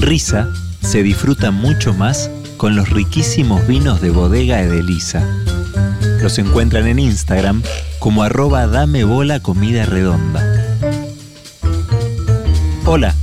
Risa 0.00 0.48
se 0.80 1.02
disfruta 1.02 1.50
mucho 1.50 1.92
más 1.92 2.30
con 2.56 2.74
los 2.74 2.88
riquísimos 2.88 3.66
vinos 3.66 4.00
de 4.00 4.10
bodega 4.10 4.62
Edelisa. 4.62 5.22
Los 6.22 6.38
encuentran 6.38 6.86
en 6.86 6.98
Instagram 6.98 7.62
como 7.98 8.22
arroba 8.22 8.66
dame 8.66 9.04
bola 9.04 9.40
comida 9.40 9.84
redonda. 9.84 10.42
Hola, 12.86 13.14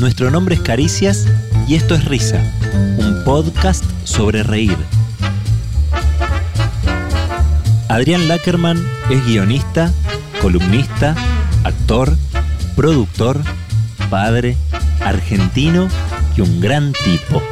nuestro 0.00 0.32
nombre 0.32 0.56
es 0.56 0.60
Caricias 0.60 1.26
y 1.68 1.76
esto 1.76 1.94
es 1.94 2.04
Risa, 2.04 2.42
un 2.98 3.22
podcast 3.24 3.84
sobre 4.02 4.42
reír. 4.42 4.76
Adrián 7.88 8.26
Lackerman 8.26 8.84
es 9.08 9.24
guionista, 9.24 9.92
columnista, 10.42 11.14
actor, 11.62 12.16
productor, 12.74 13.40
padre, 14.10 14.56
argentino 15.00 15.88
un 16.42 16.60
gran 16.60 16.92
tipo. 16.92 17.42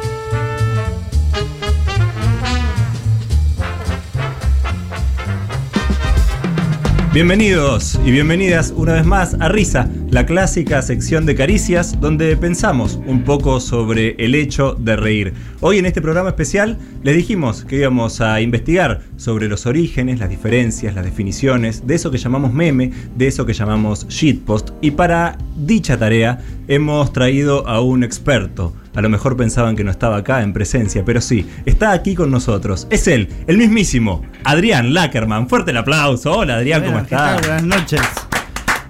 Bienvenidos 7.13 7.99
y 8.05 8.11
bienvenidas 8.11 8.73
una 8.75 8.93
vez 8.93 9.05
más 9.05 9.35
a 9.39 9.47
Risa, 9.47 9.87
la 10.13 10.27
clásica 10.27 10.79
sección 10.83 11.25
de 11.25 11.33
caricias 11.33 11.99
donde 11.99 12.37
pensamos 12.37 12.99
un 13.07 13.23
poco 13.23 13.59
sobre 13.59 14.15
el 14.19 14.35
hecho 14.35 14.75
de 14.75 14.95
reír. 14.95 15.33
Hoy 15.59 15.79
en 15.79 15.87
este 15.87 16.03
programa 16.03 16.29
especial 16.29 16.77
les 17.01 17.15
dijimos 17.15 17.65
que 17.65 17.77
íbamos 17.77 18.21
a 18.21 18.39
investigar 18.39 19.01
sobre 19.17 19.47
los 19.47 19.65
orígenes, 19.65 20.19
las 20.19 20.29
diferencias, 20.29 20.93
las 20.93 21.03
definiciones 21.03 21.87
de 21.87 21.95
eso 21.95 22.11
que 22.11 22.19
llamamos 22.19 22.53
meme, 22.53 22.91
de 23.15 23.25
eso 23.25 23.47
que 23.47 23.53
llamamos 23.53 24.07
shitpost 24.07 24.69
y 24.81 24.91
para 24.91 25.35
dicha 25.55 25.97
tarea 25.97 26.39
hemos 26.67 27.11
traído 27.11 27.67
a 27.67 27.81
un 27.81 28.03
experto. 28.03 28.71
A 28.93 29.01
lo 29.01 29.09
mejor 29.09 29.35
pensaban 29.35 29.75
que 29.75 29.83
no 29.83 29.89
estaba 29.89 30.17
acá 30.17 30.43
en 30.43 30.53
presencia, 30.53 31.03
pero 31.03 31.21
sí, 31.21 31.47
está 31.65 31.91
aquí 31.91 32.13
con 32.13 32.29
nosotros. 32.29 32.85
Es 32.91 33.07
él, 33.07 33.29
el 33.47 33.57
mismísimo, 33.57 34.21
Adrián 34.43 34.93
Lackerman. 34.93 35.49
Fuerte 35.49 35.71
el 35.71 35.77
aplauso. 35.77 36.33
Hola 36.33 36.57
Adrián, 36.57 36.81
¿cómo 36.81 36.93
Bueno, 36.93 37.07
¿qué 37.07 37.15
estás? 37.15 37.41
Buenas 37.47 37.63
noches. 37.63 38.01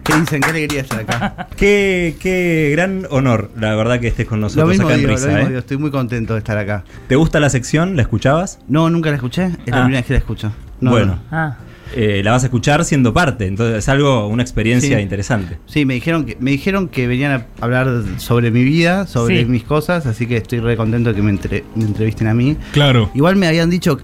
¿Qué 0.03 0.13
dicen? 0.19 0.41
Qué 0.41 0.49
alegría 0.49 0.81
estar 0.81 0.99
acá. 0.99 1.47
Qué, 1.55 2.15
qué 2.19 2.69
gran 2.73 3.07
honor, 3.09 3.51
la 3.57 3.73
verdad, 3.75 3.99
que 3.99 4.07
estés 4.09 4.27
con 4.27 4.39
Lo 4.41 4.47
nosotros 4.47 4.69
mismo 4.69 4.87
acá 4.87 4.95
en 4.95 5.03
lo 5.03 5.09
Risa. 5.09 5.27
mismo 5.27 5.41
¿eh? 5.41 5.47
digo, 5.47 5.59
estoy 5.59 5.77
muy 5.77 5.91
contento 5.91 6.33
de 6.33 6.39
estar 6.39 6.57
acá. 6.57 6.83
¿Te 7.07 7.15
gusta 7.15 7.39
la 7.39 7.49
sección? 7.49 7.95
¿La 7.95 8.01
escuchabas? 8.01 8.59
No, 8.67 8.89
nunca 8.89 9.09
la 9.09 9.15
escuché, 9.15 9.45
es 9.45 9.51
la 9.71 9.77
Ah. 9.77 9.83
primera 9.83 9.99
vez 9.99 10.05
que 10.05 10.13
la 10.13 10.19
escucho. 10.19 10.51
No, 10.81 10.91
bueno, 10.91 11.05
no. 11.15 11.19
Ah, 11.31 11.57
eh, 11.95 12.21
la 12.23 12.31
vas 12.31 12.43
a 12.43 12.47
escuchar 12.47 12.83
siendo 12.83 13.13
parte, 13.13 13.45
entonces 13.45 13.77
es 13.77 13.87
algo, 13.87 14.27
una 14.27 14.41
experiencia 14.43 14.97
Sí. 14.97 15.01
interesante. 15.03 15.59
Sí, 15.67 15.85
me 15.85 15.93
dijeron 15.93 16.25
que 16.25 16.35
me 16.39 16.51
dijeron 16.51 16.89
que 16.89 17.07
venían 17.07 17.31
a 17.31 17.45
hablar 17.63 18.03
sobre 18.17 18.51
mi 18.51 18.63
vida, 18.63 19.07
sobre 19.07 19.39
Sí. 19.41 19.45
mis 19.45 19.63
cosas, 19.63 20.05
así 20.05 20.25
que 20.27 20.37
estoy 20.37 20.59
re 20.59 20.75
contento 20.75 21.11
de 21.11 21.15
que 21.15 21.21
me, 21.21 21.29
entre- 21.29 21.63
me 21.75 21.85
entrevisten 21.85 22.27
a 22.27 22.33
mí. 22.33 22.57
Claro. 22.73 23.09
Igual 23.13 23.35
me 23.37 23.47
habían 23.47 23.69
dicho 23.69 23.99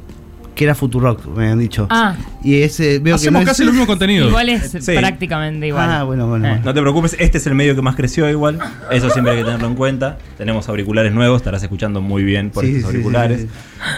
que 0.59 0.65
era 0.65 0.75
Futurock, 0.75 1.25
me 1.38 1.43
habían 1.43 1.57
dicho. 1.59 1.88
Ah. 1.89 2.17
Y 2.43 2.63
ese 2.63 2.99
veo 2.99 3.15
Hacemos 3.15 3.39
que 3.39 3.45
no 3.45 3.49
casi 3.49 3.61
es- 3.63 3.67
el 3.69 3.71
mismo 3.73 3.88
contenido. 3.88 4.27
igual 4.27 4.49
es 4.49 4.71
Sí. 4.81 4.91
prácticamente 4.97 5.67
igual. 5.67 5.89
Ah, 5.89 6.03
bueno, 6.03 6.27
bueno, 6.27 6.45
Eh. 6.45 6.49
bueno. 6.49 6.65
No 6.65 6.73
te 6.73 6.81
preocupes, 6.81 7.15
este 7.17 7.38
es 7.38 7.47
el 7.47 7.55
medio 7.55 7.75
que 7.77 7.81
más 7.81 7.95
creció 7.95 8.29
igual. 8.29 8.59
Eso 8.91 9.09
siempre 9.09 9.31
hay 9.31 9.39
que 9.39 9.45
tenerlo 9.45 9.67
en 9.67 9.75
cuenta. 9.75 10.17
Tenemos 10.37 10.67
auriculares 10.67 11.13
nuevos, 11.13 11.37
estarás 11.37 11.63
escuchando 11.63 12.02
muy 12.02 12.25
bien 12.25 12.49
por 12.49 12.65
Sí, 12.65 12.71
estos 12.75 12.91
sí, 12.91 12.97
auriculares. 12.97 13.41
sí, 13.43 13.47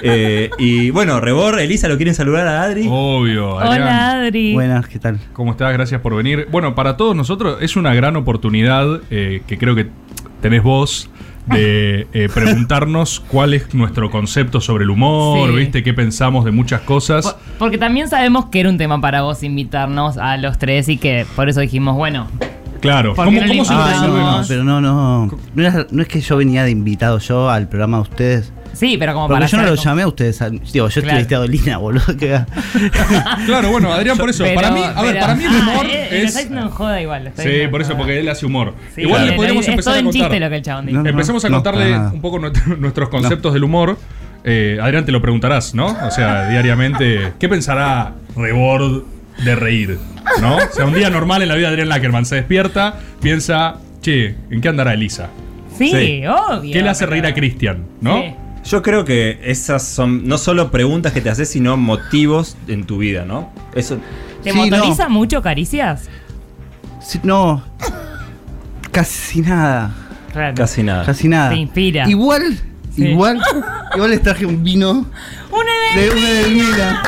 Eh, 0.03 0.51
y 0.59 0.91
bueno, 0.91 1.19
Rebor, 1.19 1.59
Elisa, 1.59 1.87
¿lo 1.87 1.97
quieren 1.97 2.13
saludar 2.13 2.45
a 2.45 2.61
Adri? 2.61 2.85
Obvio, 2.87 3.57
Adrián. 3.59 3.81
Hola, 3.81 4.11
Adri. 4.11 4.53
Buenas, 4.53 4.87
¿qué 4.87 4.99
tal? 4.99 5.17
¿Cómo 5.33 5.49
estás? 5.51 5.73
Gracias 5.73 5.99
por 6.01 6.15
venir. 6.15 6.47
Bueno, 6.51 6.75
para 6.75 6.95
todos 6.95 7.15
nosotros 7.15 7.57
es 7.61 7.75
una 7.75 7.95
gran 7.95 8.15
oportunidad 8.17 9.01
eh, 9.09 9.41
que 9.47 9.57
creo 9.57 9.73
que 9.73 9.87
tenés 10.43 10.61
vos 10.61 11.09
de 11.47 12.07
eh, 12.13 12.29
preguntarnos 12.33 13.19
cuál 13.27 13.53
es 13.53 13.73
nuestro 13.73 14.09
concepto 14.11 14.61
sobre 14.61 14.83
el 14.83 14.89
humor, 14.91 15.49
Sí. 15.51 15.55
¿viste? 15.55 15.83
¿Qué 15.83 15.93
pensamos 15.93 16.45
de 16.45 16.51
muchas 16.51 16.81
cosas? 16.81 17.25
Por- 17.25 17.41
Porque 17.59 17.77
también 17.77 18.07
sabemos 18.09 18.45
que 18.45 18.59
era 18.59 18.69
un 18.69 18.77
tema 18.77 18.99
para 19.01 19.21
vos 19.23 19.43
invitarnos 19.43 20.17
a 20.17 20.37
los 20.37 20.57
tres 20.57 20.87
y 20.89 20.97
que 20.97 21.25
por 21.35 21.49
eso 21.49 21.59
dijimos, 21.61 21.95
bueno, 21.95 22.27
Claro. 22.81 23.13
¿Por 23.13 23.25
¿Cómo, 23.25 23.39
no 23.41 23.47
cómo 23.47 23.63
se 23.65 23.73
lo 23.73 23.79
Ah, 23.79 24.37
no, 24.41 24.43
pero 24.47 24.63
no, 24.63 24.81
no. 24.81 25.39
No, 25.55 25.63
era- 25.63 25.85
no 25.91 26.01
es 26.01 26.07
que 26.07 26.19
yo 26.19 26.35
venía 26.37 26.63
de 26.63 26.71
invitado 26.71 27.19
yo 27.19 27.49
al 27.49 27.69
programa 27.69 27.97
de 27.97 28.01
ustedes. 28.03 28.53
sí, 28.73 28.95
pero 28.97 29.13
como 29.13 29.27
Porque 29.27 29.35
para 29.41 29.45
yo 29.47 29.57
no 29.57 29.63
lo 29.63 29.69
como- 29.71 29.83
llamé 29.83 30.01
a 30.01 30.07
ustedes. 30.07 30.39
Digo, 30.73 30.87
yo 30.89 31.01
Claro. 31.01 31.19
estoy 31.19 31.37
Dolina, 31.37 31.77
boludo. 31.77 32.17
que- 32.17 32.41
Claro, 33.45 33.69
bueno, 33.71 33.93
Adrián, 33.93 34.17
por 34.17 34.29
eso. 34.29 34.43
Pero- 34.43 34.55
para 34.55 34.71
mí, 34.71 34.81
a 34.83 35.01
ver, 35.01 35.19
para 35.19 35.35
mí 35.35 35.43
el 35.43 35.51
Ah, 35.53 35.59
humor 35.71 35.85
eh, 35.85 36.03
está 36.03 36.15
es. 36.15 36.35
diciendo 36.35 36.61
en 36.61 36.69
joda 36.69 37.01
igual. 37.01 37.31
Sí, 37.35 37.49
por 37.69 37.81
eso, 37.81 37.95
porque 37.95 38.19
él 38.19 38.29
hace 38.29 38.45
humor. 38.45 38.73
Sí, 38.95 39.01
Igual 39.01 39.27
le 39.27 39.33
podríamos 39.33 39.63
es 39.63 39.69
empezar 39.69 39.91
todo 39.91 39.95
a 39.95 39.99
en 39.99 40.05
contar. 40.05 40.21
chiste 40.21 40.39
lo 40.39 40.49
que 40.49 40.55
el 40.55 40.61
chabón 40.63 40.85
dice. 40.87 40.97
No, 40.97 41.03
no. 41.03 41.09
Empecemos 41.09 41.45
a 41.45 41.49
no, 41.49 41.55
contarle 41.57 41.97
un 41.99 42.21
poco 42.21 42.39
nuestro- 42.39 42.75
nuestros 42.77 43.09
conceptos 43.09 43.53
del 43.53 43.63
humor. 43.63 43.97
Eh, 44.43 44.79
Adrián, 44.81 45.05
te 45.05 45.11
lo 45.11 45.21
preguntarás, 45.21 45.75
¿no? 45.75 45.85
O 46.03 46.09
sea, 46.09 46.49
diariamente, 46.49 47.33
¿qué 47.39 47.47
pensará 47.47 48.13
Rebord 48.35 49.03
de 49.43 49.55
reír? 49.55 49.97
¿No? 50.41 50.57
O 50.57 50.59
sea, 50.71 50.85
un 50.85 50.93
día 50.93 51.09
normal 51.09 51.41
en 51.41 51.49
la 51.49 51.55
vida 51.55 51.67
de 51.67 51.73
Adrián 51.73 51.89
Lackerman 51.89 52.25
se 52.25 52.35
despierta, 52.35 52.99
piensa, 53.21 53.75
che, 54.01 54.35
¿en 54.49 54.61
qué 54.61 54.69
andará 54.69 54.93
Elisa? 54.93 55.29
Sí, 55.77 55.89
Sí. 55.91 56.23
obvio. 56.27 56.71
¿Qué 56.73 56.81
le 56.81 56.89
hace 56.89 57.01
pero- 57.05 57.11
reír 57.11 57.25
a 57.25 57.33
Cristian? 57.33 57.85
¿no? 58.01 58.21
Sí. 58.21 58.35
Yo 58.65 58.81
creo 58.83 59.03
que 59.05 59.39
esas 59.43 59.83
son 59.83 60.27
no 60.27 60.37
solo 60.37 60.69
preguntas 60.69 61.11
que 61.13 61.21
te 61.21 61.29
haces, 61.31 61.49
sino 61.49 61.77
motivos 61.77 62.55
en 62.67 62.83
tu 62.85 62.99
vida, 62.99 63.25
¿no? 63.25 63.51
Eso. 63.73 63.97
¿Te 64.43 64.51
Sí, 64.51 64.57
motoriza 64.57 65.09
mucho 65.09 65.41
caricias? 65.41 66.07
Sí, 67.01 67.19
no. 67.23 67.63
Casi 68.91 69.41
nada. 69.41 69.91
Claro. 70.31 70.53
Casi 70.55 70.83
nada. 70.83 71.05
Casi 71.05 71.27
nada. 71.27 71.49
Te 71.49 71.55
inspira. 71.55 72.07
Igual, 72.09 72.57
Sí. 72.95 73.05
igual, 73.07 73.41
igual 73.95 74.11
les 74.11 74.21
traje 74.21 74.45
un 74.45 74.63
vino 74.63 74.91
¡Una 75.51 76.01
de 76.01 76.09
una 76.11 76.29
Edelmira. 76.29 77.01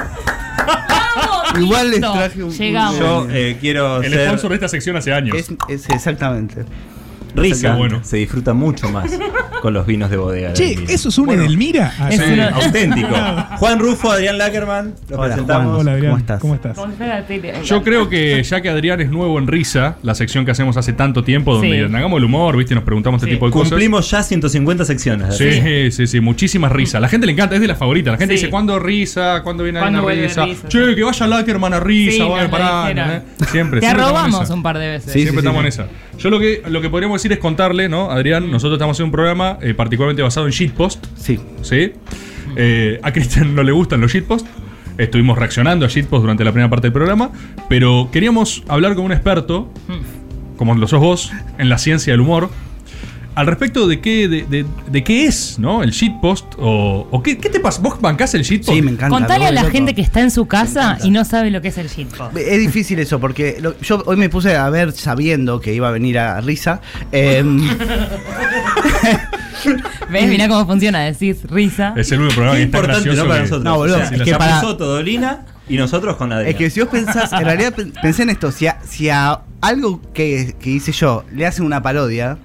Igual 1.59 1.91
les 1.91 1.99
traje 2.01 2.43
un- 2.43 2.51
Llegamos. 2.51 2.99
Yo 2.99 3.27
eh, 3.29 3.57
quiero 3.59 4.01
El 4.01 4.11
ser. 4.11 4.27
sponsor 4.27 4.49
de 4.49 4.55
esta 4.55 4.67
sección 4.67 4.95
hace 4.95 5.13
años. 5.13 5.35
Es, 5.37 5.49
es 5.69 5.89
exactamente. 5.89 6.65
Risa. 7.35 7.75
Bueno. 7.75 7.99
Se 8.03 8.17
disfruta 8.17 8.53
mucho 8.53 8.89
más 8.89 9.11
con 9.61 9.73
los 9.73 9.85
vinos 9.85 10.09
de 10.09 10.17
bodega. 10.17 10.49
de 10.49 10.53
Che, 10.53 10.65
Edelmira. 10.73 10.93
¿eso 10.93 11.09
es 11.09 11.17
un 11.17 11.29
Edelmira? 11.31 11.93
Ah, 11.99 12.09
Es 12.11 12.21
sí. 12.21 12.33
una- 12.33 12.49
Auténtico. 12.49 13.07
Juan 13.57 13.79
Rufo, 13.79 14.11
Adrián 14.11 14.37
Lackerman. 14.37 14.93
Los 15.09 15.19
Hola, 15.19 15.27
presentamos. 15.29 15.65
Juan. 15.75 15.79
Hola, 15.87 15.91
Adrián. 15.93 16.11
¿Cómo 16.11 16.17
estás? 16.19 16.41
¿Cómo 16.75 16.91
estás? 16.91 17.63
Yo 17.65 17.83
creo 17.83 18.09
que 18.09 18.43
ya 18.43 18.61
que 18.61 18.69
Adrián 18.69 19.01
es 19.01 19.09
nuevo 19.09 19.37
en 19.39 19.47
Risa, 19.47 19.97
la 20.03 20.15
sección 20.15 20.45
que 20.45 20.51
hacemos 20.51 20.77
hace 20.77 20.93
tanto 20.93 21.23
tiempo, 21.23 21.53
donde 21.53 21.87
Sí. 21.87 21.95
hagamos 21.95 22.17
el 22.17 22.23
humor, 22.25 22.57
¿viste? 22.57 22.73
Y 22.73 22.75
nos 22.75 22.83
preguntamos 22.83 23.21
Sí. 23.21 23.25
este 23.25 23.35
tipo 23.35 23.45
de 23.47 23.51
cosas. 23.51 23.69
Cumplimos 23.69 24.09
ya 24.11 24.23
150 24.23 24.85
secciones. 24.85 25.37
Sí, 25.37 25.91
sí, 25.91 26.07
sí, 26.07 26.19
muchísimas 26.19 26.71
risas. 26.71 27.01
La 27.01 27.07
gente 27.09 27.25
le 27.25 27.33
encanta, 27.33 27.55
es 27.55 27.61
de 27.61 27.67
las 27.67 27.77
favoritas. 27.77 28.11
La 28.13 28.17
gente 28.17 28.35
Sí. 28.35 28.41
dice, 28.41 28.49
¿cuándo 28.51 28.79
risa? 28.79 29.41
¿Cuándo 29.43 29.63
viene 29.63 29.79
¿Cuándo 29.79 29.99
una 29.99 30.03
vuelve 30.03 30.27
risa? 30.27 30.45
risa? 30.45 30.67
Che, 30.67 30.95
que 30.95 31.03
vaya 31.03 31.27
Lackerman 31.27 31.73
a 31.73 31.79
risa, 31.79 32.23
Sí, 32.23 32.29
vaya 32.29 32.49
pará. 32.49 32.91
¿eh? 32.91 33.21
Siempre, 33.51 33.79
Te 33.79 33.87
esa. 33.87 34.53
un 34.53 34.63
par 34.63 34.77
de 34.77 34.87
veces. 34.87 35.11
Sí, 35.13 35.21
Siempre 35.21 35.39
estamos 35.39 35.59
sí. 35.61 35.61
en 35.61 35.67
esa. 35.67 35.87
Yo 36.17 36.29
lo 36.29 36.39
que, 36.39 36.61
lo 36.67 36.81
que 36.81 36.89
podríamos 36.89 37.21
decir 37.23 37.31
es 37.33 37.39
contarle, 37.39 37.89
¿no? 37.89 38.11
Adrián, 38.11 38.51
nosotros 38.51 38.73
estamos 38.77 38.99
en 38.99 39.05
un 39.05 39.11
programa 39.11 39.57
eh, 39.61 39.73
particularmente 39.73 40.21
basado 40.21 40.45
en 40.45 40.51
shitpost, 40.51 41.05
Sí. 41.17 41.39
¿sí? 41.61 41.93
Eh, 42.55 42.99
a 43.01 43.11
Cristian 43.11 43.55
no 43.55 43.63
le 43.63 43.71
gustan 43.71 44.01
los 44.01 44.11
shitposts. 44.11 44.49
Estuvimos 44.97 45.37
reaccionando 45.37 45.85
a 45.85 45.89
shitpost 45.89 46.21
durante 46.21 46.43
la 46.43 46.51
primera 46.51 46.69
parte 46.69 46.87
del 46.87 46.93
programa, 46.93 47.31
pero 47.69 48.09
queríamos 48.11 48.63
hablar 48.67 48.93
con 48.95 49.05
un 49.05 49.11
experto, 49.11 49.71
como 50.57 50.75
lo 50.75 50.87
sos 50.87 50.99
vos, 50.99 51.31
en 51.57 51.69
la 51.69 51.77
ciencia 51.79 52.13
del 52.13 52.21
humor, 52.21 52.49
al 53.35 53.47
respecto 53.47 53.87
de 53.87 53.99
qué, 53.99 54.27
de, 54.27 54.43
de- 54.43 54.65
de 54.91 55.03
qué 55.03 55.25
es, 55.25 55.57
¿no? 55.59 55.81
El 55.83 55.91
shitpost, 55.91 56.45
o, 56.59 57.07
o 57.09 57.23
qué, 57.23 57.37
qué 57.37 57.49
te 57.49 57.59
pasa. 57.59 57.81
¿Vos 57.81 57.99
bancás 57.99 58.33
el 58.35 58.43
shitpost? 58.43 58.73
Sí, 58.75 58.81
me 58.81 58.91
encanta. 58.91 59.09
Contale 59.17 59.45
a 59.47 59.51
la 59.51 59.63
gente 59.65 59.93
que 59.95 60.01
está 60.01 60.21
en 60.21 60.31
su 60.31 60.45
casa 60.45 60.97
y 61.03 61.09
no 61.09 61.25
sabe 61.25 61.49
lo 61.51 61.61
que 61.61 61.69
es 61.69 61.77
el 61.77 61.87
shitpost. 61.87 62.35
Es 62.37 62.59
difícil 62.59 62.99
eso, 62.99 63.19
porque 63.19 63.57
lo- 63.61 63.79
yo 63.79 64.03
hoy 64.05 64.17
me 64.17 64.29
puse 64.29 64.55
a 64.55 64.69
ver 64.69 64.91
sabiendo 64.91 65.59
que 65.61 65.73
iba 65.73 65.87
a 65.87 65.91
venir 65.91 66.19
a 66.19 66.39
Risa. 66.41 66.81
em, 67.11 67.61
¿Ves? 70.09 70.27
Mirá 70.29 70.47
cómo 70.47 70.65
funciona. 70.65 70.99
Decís 71.01 71.43
risa. 71.49 71.93
Es 71.95 72.11
el 72.11 72.19
único 72.19 72.35
programa 72.35 72.57
Qué 72.57 72.63
que 72.63 72.65
es 72.65 72.71
tan 72.71 72.81
importante 72.81 73.09
gracioso 73.09 73.23
¿no? 73.23 73.29
para 73.29 73.35
que- 73.43 73.49
nosotros. 73.49 73.63
No, 73.63 73.75
boludo, 73.77 73.95
O 73.95 73.99
sea, 73.99 74.09
es 74.09 74.17
si 74.19 74.23
que 74.25 74.35
para- 74.35 74.61
Todolina 74.61 75.45
y 75.69 75.77
nosotros 75.77 76.15
con 76.17 76.31
Adrián. 76.33 76.51
es 76.51 76.55
que 76.57 76.69
si 76.69 76.79
vos 76.81 76.89
pensás, 76.89 77.31
en 77.31 77.45
realidad 77.45 77.73
pen- 77.73 77.93
pensé 78.01 78.23
en 78.23 78.29
esto, 78.29 78.51
si 78.51 78.67
a, 78.67 78.79
si 78.87 79.09
a 79.09 79.39
algo 79.61 80.01
que, 80.13 80.55
que 80.59 80.69
hice 80.69 80.91
yo 80.91 81.23
le 81.33 81.45
hacen 81.45 81.65
una 81.65 81.81
parodia, 81.81 82.37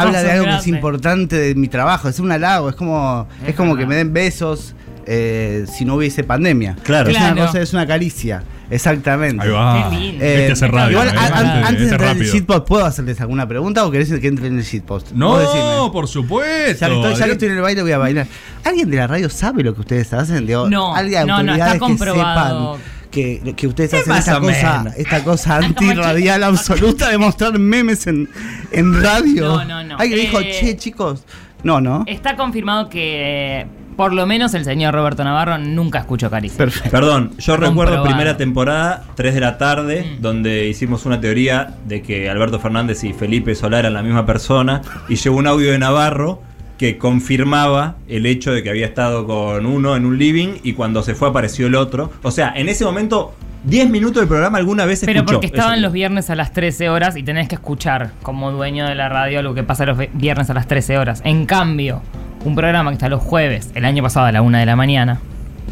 habla 0.00 0.22
de 0.22 0.30
algo 0.32 0.44
que 0.46 0.56
es 0.56 0.66
importante 0.66 1.36
de 1.36 1.54
mi 1.54 1.68
trabajo, 1.68 2.08
es 2.08 2.18
un 2.20 2.30
halago, 2.32 2.68
es 2.70 2.74
como, 2.76 3.26
es, 3.42 3.50
Es 3.50 3.54
como 3.54 3.74
verdad. 3.74 3.80
que 3.82 3.86
me 3.88 3.96
den 3.96 4.12
besos 4.12 4.74
eh, 5.10 5.64
si 5.72 5.84
no 5.86 5.94
hubiese 5.94 6.22
pandemia. 6.22 6.76
Claro. 6.82 7.08
Es 7.10 7.16
una 7.16 7.32
Claro. 7.32 7.46
cosa, 7.46 7.62
es 7.62 7.72
una 7.72 7.86
caricia, 7.86 8.42
exactamente. 8.70 9.42
Ahí 9.42 9.50
va. 9.50 9.88
Qué 9.90 9.96
lindo. 9.96 10.22
Este 10.24 10.46
Eh, 10.48 10.52
hace 10.52 10.68
radio. 10.68 10.90
igual, 10.92 11.08
¿eh? 11.08 11.12
a- 11.16 11.22
a- 11.22 11.26
Este- 11.26 11.38
antes 11.40 11.68
de 11.78 11.82
este 11.84 11.94
entrar 11.94 12.16
en 12.16 12.22
el 12.22 12.28
shitpost, 12.28 12.66
¿puedo 12.68 12.84
hacerles 12.84 13.20
alguna 13.22 13.48
pregunta 13.48 13.86
o 13.86 13.90
querés 13.90 14.12
que 14.12 14.26
entre 14.28 14.48
en 14.48 14.58
el 14.58 14.64
shitpost? 14.64 15.12
No, 15.12 15.90
por 15.92 16.08
supuesto. 16.08 16.86
Ya 16.86 16.88
que, 16.88 16.94
estoy, 16.94 17.02
ya 17.02 17.08
que 17.08 17.14
Adrián. 17.14 17.30
estoy 17.30 17.48
en 17.48 17.54
el 17.56 17.62
baile 17.62 17.82
voy 17.82 17.92
a 17.92 17.98
bailar. 17.98 18.26
¿Alguien 18.64 18.90
de 18.90 18.96
la 18.98 19.06
radio 19.06 19.30
sabe 19.30 19.62
lo 19.62 19.74
que 19.74 19.80
ustedes 19.80 20.12
hacen? 20.12 20.46
Digo, 20.46 20.68
No, 20.68 20.94
¿alguien 20.94 21.20
de 21.22 21.26
no, 21.26 21.42
no, 21.42 21.52
autoridades 21.52 21.74
está 21.74 21.86
que 21.86 21.90
comprobado. 21.90 22.74
sepan 22.76 22.97
que, 23.10 23.54
que 23.56 23.66
ustedes 23.66 23.92
Es 23.92 24.00
hacen 24.08 24.14
esta 24.16 24.40
cosa, 24.40 24.78
menos. 24.82 24.96
esta 24.98 25.24
cosa 25.24 25.56
antirradial 25.56 26.44
absoluta 26.44 27.08
de 27.10 27.18
mostrar 27.18 27.58
memes 27.58 28.06
en, 28.06 28.28
en 28.72 29.02
radio. 29.02 29.48
No, 29.58 29.64
no, 29.64 29.84
no. 29.84 29.96
Alguien 29.98 30.20
dijo, 30.20 30.40
Eh, 30.40 30.50
che, 30.60 30.76
chicos. 30.76 31.24
No, 31.64 31.80
no. 31.80 32.04
Está 32.06 32.36
confirmado 32.36 32.88
que 32.88 33.66
por 33.96 34.12
lo 34.12 34.26
menos 34.26 34.54
el 34.54 34.64
señor 34.64 34.94
Roberto 34.94 35.24
Navarro 35.24 35.58
nunca 35.58 35.98
escuchó 35.98 36.30
Caricia. 36.30 36.56
Perfecto. 36.56 36.90
Perdón, 36.90 37.30
yo 37.38 37.54
Comprobado. 37.54 37.70
recuerdo 37.70 38.04
primera 38.04 38.36
temporada, 38.36 39.02
3 39.16 39.34
de 39.34 39.40
la 39.40 39.58
tarde, 39.58 40.16
Mm. 40.18 40.22
donde 40.22 40.68
hicimos 40.68 41.04
una 41.04 41.20
teoría 41.20 41.74
de 41.84 42.00
que 42.02 42.30
Alberto 42.30 42.60
Fernández 42.60 43.02
y 43.02 43.12
Felipe 43.12 43.56
Solá 43.56 43.80
eran 43.80 43.94
la 43.94 44.02
misma 44.04 44.24
persona, 44.24 44.82
y 45.08 45.16
llegó 45.16 45.36
un 45.36 45.48
audio 45.48 45.72
de 45.72 45.78
Navarro 45.80 46.40
que 46.78 46.96
confirmaba 46.96 47.96
el 48.08 48.24
hecho 48.26 48.52
de 48.52 48.62
que 48.62 48.70
había 48.70 48.86
estado 48.86 49.26
con 49.26 49.66
uno 49.66 49.96
en 49.96 50.06
un 50.06 50.16
living 50.18 50.54
y 50.62 50.72
cuando 50.74 51.02
se 51.02 51.14
fue 51.14 51.28
apareció 51.28 51.66
el 51.66 51.74
otro. 51.74 52.12
O 52.22 52.30
sea, 52.30 52.52
en 52.56 52.68
ese 52.68 52.84
momento, 52.84 53.34
10 53.64 53.90
minutos 53.90 54.20
del 54.20 54.28
programa 54.28 54.58
alguna 54.58 54.86
vez 54.86 55.00
Pero 55.04 55.18
escuchó. 55.20 55.34
porque 55.34 55.46
estaban 55.48 55.82
los 55.82 55.92
viernes 55.92 56.30
a 56.30 56.36
las 56.36 56.52
13 56.52 56.88
horas 56.88 57.16
y 57.16 57.22
tenés 57.24 57.48
que 57.48 57.56
escuchar 57.56 58.12
como 58.22 58.52
dueño 58.52 58.86
de 58.86 58.94
la 58.94 59.08
radio 59.08 59.42
lo 59.42 59.54
que 59.54 59.64
pasa 59.64 59.84
los 59.86 59.98
viernes 60.14 60.48
a 60.50 60.54
las 60.54 60.68
13 60.68 60.96
horas. 60.98 61.20
En 61.24 61.44
cambio, 61.46 62.00
un 62.44 62.54
programa 62.54 62.90
que 62.90 62.94
está 62.94 63.08
los 63.08 63.22
jueves, 63.22 63.70
el 63.74 63.84
año 63.84 64.02
pasado 64.02 64.26
a 64.26 64.32
la 64.32 64.42
1 64.42 64.58
de 64.58 64.66
la 64.66 64.76
mañana, 64.76 65.20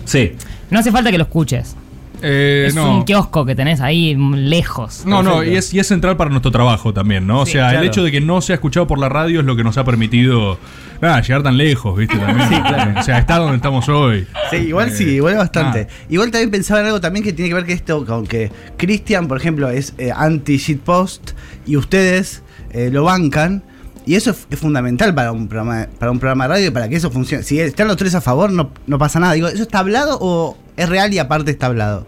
Sí. 0.05 0.33
no 0.71 0.81
hace 0.81 0.91
falta 0.91 1.11
que 1.13 1.19
lo 1.19 1.25
escuches. 1.25 1.77
Eh, 2.23 2.65
es 2.69 2.75
no. 2.75 2.99
un 2.99 3.05
kiosco 3.05 3.45
que 3.45 3.55
tenés 3.55 3.81
ahí 3.81 4.15
lejos. 4.17 5.05
No, 5.07 5.23
no, 5.23 5.45
y 5.45 5.57
es, 5.57 5.73
y 5.75 5.79
es 5.79 5.87
central 5.87 6.17
para 6.17 6.31
nuestro 6.31 6.51
trabajo 6.51 6.93
también, 6.95 7.27
¿no? 7.27 7.41
O 7.41 7.47
Sí, 7.47 7.53
sea, 7.53 7.67
el 7.67 7.71
claro. 7.73 7.87
hecho 7.87 8.03
de 8.05 8.11
que 8.11 8.21
no 8.21 8.41
sea 8.41 8.55
escuchado 8.55 8.87
por 8.87 8.99
la 8.99 9.09
radio 9.09 9.41
es 9.41 9.47
lo 9.47 9.55
que 9.57 9.63
nos 9.65 9.77
ha 9.79 9.85
permitido 9.85 10.59
nada, 11.03 11.21
llegar 11.21 11.43
tan 11.43 11.57
lejos, 11.59 11.97
¿viste? 11.99 12.17
También. 12.17 12.97
O 12.97 13.03
sea, 13.03 13.19
estar 13.19 13.39
donde 13.41 13.57
estamos 13.57 13.89
hoy. 13.89 14.27
Sí, 14.51 14.57
igual 14.57 14.91
sí, 14.93 15.05
Eh, 15.05 15.13
igual 15.15 15.37
bastante. 15.37 15.89
Igual 16.09 16.31
también 16.31 16.51
pensaba 16.51 16.81
en 16.81 16.87
algo 16.87 17.01
también 17.01 17.23
que 17.25 17.33
tiene 17.33 17.49
que 17.51 17.55
ver 17.55 17.65
que 17.67 17.75
esto, 17.75 18.05
con 18.07 18.27
que 18.27 18.51
Cristian, 18.79 19.29
por 19.29 19.37
ejemplo, 19.39 19.69
es 19.69 19.93
eh, 19.99 20.11
anti-shitpost 20.15 21.33
y 21.67 21.77
ustedes 21.77 22.43
eh, 22.71 22.91
lo 22.91 23.05
bancan. 23.05 23.63
Y 24.07 24.15
eso 24.15 24.31
es, 24.31 24.47
es 24.51 24.59
fundamental 24.61 25.13
para 25.15 25.33
un 25.33 25.49
programa 25.49 25.89
para 25.99 26.13
un 26.13 26.21
programa 26.21 26.45
de 26.45 26.49
radio 26.55 26.67
y 26.69 26.71
para 26.71 26.89
que 26.89 26.95
eso 26.97 27.11
funcione. 27.11 27.43
Si 27.43 27.59
están 27.59 27.89
los 27.89 27.97
tres 27.97 28.15
a 28.15 28.21
favor, 28.21 28.53
no, 28.53 28.71
no 28.87 28.99
pasa 28.99 29.19
nada. 29.19 29.33
Digo, 29.33 29.49
¿eso 29.49 29.63
está 29.63 29.81
hablado 29.81 30.17
o 30.21 30.57
es 30.77 30.89
real 30.89 31.13
y 31.13 31.19
aparte 31.19 31.51
está 31.51 31.67
hablado? 31.67 32.07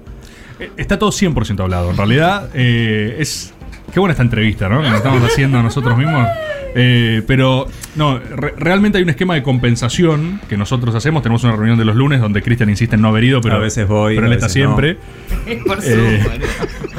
Eh, 0.60 0.70
Está 0.76 0.98
todo 0.98 1.10
100% 1.10 1.60
hablado. 1.60 1.90
En 1.90 1.96
realidad, 1.96 2.48
eh, 2.54 3.16
es. 3.18 3.54
Qué 3.92 4.00
buena 4.00 4.12
esta 4.12 4.22
entrevista, 4.22 4.68
¿no? 4.68 4.82
Que 4.82 4.88
nos 4.88 4.98
estamos 4.98 5.22
haciendo 5.22 5.62
nosotros 5.62 5.96
mismos. 5.96 6.26
Eh, 6.74 7.22
pero, 7.26 7.66
no, 7.96 8.18
re- 8.18 8.52
realmente 8.58 8.98
hay 8.98 9.04
un 9.04 9.08
esquema 9.10 9.34
de 9.34 9.42
compensación 9.42 10.40
que 10.48 10.58
nosotros 10.58 10.94
hacemos. 10.94 11.22
Tenemos 11.22 11.42
una 11.44 11.54
reunión 11.56 11.78
de 11.78 11.86
los 11.86 11.96
lunes 11.96 12.20
donde 12.20 12.42
Cristian 12.42 12.68
insiste 12.68 12.96
en 12.96 13.02
no 13.02 13.08
haber 13.08 13.24
ido, 13.24 13.40
pero 13.40 13.54
A 13.56 13.58
veces 13.58 13.88
voy, 13.88 14.14
pero 14.16 14.26
él 14.26 14.34
está 14.34 14.46
no. 14.48 14.52
siempre. 14.52 14.98
Por 15.66 15.78
Eh, 15.82 16.20
supuesto. 16.22 16.46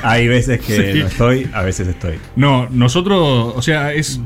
Hay 0.01 0.27
veces 0.27 0.62
que 0.62 0.94
Sí. 0.94 1.00
no 1.01 1.07
estoy, 1.07 1.50
a 1.54 1.62
veces 1.62 1.88
estoy. 1.88 2.15
No, 2.36 2.68
nosotros, 2.72 3.54
o 3.56 3.62
sea, 3.62 3.94
es. 3.94 4.19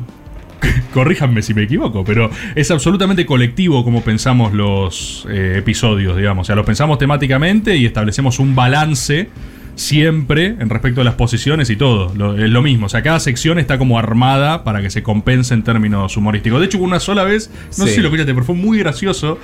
Corríjanme 0.93 1.41
si 1.41 1.53
me 1.53 1.63
equivoco, 1.63 2.03
pero 2.03 2.29
es 2.55 2.69
absolutamente 2.71 3.25
colectivo 3.25 3.83
como 3.83 4.01
pensamos 4.03 4.53
los 4.53 5.25
eh, 5.29 5.55
episodios, 5.57 6.17
digamos. 6.17 6.45
O 6.45 6.47
sea, 6.47 6.55
los 6.55 6.65
pensamos 6.65 6.97
temáticamente 6.99 7.75
y 7.77 7.85
establecemos 7.85 8.39
un 8.39 8.55
balance 8.55 9.29
siempre 9.75 10.45
en 10.59 10.69
respecto 10.69 11.01
a 11.01 11.03
las 11.03 11.15
posiciones 11.15 11.69
y 11.69 11.75
todo. 11.75 12.13
Lo- 12.15 12.37
es 12.37 12.49
lo 12.49 12.61
mismo. 12.61 12.85
O 12.85 12.89
sea, 12.89 13.01
cada 13.01 13.19
sección 13.19 13.57
está 13.59 13.77
como 13.77 13.97
armada 13.97 14.63
para 14.63 14.81
que 14.81 14.89
se 14.89 15.01
compense 15.03 15.53
en 15.53 15.63
términos 15.63 16.15
humorísticos. 16.15 16.59
De 16.59 16.67
hecho, 16.67 16.77
una 16.79 16.99
sola 16.99 17.23
vez, 17.23 17.49
no 17.77 17.85
sé 17.85 17.89
Sí. 17.89 17.95
si 17.95 18.01
lo 18.01 18.07
escuchaste, 18.07 18.33
pero 18.33 18.45
fue 18.45 18.55
muy 18.55 18.77
gracioso. 18.77 19.39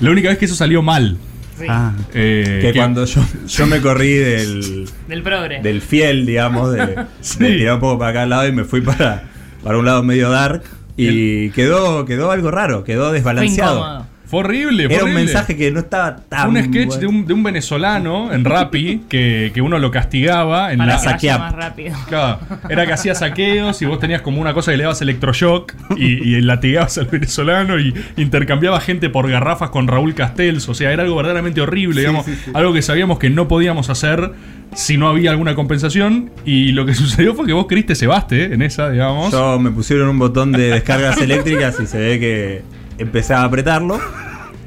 La 0.00 0.10
única 0.10 0.28
vez 0.28 0.38
que 0.38 0.44
eso 0.44 0.54
salió 0.54 0.82
mal. 0.82 1.16
Sí. 1.58 1.66
Ah. 1.68 1.92
Eh, 2.14 2.60
Que 2.62 2.72
que- 2.72 2.78
cuando 2.78 3.04
yo, 3.04 3.22
yo 3.48 3.66
me 3.66 3.80
corrí 3.80 4.12
del, 4.14 4.88
Del 5.08 5.22
progre. 5.22 5.60
del 5.62 5.80
fiel, 5.82 6.26
digamos, 6.26 6.72
de, 6.72 7.04
Sí. 7.20 7.38
de 7.40 7.56
tirar 7.56 7.74
un 7.74 7.80
poco 7.80 7.98
para 7.98 8.10
acá 8.10 8.22
al 8.22 8.30
lado 8.30 8.48
y 8.48 8.52
me 8.52 8.64
fui 8.64 8.80
para, 8.80 9.24
para 9.62 9.78
un 9.78 9.84
lado 9.84 10.02
medio 10.02 10.30
dark. 10.30 10.62
Y 10.96 11.50
quedó, 11.50 12.04
quedó 12.04 12.30
algo 12.30 12.50
raro, 12.50 12.84
quedó 12.84 13.12
desbalanceado. 13.12 14.06
Fue 14.32 14.40
horrible. 14.40 14.86
fue 14.86 14.94
Era 14.94 15.04
un 15.04 15.12
mensaje 15.12 15.58
que 15.58 15.70
no 15.70 15.80
estaba 15.80 16.16
tan. 16.16 16.48
un 16.48 16.56
sketch 16.56 16.86
bueno. 16.86 17.00
de, 17.00 17.06
un, 17.06 17.26
de 17.26 17.34
un 17.34 17.42
venezolano 17.42 18.32
en 18.32 18.46
Rappi 18.46 19.02
que, 19.10 19.50
que 19.52 19.60
uno 19.60 19.78
lo 19.78 19.90
castigaba 19.90 20.72
en 20.72 20.78
Para 20.78 20.94
la 20.94 20.98
saquear. 20.98 21.38
más 21.38 21.54
rápido. 21.54 21.94
Claro, 22.08 22.38
era 22.70 22.86
que 22.86 22.94
hacía 22.94 23.14
saqueos 23.14 23.82
y 23.82 23.84
vos 23.84 23.98
tenías 23.98 24.22
como 24.22 24.40
una 24.40 24.54
cosa 24.54 24.70
que 24.70 24.78
le 24.78 24.84
dabas 24.84 25.02
electroshock 25.02 25.74
y, 25.98 26.06
y 26.06 26.40
latigabas 26.40 26.96
al 26.96 27.08
venezolano 27.08 27.78
y 27.78 27.92
intercambiaba 28.16 28.80
gente 28.80 29.10
por 29.10 29.30
garrafas 29.30 29.68
con 29.68 29.86
Raúl 29.86 30.14
Castells. 30.14 30.66
O 30.66 30.72
sea, 30.72 30.92
era 30.92 31.02
algo 31.02 31.16
verdaderamente 31.16 31.60
horrible, 31.60 32.00
digamos. 32.00 32.24
Algo 32.54 32.72
que 32.72 32.80
sabíamos 32.80 33.18
que 33.18 33.28
no 33.28 33.48
podíamos 33.48 33.90
hacer 33.90 34.32
si 34.74 34.96
no 34.96 35.10
había 35.10 35.30
alguna 35.30 35.54
compensación. 35.54 36.30
Y 36.46 36.72
lo 36.72 36.86
que 36.86 36.94
sucedió 36.94 37.34
fue 37.34 37.44
que 37.44 37.52
vos 37.52 37.66
Cris 37.68 37.84
te 37.84 37.94
cebaste 37.94 38.54
en 38.54 38.62
esa, 38.62 38.88
digamos. 38.88 39.30
Yo 39.30 39.58
me 39.58 39.70
pusieron 39.70 40.08
un 40.08 40.18
botón 40.18 40.52
de 40.52 40.68
descargas 40.70 41.20
eléctricas 41.20 41.78
y 41.80 41.86
se 41.86 41.98
ve 41.98 42.18
que 42.18 42.62
empecé 42.98 43.34
a 43.34 43.44
apretarlo. 43.44 44.00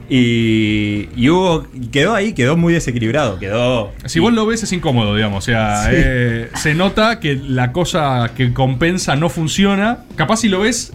Y, 0.08 1.10
y 1.16 1.30
hubo. 1.30 1.66
Quedó 1.92 2.14
ahí, 2.14 2.34
quedó 2.34 2.56
muy 2.58 2.74
desequilibrado. 2.74 3.40
Quedó. 3.40 3.92
Si 4.06 4.20
vos 4.20 4.32
lo 4.34 4.46
ves 4.46 4.62
es 4.64 4.72
incómodo, 4.72 5.16
digamos. 5.16 5.44
O 5.44 5.46
sea, 5.46 5.86
eh, 5.92 6.50
se 6.56 6.76
nota 6.76 7.20
que 7.20 7.36
la 7.36 7.72
cosa 7.72 8.32
que 8.36 8.54
compensa 8.54 9.16
no 9.16 9.30
funciona. 9.30 10.00
Capaz 10.16 10.38
si 10.38 10.50
lo 10.50 10.60
ves, 10.60 10.94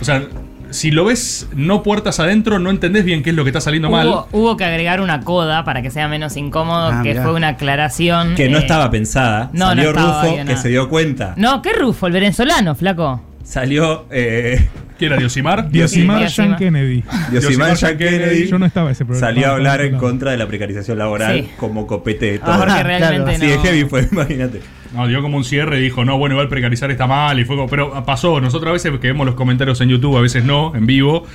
o 0.00 0.04
sea, 0.04 0.22
si 0.70 0.92
lo 0.92 1.04
ves 1.06 1.48
no 1.56 1.82
puertas 1.82 2.20
adentro, 2.20 2.60
no 2.60 2.70
entendés 2.70 3.04
bien 3.04 3.24
qué 3.24 3.30
es 3.30 3.36
lo 3.36 3.42
que 3.42 3.50
está 3.50 3.60
saliendo 3.60 3.88
Hubo, 3.88 3.96
mal. 3.96 4.08
hubo 4.30 4.56
que 4.56 4.64
agregar 4.64 5.00
una 5.00 5.20
coda 5.22 5.64
para 5.64 5.82
que 5.82 5.90
sea 5.90 6.06
menos 6.06 6.36
incómodo, 6.36 6.90
Ah, 6.92 7.00
que 7.02 7.10
mirá. 7.10 7.22
fue 7.24 7.32
una 7.34 7.48
aclaración. 7.48 8.36
Que 8.36 8.48
no 8.48 8.58
eh, 8.58 8.60
estaba 8.60 8.90
pensada. 8.90 9.50
no, 9.52 9.58
no 9.64 9.66
Salió 9.70 9.88
estaba 9.90 10.22
Rufo, 10.22 10.34
bien, 10.34 10.46
que 10.46 10.52
nada. 10.52 10.62
se 10.62 10.68
dio 10.68 10.88
cuenta. 10.88 11.34
No, 11.36 11.62
¿qué 11.62 11.72
Rufo? 11.72 12.06
El 12.06 12.12
venezolano, 12.12 12.76
flaco. 12.76 13.20
Salió. 13.42 14.06
Eh, 14.12 14.68
¿Quién 15.02 15.12
era 15.12 15.18
Diosimar? 15.20 15.68
Diosimar 15.68 16.18
Diosimar. 16.20 16.48
Jean 16.48 16.56
Kennedy. 16.56 17.04
Yosimar 17.32 17.74
Jean 17.76 17.98
Kennedy 17.98 18.46
Yo 18.48 18.58
no 18.58 18.66
estaba 18.66 18.90
ese 18.92 19.04
programa. 19.04 19.26
salió 19.26 19.48
a 19.48 19.50
hablar 19.52 19.80
en 19.80 19.96
contra 19.98 20.30
de 20.30 20.36
la 20.36 20.46
precarización 20.46 20.96
laboral 20.98 21.40
Sí. 21.42 21.48
como 21.56 21.86
copete 21.88 22.32
de 22.32 22.38
todo. 22.38 22.52
Ah, 22.52 22.58
Porque 22.58 22.72
claro. 22.72 22.88
realmente 22.88 23.38
no. 23.46 23.52
de 23.52 23.58
heavy 23.58 23.84
fue, 23.88 24.08
imagínate. 24.12 24.60
No, 24.94 25.08
dio 25.08 25.22
como 25.22 25.38
un 25.38 25.44
cierre 25.44 25.78
y 25.80 25.82
dijo, 25.82 26.04
no, 26.04 26.18
bueno, 26.18 26.34
igual 26.34 26.48
precarizar 26.48 26.90
está 26.90 27.06
mal. 27.06 27.40
Y 27.40 27.44
fue 27.44 27.56
como- 27.56 27.68
pero 27.68 28.04
pasó, 28.04 28.40
nosotros 28.40 28.68
a 28.70 28.72
veces 28.74 28.92
que 29.00 29.08
vemos 29.08 29.26
los 29.26 29.34
comentarios 29.34 29.80
en 29.80 29.88
YouTube, 29.88 30.16
a 30.18 30.20
veces 30.20 30.44
no, 30.44 30.72
en 30.76 30.86
vivo. 30.86 31.26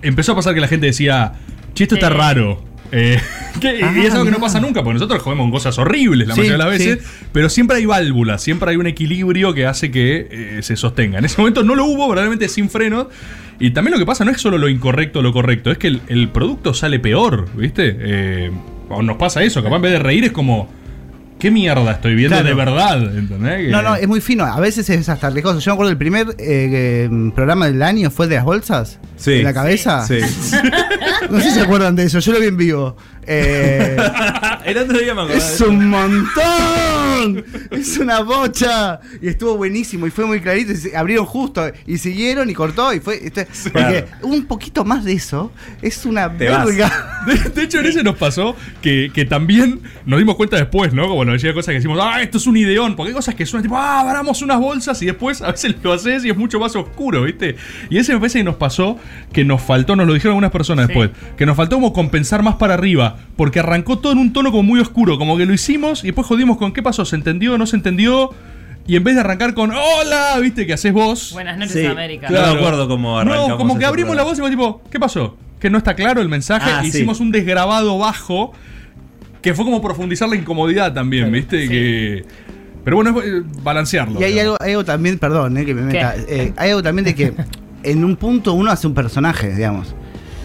Empezó 0.00 0.32
a 0.32 0.36
pasar 0.36 0.54
que 0.54 0.60
la 0.60 0.68
gente 0.68 0.86
decía, 0.86 1.32
che, 1.74 1.84
esto 1.84 1.96
está 1.96 2.06
Eh. 2.06 2.10
raro. 2.10 2.64
Eh, 2.92 3.18
que- 3.60 3.78
y 3.78 3.82
Ah, 3.82 3.94
es 4.04 4.12
algo 4.12 4.24
que 4.24 4.30
no 4.30 4.40
pasa 4.40 4.60
nunca, 4.60 4.82
porque 4.82 4.94
nosotros 4.94 5.22
jodemos 5.22 5.44
con 5.44 5.50
cosas 5.52 5.78
horribles 5.78 6.26
la 6.28 6.34
Sí, 6.34 6.40
mayoría 6.40 6.58
de 6.64 6.70
las 6.70 6.78
veces, 6.78 6.98
sí. 7.04 7.24
pero 7.32 7.48
siempre 7.48 7.76
hay 7.76 7.86
válvulas, 7.86 8.42
siempre 8.42 8.70
hay 8.70 8.76
un 8.76 8.86
equilibrio 8.86 9.54
que 9.54 9.66
hace 9.66 9.90
que 9.90 10.28
eh, 10.30 10.58
se 10.62 10.76
sostenga. 10.76 11.18
En 11.18 11.24
ese 11.24 11.36
momento 11.40 11.62
no 11.62 11.74
lo 11.74 11.84
hubo, 11.84 12.08
verdaderamente 12.08 12.48
sin 12.48 12.68
frenos. 12.70 13.06
Y 13.58 13.72
también 13.72 13.92
lo 13.92 13.98
que 13.98 14.06
pasa 14.06 14.24
no 14.24 14.30
es 14.30 14.40
solo 14.40 14.56
lo 14.56 14.68
incorrecto 14.68 15.18
o 15.18 15.22
lo 15.22 15.32
correcto, 15.32 15.70
es 15.70 15.76
que 15.78 15.88
el, 15.88 16.00
el 16.08 16.28
producto 16.30 16.72
sale 16.72 16.98
peor, 16.98 17.46
¿viste? 17.54 17.94
Eh, 18.00 18.50
nos 19.02 19.16
pasa 19.18 19.42
eso, 19.42 19.62
capaz 19.62 19.76
en 19.76 19.82
vez 19.82 19.92
de 19.92 19.98
reír 19.98 20.24
es 20.24 20.32
como, 20.32 20.68
¿qué 21.40 21.50
mierda 21.50 21.90
estoy 21.92 22.14
viendo 22.14 22.36
Claro. 22.36 22.48
de 22.48 22.54
verdad? 22.54 23.16
¿Entendés? 23.16 23.70
No, 23.70 23.82
no, 23.82 23.96
es 23.96 24.06
muy 24.06 24.20
fino. 24.20 24.44
A 24.44 24.60
veces 24.60 24.88
es 24.90 25.08
hasta 25.08 25.28
riesgoso. 25.30 25.58
Yo 25.58 25.72
me 25.72 25.74
acuerdo 25.74 25.90
el 25.90 25.98
primer 25.98 26.28
eh, 26.38 27.06
eh, 27.08 27.10
programa 27.34 27.66
del 27.66 27.82
año 27.82 28.10
fue 28.10 28.28
de 28.28 28.36
las 28.36 28.44
bolsas. 28.44 29.00
Sí. 29.16 29.32
De 29.32 29.42
la 29.42 29.52
cabeza. 29.52 30.06
Sí. 30.06 30.18
No 31.30 31.38
sé 31.38 31.50
si 31.50 31.54
se 31.56 31.60
acuerdan 31.60 31.94
de 31.94 32.04
eso. 32.04 32.18
Yo 32.18 32.32
lo 32.32 32.40
vi 32.40 32.46
en 32.46 32.56
vivo. 32.56 32.96
Eh, 33.32 33.96
El 34.64 34.76
otro 34.78 34.98
día 34.98 35.14
me 35.14 35.20
acordaba 35.22 35.28
de 35.28 35.38
es 35.38 35.54
eso. 35.54 35.68
un 35.68 35.88
montón. 35.88 37.44
Es 37.70 37.96
una 37.98 38.20
bocha. 38.22 39.00
Y 39.22 39.28
estuvo 39.28 39.56
buenísimo 39.56 40.06
y 40.06 40.10
fue 40.10 40.26
muy 40.26 40.40
clarito. 40.40 40.72
y 40.72 40.76
se- 40.76 40.96
abrieron 40.96 41.26
justo 41.26 41.62
y 41.86 41.98
siguieron 41.98 42.50
y 42.50 42.54
cortó. 42.54 42.92
Y 42.92 43.00
fue. 43.00 43.20
este- 43.24 43.46
porque 43.72 44.04
un 44.22 44.46
poquito 44.46 44.84
más 44.84 45.04
de 45.04 45.12
eso 45.12 45.52
es 45.82 46.04
una 46.06 46.30
Te 46.36 46.48
vas. 46.48 46.66
verga. 46.66 47.22
De, 47.26 47.34
de 47.50 47.62
hecho, 47.62 47.78
en 47.80 47.86
ese 47.86 48.02
nos 48.02 48.16
pasó 48.16 48.56
que, 48.82 49.10
que 49.14 49.24
también 49.24 49.80
nos 50.06 50.18
dimos 50.18 50.34
cuenta 50.36 50.56
después, 50.56 50.92
¿no? 50.92 51.06
Como 51.08 51.24
nos 51.24 51.34
decía 51.34 51.52
cosas 51.54 51.68
que 51.68 51.74
decimos, 51.74 51.98
ah, 52.02 52.20
esto 52.22 52.38
es 52.38 52.46
un 52.46 52.56
ideón. 52.56 52.96
Porque 52.96 53.10
hay 53.10 53.14
cosas 53.14 53.34
que 53.34 53.46
suenan 53.46 53.62
tipo, 53.62 53.76
ah, 53.76 54.00
abramos 54.00 54.42
unas 54.42 54.58
bolsas 54.58 55.00
y 55.02 55.06
después 55.06 55.40
a 55.42 55.52
veces 55.52 55.76
lo 55.82 55.92
haces 55.92 56.24
y 56.24 56.30
es 56.30 56.36
mucho 56.36 56.58
más 56.58 56.74
oscuro, 56.74 57.22
¿viste? 57.22 57.54
Y 57.90 57.98
ese 57.98 58.12
me 58.12 58.18
parece 58.18 58.38
que 58.38 58.44
nos 58.44 58.56
pasó 58.56 58.98
que 59.32 59.44
nos 59.44 59.62
faltó, 59.62 59.94
nos 59.94 60.06
lo 60.06 60.14
dijeron 60.14 60.32
algunas 60.32 60.50
personas 60.50 60.88
después, 60.88 61.10
que 61.36 61.46
nos 61.46 61.56
faltó 61.56 61.76
como 61.76 61.92
compensar 61.92 62.42
más 62.42 62.56
para 62.56 62.74
arriba. 62.74 63.18
Porque 63.36 63.60
arrancó 63.60 63.98
todo 63.98 64.12
en 64.12 64.18
un 64.18 64.32
tono 64.32 64.50
como 64.50 64.62
muy 64.62 64.80
oscuro, 64.80 65.16
como 65.18 65.36
que 65.38 65.46
lo 65.46 65.54
hicimos 65.54 66.02
y 66.04 66.08
después 66.08 66.26
jodimos 66.26 66.56
con 66.58 66.72
qué 66.72 66.82
pasó, 66.82 67.04
se 67.04 67.16
entendió, 67.16 67.56
no 67.58 67.66
se 67.66 67.76
entendió. 67.76 68.30
Y 68.86 68.96
en 68.96 69.04
vez 69.04 69.14
de 69.14 69.20
arrancar 69.20 69.54
con 69.54 69.70
hola, 69.70 70.38
¿viste? 70.40 70.66
Que 70.66 70.72
haces 70.72 70.92
vos. 70.92 71.30
Buenas 71.32 71.56
noches, 71.56 71.72
Sí, 71.72 71.86
América. 71.86 72.26
claro. 72.26 72.46
No 72.48 72.52
me 72.54 72.58
acuerdo 72.60 72.88
cómo 72.88 73.18
arrancamos 73.18 73.48
No, 73.50 73.56
como 73.58 73.78
que 73.78 73.84
abrimos 73.84 74.16
la 74.16 74.24
voz 74.24 74.36
y 74.38 74.40
fue 74.40 74.50
tipo, 74.50 74.82
¿qué 74.90 74.98
pasó? 74.98 75.36
Que 75.60 75.70
no 75.70 75.78
está 75.78 75.94
claro 75.94 76.20
el 76.20 76.28
mensaje. 76.28 76.70
Ah, 76.72 76.80
sí. 76.82 76.88
Hicimos 76.88 77.20
un 77.20 77.30
desgrabado 77.30 77.98
bajo 77.98 78.52
que 79.42 79.54
fue 79.54 79.64
como 79.64 79.80
profundizar 79.80 80.28
la 80.28 80.36
incomodidad 80.36 80.92
también, 80.92 81.30
¿viste? 81.30 81.62
sí. 81.62 81.68
Que. 81.68 82.24
Pero 82.84 82.96
bueno, 82.96 83.20
es 83.20 83.26
eh, 83.26 83.42
balancearlo. 83.62 84.20
Y 84.20 84.24
hay 84.24 84.38
algo, 84.38 84.56
hay 84.58 84.70
algo 84.72 84.84
también, 84.84 85.18
perdón, 85.18 85.56
eh, 85.58 85.66
que 85.66 85.74
me 85.74 85.82
meta. 85.82 86.14
eh, 86.16 86.52
hay 86.56 86.70
algo 86.70 86.82
también 86.82 87.04
de 87.04 87.14
que 87.14 87.32
en 87.82 88.04
un 88.04 88.16
punto 88.16 88.54
uno 88.54 88.70
hace 88.70 88.86
un 88.86 88.94
personaje, 88.94 89.54
digamos. 89.54 89.94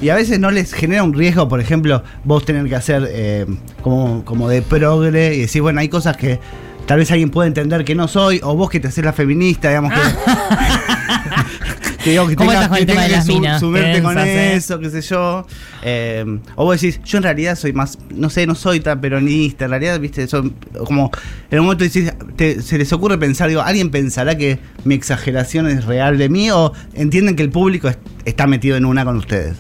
Y 0.02 0.10
a 0.10 0.16
veces 0.16 0.40
no 0.40 0.52
les 0.52 0.74
genera 0.74 1.04
un 1.04 1.14
riesgo, 1.14 1.48
por 1.48 1.60
ejemplo, 1.62 2.04
vos 2.24 2.46
tener 2.46 2.68
que 2.68 2.76
hacer 2.76 3.08
eh, 3.10 3.46
como, 3.82 4.24
como 4.26 4.50
de 4.50 4.62
progre 4.62 5.36
y 5.36 5.42
decir, 5.42 5.62
bueno, 5.62 5.80
hay 5.80 5.90
cosas 5.90 6.18
que 6.18 6.40
tal 6.86 7.00
vez 7.00 7.10
alguien 7.12 7.30
puede 7.30 7.48
entender 7.48 7.86
que 7.86 7.96
no 7.96 8.08
soy, 8.08 8.40
o 8.44 8.56
vos 8.56 8.70
que 8.70 8.80
te 8.80 8.90
haces 8.90 9.04
la 9.06 9.14
feminista, 9.14 9.70
digamos 9.70 9.94
que. 9.94 10.00
que 12.04 12.12
digo, 12.12 12.28
que 12.28 12.36
¿Cómo 12.36 12.52
tengas 12.52 12.66
estás 12.66 12.68
con 12.68 12.76
que, 12.78 12.82
el 12.82 12.88
tema 12.88 13.02
de 13.04 13.10
las 13.10 13.26
que 13.26 13.32
su- 13.32 13.40
minas? 13.40 13.60
subirte 13.60 14.02
con 14.04 14.16
densas, 14.16 14.28
eh. 14.28 14.56
eso, 14.56 14.80
qué 14.80 14.90
sé 14.90 15.02
yo. 15.02 15.48
Eh, 15.82 16.40
o 16.56 16.66
vos 16.66 16.80
decís, 16.80 17.00
yo 17.04 17.18
en 17.18 17.24
realidad 17.24 17.56
soy 17.56 17.74
más, 17.74 17.98
no 18.14 18.30
sé, 18.30 18.46
no 18.46 18.54
soy 18.54 18.82
tan 18.82 19.00
peronista, 19.02 19.66
en 19.66 19.72
realidad, 19.72 20.00
viste, 20.00 20.28
son 20.28 20.54
como, 20.86 21.10
en 21.50 21.60
un 21.60 21.66
momento 21.66 21.84
decís, 21.86 22.12
te- 22.36 22.62
se 22.62 22.78
les 22.78 22.92
ocurre 22.94 23.18
pensar, 23.18 23.48
digo, 23.50 23.62
¿alguien 23.62 23.90
pensará 23.90 24.38
que 24.38 24.60
mi 24.84 24.94
exageración 24.94 25.68
es 25.68 25.86
real 25.86 26.18
de 26.18 26.30
mí 26.30 26.52
o 26.52 26.74
entienden 26.94 27.36
que 27.36 27.44
el 27.44 27.50
público 27.50 27.88
es- 27.88 27.98
está 28.26 28.46
metido 28.46 28.76
en 28.78 28.86
una 28.86 29.04
con 29.06 29.16
ustedes? 29.18 29.56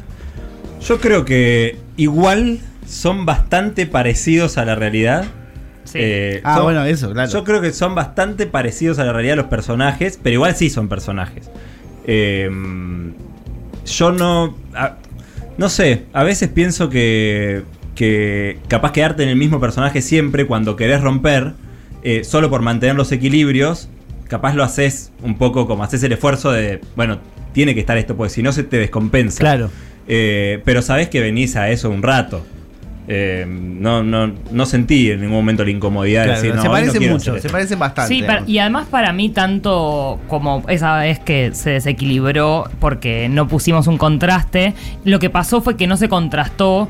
Yo 0.85 0.99
creo 0.99 1.25
que 1.25 1.77
igual 1.97 2.59
son 2.85 3.25
bastante 3.25 3.85
parecidos 3.87 4.57
a 4.57 4.65
la 4.65 4.75
realidad. 4.75 5.25
Sí. 5.83 5.97
Eh, 6.01 6.41
Ah, 6.43 6.55
son- 6.55 6.63
bueno, 6.65 6.83
eso, 6.85 7.11
claro. 7.11 7.31
Yo 7.31 7.43
creo 7.43 7.61
que 7.61 7.71
son 7.73 7.95
bastante 7.95 8.45
parecidos 8.45 8.99
a 8.99 9.05
la 9.05 9.13
realidad 9.13 9.35
los 9.35 9.47
personajes, 9.47 10.19
pero 10.21 10.33
igual 10.35 10.55
sí 10.55 10.69
son 10.69 10.87
personajes. 10.87 11.49
Eh, 12.05 12.49
yo 13.85 14.11
no. 14.11 14.55
a- 14.73 14.95
no 15.57 15.69
sé, 15.69 16.03
a 16.13 16.23
veces 16.23 16.49
pienso 16.49 16.89
que. 16.89 17.63
que 17.95 18.59
capaz 18.67 18.91
quedarte 18.91 19.23
en 19.23 19.29
el 19.29 19.37
mismo 19.37 19.59
personaje 19.61 20.01
siempre 20.01 20.45
cuando 20.45 20.75
querés 20.75 20.99
romper, 21.01 21.53
eh, 22.03 22.23
solo 22.25 22.49
por 22.49 22.61
mantener 22.61 22.95
los 22.95 23.09
equilibrios, 23.13 23.87
capaz 24.27 24.53
lo 24.53 24.63
haces 24.65 25.13
un 25.23 25.37
poco 25.37 25.65
como 25.65 25.83
haces 25.83 26.03
el 26.03 26.11
esfuerzo 26.11 26.51
de. 26.51 26.81
Bueno, 26.97 27.19
tiene 27.53 27.73
que 27.73 27.79
estar 27.79 27.97
esto, 27.97 28.17
porque 28.17 28.31
si 28.33 28.43
no 28.43 28.51
se 28.51 28.63
te 28.63 28.77
descompensa. 28.77 29.39
Claro. 29.39 29.69
Eh, 30.07 30.61
pero 30.65 30.81
sabés 30.81 31.09
que 31.09 31.19
venís 31.21 31.55
a 31.55 31.69
eso 31.69 31.89
un 31.89 32.03
rato. 32.03 32.45
Eh, 33.07 33.45
no, 33.47 34.01
no, 34.01 34.33
no 34.51 34.65
sentí 34.65 35.11
en 35.11 35.21
ningún 35.21 35.35
momento 35.37 35.63
la 35.63 35.69
incomodidad 35.69 36.21
de 36.21 36.25
Claro, 36.29 36.41
decir, 36.41 36.55
no, 36.55 36.61
se 36.63 36.67
no 36.67 36.73
parecen 36.73 37.11
mucho, 37.11 37.31
se 37.33 37.37
esto". 37.37 37.49
parecen 37.51 37.77
bastante. 37.77 38.15
Sí, 38.15 38.23
y 38.47 38.57
además 38.57 38.87
para 38.89 39.13
mí 39.13 39.29
tanto 39.29 40.19
como 40.27 40.63
esa 40.69 40.97
vez 40.97 41.19
que 41.19 41.51
se 41.53 41.69
desequilibró 41.71 42.67
porque 42.79 43.29
no 43.29 43.47
pusimos 43.47 43.85
un 43.85 43.99
contraste, 43.99 44.73
lo 45.03 45.19
que 45.19 45.29
pasó 45.29 45.61
fue 45.61 45.77
que 45.77 45.85
no 45.87 45.97
se 45.97 46.09
contrastó. 46.09 46.89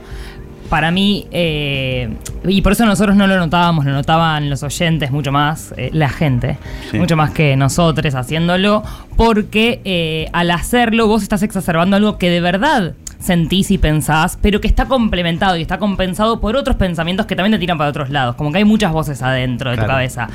Para 0.70 0.90
mí, 0.90 1.28
eh, 1.30 2.10
y 2.48 2.62
por 2.64 2.72
eso 2.72 2.86
nosotros 2.88 3.16
no 3.16 3.28
lo 3.28 3.38
notábamos, 3.38 3.86
lo 3.86 3.92
notaban 3.92 4.50
los 4.50 4.64
oyentes 4.64 5.12
mucho 5.12 5.32
más, 5.32 5.76
eh, 5.78 5.92
la 5.94 6.10
gente, 6.10 6.58
Sí. 6.90 6.98
mucho 6.98 7.16
más 7.16 7.30
que 7.32 7.56
nosotros 7.56 8.16
haciéndolo, 8.16 8.82
porque 9.16 9.80
eh, 9.86 10.28
al 10.34 10.50
hacerlo 10.50 11.06
vos 11.08 11.22
estás 11.22 11.44
exacerbando 11.44 11.98
algo 11.98 12.18
que 12.18 12.32
de 12.32 12.42
verdad 12.42 12.94
sentís 13.20 13.72
y 13.72 13.78
pensás, 13.78 14.38
pero 14.42 14.62
que 14.62 14.68
está 14.68 14.86
complementado 14.86 15.58
y 15.58 15.62
está 15.62 15.78
compensado 15.78 16.40
por 16.40 16.56
otros 16.56 16.76
pensamientos 16.76 17.26
que 17.26 17.36
también 17.36 17.54
te 17.54 17.60
tiran 17.60 17.78
para 17.78 17.90
otros 17.90 18.10
lados, 18.10 18.36
como 18.36 18.52
que 18.52 18.60
hay 18.60 18.66
muchas 18.66 18.92
voces 18.92 19.22
adentro 19.22 19.72
de 19.72 19.78
tu 19.78 19.86
cabeza. 19.86 20.30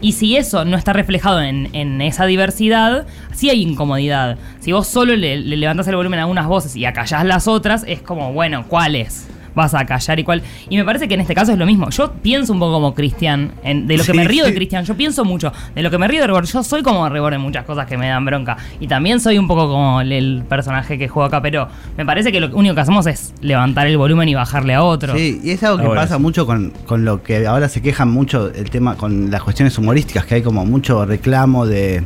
Y 0.00 0.12
si 0.12 0.36
eso 0.36 0.64
no 0.64 0.76
está 0.76 0.92
reflejado 0.92 1.40
en, 1.40 1.70
en 1.74 2.00
esa 2.00 2.26
diversidad, 2.26 3.06
sí 3.32 3.50
hay 3.50 3.62
incomodidad. 3.62 4.36
Si 4.60 4.72
vos 4.72 4.86
solo 4.86 5.16
le, 5.16 5.36
le 5.38 5.56
levantás 5.56 5.88
el 5.88 5.96
volumen 5.96 6.20
a 6.20 6.26
unas 6.26 6.46
voces 6.46 6.76
y 6.76 6.84
acallás 6.84 7.24
las 7.24 7.48
otras, 7.48 7.84
es 7.86 8.02
como, 8.02 8.32
bueno, 8.32 8.66
¿cuáles? 8.68 9.28
Vas 9.54 9.74
a 9.74 9.84
callar 9.86 10.18
y 10.18 10.24
cuál. 10.24 10.42
Y 10.68 10.76
me 10.76 10.84
parece 10.84 11.06
que 11.08 11.14
en 11.14 11.20
este 11.20 11.34
caso 11.34 11.52
es 11.52 11.58
lo 11.58 11.66
mismo. 11.66 11.88
Yo 11.90 12.12
pienso 12.22 12.52
un 12.52 12.58
poco 12.58 12.72
como 12.74 12.94
Cristian, 12.94 13.52
en- 13.62 13.86
de 13.86 13.96
lo 13.96 14.04
que 14.04 14.12
Sí, 14.12 14.16
me 14.16 14.24
río 14.24 14.44
de. 14.44 14.54
Cristian. 14.54 14.84
Yo 14.84 14.96
pienso 14.96 15.24
mucho 15.24 15.52
de 15.74 15.82
lo 15.82 15.90
que 15.90 15.98
me 15.98 16.08
río 16.08 16.20
de 16.20 16.26
Rebor. 16.26 16.44
Yo 16.46 16.62
soy 16.62 16.82
como 16.82 17.08
Rebor 17.08 17.34
en 17.34 17.40
muchas 17.40 17.64
cosas 17.64 17.86
que 17.86 17.96
me 17.96 18.08
dan 18.08 18.24
bronca. 18.24 18.56
Y 18.80 18.86
también 18.88 19.20
soy 19.20 19.38
un 19.38 19.46
poco 19.46 19.68
como 19.68 20.00
el, 20.00 20.12
el 20.12 20.42
personaje 20.48 20.98
que 20.98 21.08
juego 21.08 21.26
acá. 21.26 21.40
Pero 21.42 21.68
me 21.96 22.04
parece 22.04 22.32
que 22.32 22.40
lo 22.40 22.54
único 22.56 22.74
que 22.74 22.80
hacemos 22.80 23.06
es 23.06 23.32
levantar 23.40 23.86
el 23.86 23.96
volumen 23.96 24.28
y 24.28 24.34
bajarle 24.34 24.74
a 24.74 24.82
otro. 24.82 25.14
Sí, 25.16 25.40
y 25.44 25.50
es 25.50 25.62
algo 25.62 25.78
que 25.88 25.94
pasa 25.94 26.16
sí. 26.16 26.22
mucho 26.22 26.46
con, 26.46 26.70
con 26.86 27.04
lo 27.04 27.22
que 27.22 27.46
ahora 27.46 27.68
se 27.68 27.80
quejan 27.82 28.10
mucho 28.10 28.50
el 28.52 28.70
tema 28.70 28.96
con 28.96 29.30
las 29.30 29.42
cuestiones 29.42 29.78
humorísticas, 29.78 30.24
que 30.26 30.36
hay 30.36 30.42
como 30.42 30.64
mucho 30.66 31.04
reclamo 31.06 31.66
de 31.66 32.02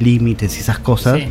límites 0.00 0.56
y 0.56 0.60
esas 0.60 0.78
cosas. 0.78 1.18
Sí. 1.18 1.28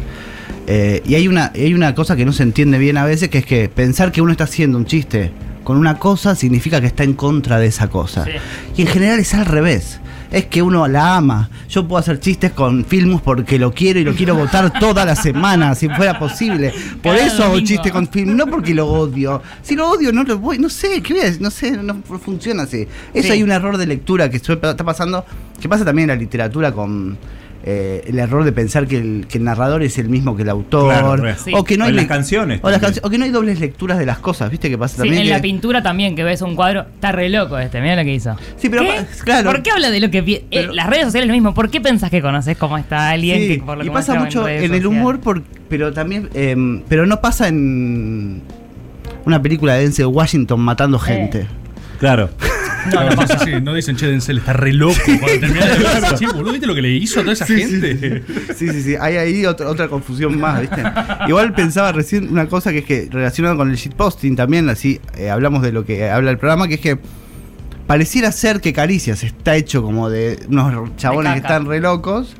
Eh, 0.67 1.01
y 1.05 1.15
hay 1.15 1.27
una, 1.27 1.51
hay 1.53 1.73
una 1.73 1.93
cosa 1.93 2.15
que 2.15 2.25
no 2.25 2.31
se 2.33 2.43
entiende 2.43 2.77
bien 2.79 2.97
a 2.97 3.05
veces, 3.05 3.29
que 3.29 3.37
es 3.39 3.45
que 3.45 3.69
pensar 3.69 4.11
que 4.11 4.21
uno 4.21 4.31
está 4.31 4.45
haciendo 4.45 4.77
un 4.77 4.85
chiste 4.85 5.31
con 5.65 5.75
una 5.75 5.99
cosa 5.99 6.33
significa 6.35 6.79
que 6.79 6.87
está 6.87 7.03
en 7.03 7.13
contra 7.13 7.59
de 7.59 7.65
esa 7.67 7.89
cosa. 7.89 8.23
Sí. 8.23 8.31
Y 8.77 8.81
en 8.83 8.87
general 8.87 9.19
es 9.19 9.33
al 9.33 9.45
revés. 9.45 9.99
Es 10.31 10.45
que 10.45 10.61
uno 10.61 10.87
la 10.87 11.15
ama. 11.17 11.49
Yo 11.69 11.87
puedo 11.87 11.99
hacer 11.99 12.19
chistes 12.19 12.51
con 12.51 12.83
Filmus 12.85 13.21
porque 13.21 13.59
lo 13.59 13.73
quiero 13.73 13.99
y 13.99 14.03
lo 14.03 14.13
quiero 14.15 14.35
votar 14.35 14.71
toda 14.79 15.05
la 15.05 15.15
semana, 15.15 15.75
si 15.75 15.87
fuera 15.87 16.17
posible. 16.19 16.73
Por 17.01 17.15
Cada 17.15 17.27
eso 17.27 17.43
hago 17.43 17.53
domingo. 17.53 17.67
chiste 17.67 17.91
con 17.91 18.07
Filmus, 18.07 18.35
no 18.35 18.47
porque 18.47 18.73
lo 18.73 18.87
odio. 18.87 19.41
Si 19.61 19.75
lo 19.75 19.89
odio, 19.89 20.11
no 20.11 20.23
lo 20.23 20.39
voy. 20.39 20.57
No 20.57 20.69
sé, 20.69 21.01
¿qué 21.01 21.13
voy 21.13 21.21
a 21.21 21.25
decir? 21.25 21.41
No 21.41 21.51
sé, 21.51 21.71
no 21.71 21.95
funciona 22.19 22.63
así. 22.63 22.87
Eso 23.13 23.27
Sí. 23.27 23.33
hay 23.33 23.43
un 23.43 23.51
error 23.51 23.77
de 23.77 23.85
lectura 23.85 24.29
que 24.29 24.37
está 24.37 24.75
pasando, 24.77 25.25
que 25.61 25.69
pasa 25.69 25.85
también 25.85 26.09
en 26.09 26.15
la 26.17 26.21
literatura 26.21 26.71
con. 26.71 27.17
Eh, 27.67 28.03
el 28.07 28.19
error 28.19 28.43
de 28.43 28.51
pensar 28.51 28.85
que 28.85 28.97
el, 28.97 29.25
que 29.27 29.39
el 29.39 29.43
narrador 29.43 29.81
es 29.81 29.97
el 29.97 30.07
mismo 30.07 30.35
que 30.35 30.43
el 30.43 30.49
autor 30.49 30.91
Claro, 30.93 31.15
re. 31.17 31.35
Sí. 31.35 31.51
o 31.55 31.63
que 31.63 31.77
no 31.79 31.85
O 31.85 31.87
hay 31.87 31.93
las 31.93 32.05
canciones 32.05 32.59
o, 32.61 32.69
las 32.69 32.79
que 32.79 33.17
no 33.17 33.25
hay 33.25 33.31
dobles 33.31 33.59
lecturas 33.59 33.97
de 33.97 34.05
las 34.05 34.19
cosas 34.19 34.51
viste 34.51 34.69
que 34.69 34.77
pasa 34.77 34.93
Sí, 34.97 34.99
también 34.99 35.21
en 35.23 35.27
que- 35.29 35.33
la 35.33 35.41
pintura 35.41 35.81
también, 35.81 36.15
que 36.15 36.23
ves 36.23 36.43
un 36.43 36.55
cuadro, 36.55 36.81
está 36.81 37.11
re 37.11 37.27
loco 37.29 37.57
este, 37.57 37.81
mira 37.81 37.95
lo 37.95 38.03
que 38.03 38.13
hizo. 38.13 38.35
Sí, 38.57 38.69
pero 38.69 38.83
claro. 39.23 39.49
¿Por 39.51 39.63
qué 39.63 39.71
habla 39.71 39.89
de 39.89 39.99
lo 39.99 40.11
que 40.11 40.19
eh, 40.19 40.45
Pero- 40.51 40.73
las 40.73 40.87
redes 40.87 41.05
sociales 41.05 41.25
es 41.25 41.27
lo 41.29 41.33
mismo? 41.33 41.53
¿Por 41.55 41.71
qué 41.71 41.81
pensás 41.81 42.11
que 42.11 42.21
conoces 42.21 42.55
cómo 42.55 42.77
está 42.77 43.09
alguien 43.09 43.39
Sí, 43.39 43.47
que 43.57 43.63
por 43.63 43.77
lo 43.77 43.83
y 43.83 43.87
que 43.87 43.93
pasa 43.93 44.13
mucho 44.19 44.47
en 44.47 44.71
el 44.73 44.85
humor, 44.85 45.19
por- 45.19 45.41
pero 45.67 45.91
también, 45.91 46.29
eh, 46.35 46.55
pero 46.87 47.07
no 47.07 47.19
pasa 47.19 47.47
en 47.47 48.43
una 49.25 49.41
película 49.41 49.73
de 49.73 49.81
Denzel 49.81 50.05
Washington 50.05 50.59
matando 50.61 50.99
gente. 50.99 51.47
Claro. 51.99 52.29
No, 52.93 53.03
no 53.03 53.09
No, 53.09 53.15
pasa. 53.15 53.39
sí, 53.39 53.51
sí, 53.53 53.61
no 53.61 53.73
dicen, 53.73 53.95
che, 53.95 54.07
Denzel 54.07 54.37
está 54.39 54.53
re 54.53 54.73
loco. 54.73 54.95
Cuando 55.05 55.39
termina 55.39 55.65
de 55.65 56.17
sí, 56.17 56.25
boludo, 56.25 56.51
¿viste 56.51 56.67
lo 56.67 56.75
que 56.75 56.81
le 56.81 56.91
hizo 56.91 57.19
a 57.19 57.23
toda 57.23 57.33
esa 57.33 57.45
gente? 57.45 58.23
Sí, 58.55 58.67
sí, 58.69 58.81
sí, 58.81 58.95
hay 58.99 59.17
ahí 59.17 59.45
otra, 59.45 59.69
otra 59.69 59.87
confusión 59.87 60.39
más, 60.39 60.61
¿viste? 60.61 60.83
Igual 61.27 61.53
pensaba 61.53 61.91
recién 61.91 62.29
una 62.31 62.47
cosa 62.47 62.71
que 62.71 62.79
es 62.79 62.85
que 62.85 63.07
relacionado 63.11 63.57
con 63.57 63.69
el 63.69 63.75
shitposting 63.75 64.35
también, 64.35 64.69
así 64.69 64.99
eh, 65.17 65.29
hablamos 65.29 65.61
de 65.61 65.71
lo 65.71 65.85
que 65.85 66.09
habla 66.09 66.31
el 66.31 66.37
programa, 66.37 66.67
que 66.67 66.75
es 66.75 66.79
que 66.81 66.97
pareciera 67.87 68.31
ser 68.31 68.61
que 68.61 68.73
Caricias 68.73 69.23
está 69.23 69.55
hecho 69.55 69.83
como 69.83 70.09
de 70.09 70.39
unos 70.49 70.95
chabones 70.97 71.33
que 71.33 71.39
están 71.39 71.65
re 71.67 71.79
locos 71.79 72.33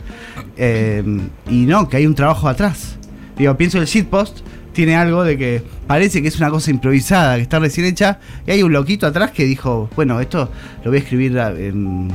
eh, 0.58 1.04
y 1.50 1.66
no, 1.66 1.88
que 1.90 1.98
hay 1.98 2.08
un 2.08 2.16
trabajo 2.16 2.48
atrás. 2.48 2.98
Digo, 3.38 3.56
pienso 3.58 3.78
el 3.80 3.86
shitpost 3.86 4.40
tiene 4.76 4.96
algo 4.96 5.24
de 5.24 5.38
que 5.38 5.64
parece 5.88 6.22
que 6.22 6.28
es 6.28 6.38
una 6.38 6.50
cosa 6.52 6.70
improvisada, 6.70 7.38
que 7.38 7.42
está 7.42 7.58
recién 7.60 7.88
hecha, 7.88 8.20
y 8.46 8.52
hay 8.52 8.62
un 8.62 8.74
loquito 8.74 9.08
atrás 9.08 9.32
que 9.32 9.46
dijo, 9.46 9.90
bueno, 9.96 10.20
esto 10.20 10.52
lo 10.84 10.92
voy 10.92 11.00
a 11.00 11.02
escribir 11.02 11.36
en- 11.38 12.12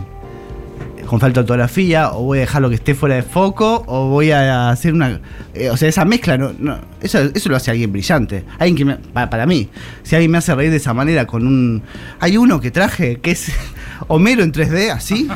con 1.09 1.19
falta 1.19 1.41
de 1.41 1.45
ortografía, 1.45 2.13
o 2.13 2.23
voy 2.23 2.39
a 2.39 2.43
dejarlo 2.43 2.69
que 2.69 2.77
esté 2.77 2.95
fuera 2.95 3.17
de 3.17 3.23
foco, 3.25 3.83
o 3.89 4.09
voy 4.11 4.31
a 4.31 4.71
hacer 4.71 4.95
una... 4.95 5.21
eh, 5.55 5.69
o 5.71 5.77
sea, 5.77 5.89
esa 5.89 6.05
mezcla, 6.05 6.39
no, 6.39 6.53
no, 6.57 6.79
eso, 7.01 7.19
eso 7.35 7.49
lo 7.49 7.57
hace 7.57 7.73
alguien 7.73 7.91
brillante. 7.91 8.45
Alguien 8.61 8.77
que 8.77 8.85
me- 8.85 8.95
pa- 8.97 9.29
para, 9.29 9.45
mí, 9.45 9.69
si 10.05 10.15
alguien 10.15 10.31
me 10.31 10.39
hace 10.39 10.55
reír 10.55 10.71
de 10.71 10.77
esa 10.77 10.95
manera 10.95 11.27
con 11.27 11.45
un... 11.47 11.83
Hay 12.21 12.37
uno 12.37 12.61
que 12.61 12.71
traje 12.71 13.17
que 13.17 13.33
es 13.33 13.51
Homero 14.07 14.45
en 14.45 14.53
3D, 14.53 14.91
así, 14.93 15.27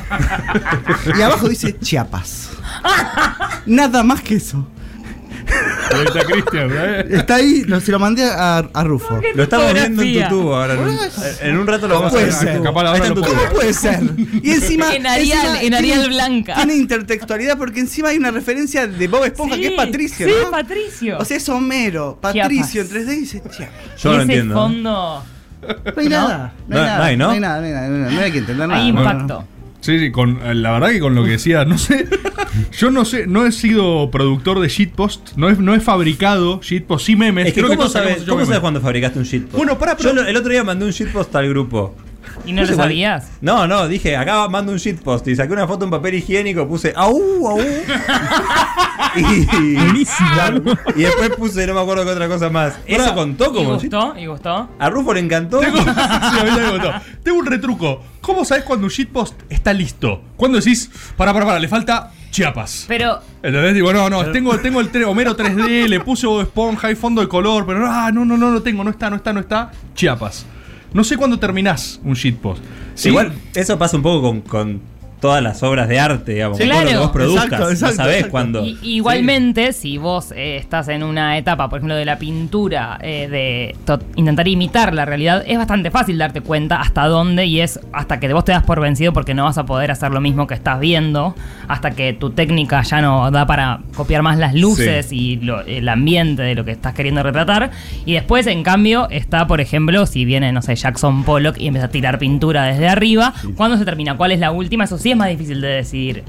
y 1.18 1.22
abajo 1.22 1.48
dice 1.48 1.76
Chiapas. 1.80 2.50
Nada 3.66 4.02
más 4.04 4.20
que 4.20 4.36
eso. 4.36 4.68
Ahí 5.92 6.04
está 6.06 6.20
Cristian, 6.24 6.70
¿eh? 6.72 7.06
Está 7.10 7.34
ahí, 7.36 7.64
lo- 7.64 7.80
se 7.80 7.92
lo 7.92 7.98
mandé 7.98 8.24
a, 8.24 8.58
a 8.58 8.84
Rufo. 8.84 9.20
Lo 9.34 9.42
estamos 9.42 9.72
viendo 9.72 10.02
en 10.02 10.22
tu 10.22 10.28
tubo 10.28 10.56
ahora. 10.56 10.74
En 10.74 10.80
un, 10.80 10.98
en 11.42 11.56
un 11.58 11.66
rato 11.66 11.88
lo 11.88 11.94
vamos 11.96 12.08
a 12.08 12.12
puede 12.12 12.24
ver. 12.26 12.34
ser? 12.34 12.62
Capaz 12.62 12.86
ahora 12.86 13.08
lo. 13.08 13.14
¿Cómo 13.22 13.42
puede 13.52 13.72
ser? 13.74 14.00
Y 14.42 14.50
encima. 14.52 14.94
En 14.94 15.06
Arial, 15.06 15.38
encima 15.38 15.62
en 15.62 15.74
Arial 15.74 15.98
tiene- 16.00 16.14
blanca. 16.14 16.54
Tiene 16.56 16.74
intertextualidad 16.76 17.58
porque 17.58 17.80
encima 17.80 18.08
hay 18.08 18.16
una 18.18 18.30
referencia 18.30 18.86
de 18.86 19.08
Bob 19.08 19.24
Esponja 19.24 19.56
que 19.56 19.62
es 19.66 19.70
Sí, 19.70 19.76
Patricio, 19.76 20.26
sí, 20.28 20.34
¿no? 20.44 20.50
Patricio. 20.50 21.18
O 21.18 21.24
sea, 21.24 21.36
es 21.36 21.48
Homero, 21.48 22.18
Patricio 22.20 22.82
en 22.82 22.88
3D 22.88 23.12
y 23.12 23.20
dice, 23.20 23.42
"Chia". 23.50 23.68
Yo 23.98 24.14
no 24.16 24.22
entiendo. 24.22 24.54
fondo. 24.54 25.24
No 25.62 25.92
hay 25.96 26.08
nada. 26.08 26.52
No 26.68 26.76
hay 26.76 26.82
No, 26.82 26.86
nada. 26.86 26.98
no 26.98 27.04
hay, 27.04 27.16
¿no? 27.16 27.24
No 27.26 27.30
hay 27.32 27.40
nada, 27.40 27.60
no 27.60 27.66
hay 27.66 27.72
nada, 27.72 27.88
no 27.88 27.94
hay 27.94 28.00
nada, 28.02 28.12
no 28.12 28.20
hay 28.20 28.32
que 28.32 28.38
entender 28.38 28.68
nada. 28.68 28.80
Hay 28.82 28.92
no, 28.92 29.00
no, 29.00 29.04
no. 29.04 29.12
impacto. 29.12 29.48
Sí, 29.84 29.98
sí, 29.98 30.10
con, 30.10 30.40
eh, 30.42 30.54
la 30.54 30.70
verdad 30.72 30.88
que 30.92 31.00
con 31.00 31.14
lo 31.14 31.24
que 31.24 31.32
decía, 31.32 31.66
no 31.66 31.76
sé, 31.76 32.08
yo 32.78 32.90
no 32.90 33.04
sé, 33.04 33.26
no 33.26 33.44
he 33.44 33.52
sido 33.52 34.10
productor 34.10 34.58
de 34.60 34.68
shitpost, 34.68 35.36
no 35.36 35.50
he, 35.50 35.56
no 35.56 35.74
he 35.74 35.80
fabricado 35.80 36.58
shitpost, 36.62 37.04
sí 37.04 37.16
memes, 37.16 37.48
Es 37.48 37.52
que 37.52 37.60
creo 37.60 37.70
que 37.70 37.76
¿cómo, 37.76 37.88
todos 37.90 37.92
sabes, 37.92 38.22
¿cómo 38.22 38.36
memes. 38.36 38.46
sabes 38.48 38.60
cuando 38.62 38.80
fabricaste 38.80 39.18
un 39.18 39.26
shitpost? 39.26 39.56
Bueno, 39.56 39.78
pará, 39.78 39.94
pero- 39.94 40.14
Yo 40.14 40.22
el 40.22 40.36
otro 40.38 40.50
día 40.50 40.64
mandé 40.64 40.86
un 40.86 40.90
shitpost 40.90 41.36
al 41.36 41.50
grupo. 41.50 41.94
¿Y 42.46 42.52
no 42.52 42.64
sé 42.66 42.72
lo 42.72 42.76
sabías? 42.78 43.30
No, 43.40 43.66
no, 43.66 43.88
dije, 43.88 44.16
acá 44.16 44.48
mando 44.48 44.72
un 44.72 44.78
shitpost 44.78 45.26
y 45.28 45.36
saqué 45.36 45.52
una 45.52 45.66
foto 45.66 45.84
en 45.84 45.90
papel 45.90 46.14
higiénico, 46.14 46.68
puse 46.68 46.92
au, 46.96 47.48
au. 47.48 47.58
y, 49.16 50.04
Claro, 50.34 50.62
y 50.96 51.02
después 51.02 51.30
puse, 51.36 51.66
no 51.66 51.74
me 51.74 51.80
acuerdo 51.80 52.04
qué 52.04 52.10
otra 52.10 52.28
cosa 52.28 52.50
más. 52.50 52.78
Eso 52.86 53.14
contó 53.14 53.46
¿Y 53.46 53.54
como 53.54 53.78
shit- 53.78 53.90
gustó? 53.90 54.14
¿Y 54.18 54.26
gustó? 54.26 54.68
A 54.78 54.90
Rufo 54.90 55.14
le 55.14 55.20
encantó. 55.20 55.60
Tengo, 55.60 55.78
sí, 55.82 55.84
a 55.88 56.44
mí 56.44 56.50
me 56.50 56.70
gustó. 56.72 56.92
Tengo 57.22 57.38
un 57.38 57.46
retruco. 57.46 58.02
¿Cómo 58.20 58.44
sabes 58.44 58.64
cuando 58.64 58.86
un 58.86 58.90
shitpost 58.90 59.40
está 59.48 59.72
listo? 59.72 60.22
Cuando 60.36 60.58
decís, 60.58 60.90
para, 61.16 61.32
para, 61.32 61.46
para, 61.46 61.58
le 61.58 61.68
falta 61.68 62.12
Chiapas. 62.30 62.84
Pero 62.88 63.20
¿Entendés? 63.42 63.74
Digo, 63.74 63.92
no, 63.92 64.08
no, 64.10 64.24
tengo, 64.32 64.58
tengo 64.58 64.80
el 64.80 64.90
tre- 64.90 65.06
Homero 65.06 65.36
3D, 65.36 65.86
le 65.88 66.00
puse 66.00 66.26
esponja 66.40 66.90
y 66.90 66.94
fondo 66.96 67.20
de 67.20 67.28
color, 67.28 67.64
pero 67.66 67.86
ah, 67.86 68.10
no, 68.12 68.24
no, 68.24 68.36
no 68.36 68.50
lo 68.50 68.62
tengo, 68.62 68.82
no 68.82 68.90
está, 68.90 69.08
no 69.10 69.16
está, 69.16 69.32
no 69.32 69.40
está. 69.40 69.70
Chiapas. 69.94 70.46
No 70.94 71.04
sé 71.04 71.16
cuándo 71.16 71.38
terminás 71.38 72.00
un 72.04 72.14
shitpost. 72.14 72.62
Sí, 72.94 73.08
Igual, 73.08 73.32
eso 73.54 73.76
pasa 73.76 73.96
un 73.96 74.02
poco 74.02 74.22
con, 74.22 74.40
con 74.40 74.80
todas 75.24 75.42
las 75.42 75.62
obras 75.62 75.88
de 75.88 75.98
arte, 75.98 76.32
digamos. 76.34 76.58
Sí, 76.58 76.64
todo 76.64 76.72
lo 76.74 76.78
que 76.80 76.84
claro. 76.90 77.00
vos 77.00 77.10
produzcas. 77.12 77.44
Exacto, 77.46 77.70
exacto, 77.70 77.96
no 77.96 78.02
sabés 78.04 78.26
cuándo. 78.26 78.62
Igualmente, 78.82 79.72
si 79.72 79.96
vos 79.96 80.32
eh, 80.36 80.56
estás 80.58 80.88
en 80.88 81.02
una 81.02 81.38
etapa, 81.38 81.70
por 81.70 81.78
ejemplo, 81.78 81.94
de 81.96 82.04
la 82.04 82.18
pintura, 82.18 82.98
eh, 83.00 83.28
de 83.30 83.98
intentar 84.16 84.46
imitar 84.48 84.92
la 84.92 85.06
realidad, 85.06 85.42
es 85.46 85.56
bastante 85.56 85.90
fácil 85.90 86.18
darte 86.18 86.42
cuenta 86.42 86.78
hasta 86.78 87.06
dónde 87.06 87.46
y 87.46 87.60
es 87.60 87.80
hasta 87.94 88.20
que 88.20 88.30
vos 88.34 88.44
te 88.44 88.52
das 88.52 88.64
por 88.64 88.80
vencido 88.80 89.14
porque 89.14 89.32
no 89.32 89.44
vas 89.44 89.56
a 89.56 89.64
poder 89.64 89.90
hacer 89.90 90.10
lo 90.12 90.20
mismo 90.20 90.46
que 90.46 90.52
estás 90.52 90.78
viendo, 90.78 91.34
hasta 91.68 91.92
que 91.92 92.12
tu 92.12 92.30
técnica 92.30 92.82
ya 92.82 93.00
no 93.00 93.30
da 93.30 93.46
para 93.46 93.80
copiar 93.96 94.20
más 94.22 94.36
las 94.36 94.54
luces 94.54 95.10
y 95.10 95.36
lo- 95.36 95.62
el 95.62 95.88
ambiente 95.88 96.42
de 96.42 96.54
lo 96.54 96.66
que 96.66 96.72
estás 96.72 96.92
queriendo 96.92 97.22
retratar. 97.22 97.70
Y 98.04 98.12
después, 98.12 98.46
en 98.46 98.62
cambio, 98.62 99.08
está, 99.10 99.46
por 99.46 99.62
ejemplo, 99.62 100.04
si 100.04 100.26
viene, 100.26 100.52
no 100.52 100.60
sé, 100.60 100.74
Jackson 100.76 101.24
Pollock 101.24 101.56
y 101.58 101.68
empieza 101.68 101.86
a 101.86 101.90
tirar 101.90 102.18
pintura 102.18 102.64
desde 102.64 102.88
arriba, 102.88 103.32
¿cuándo 103.56 103.78
se 103.78 103.86
termina? 103.86 104.16
¿Cuál 104.18 104.32
es 104.32 104.38
la 104.40 104.50
última? 104.50 104.84
Eso 104.84 104.98
sí 104.98 105.13
es 105.14 105.18
más 105.18 105.28
difícil 105.30 105.60
de 105.60 105.68
decidir. 105.68 106.22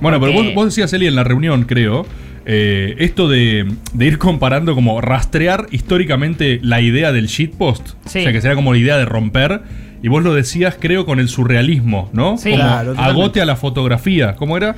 Bueno, 0.00 0.20
pero 0.20 0.32
vos, 0.32 0.54
vos 0.54 0.64
decías, 0.66 0.92
Eli, 0.92 1.06
en 1.06 1.16
la 1.16 1.24
reunión, 1.24 1.64
creo, 1.64 2.06
eh, 2.46 2.94
esto 2.98 3.28
de, 3.28 3.66
de 3.92 4.06
ir 4.06 4.18
comparando, 4.18 4.74
como 4.74 5.00
rastrear 5.00 5.66
históricamente 5.70 6.60
la 6.62 6.80
idea 6.80 7.12
del 7.12 7.26
shitpost. 7.26 7.90
Sí. 8.06 8.20
O 8.20 8.22
sea, 8.22 8.32
que 8.32 8.40
sería 8.40 8.54
como 8.54 8.72
la 8.72 8.78
idea 8.78 8.96
de 8.96 9.04
romper. 9.04 9.60
Y 10.02 10.08
vos 10.08 10.22
lo 10.22 10.34
decías, 10.34 10.76
creo, 10.78 11.06
con 11.06 11.20
el 11.20 11.28
surrealismo, 11.28 12.08
¿no? 12.12 12.36
Sí. 12.36 12.50
Como 12.50 12.62
Claro, 12.62 12.94
agote 12.96 13.40
a 13.40 13.44
la 13.46 13.56
fotografía. 13.56 14.34
¿Cómo 14.36 14.56
era? 14.56 14.76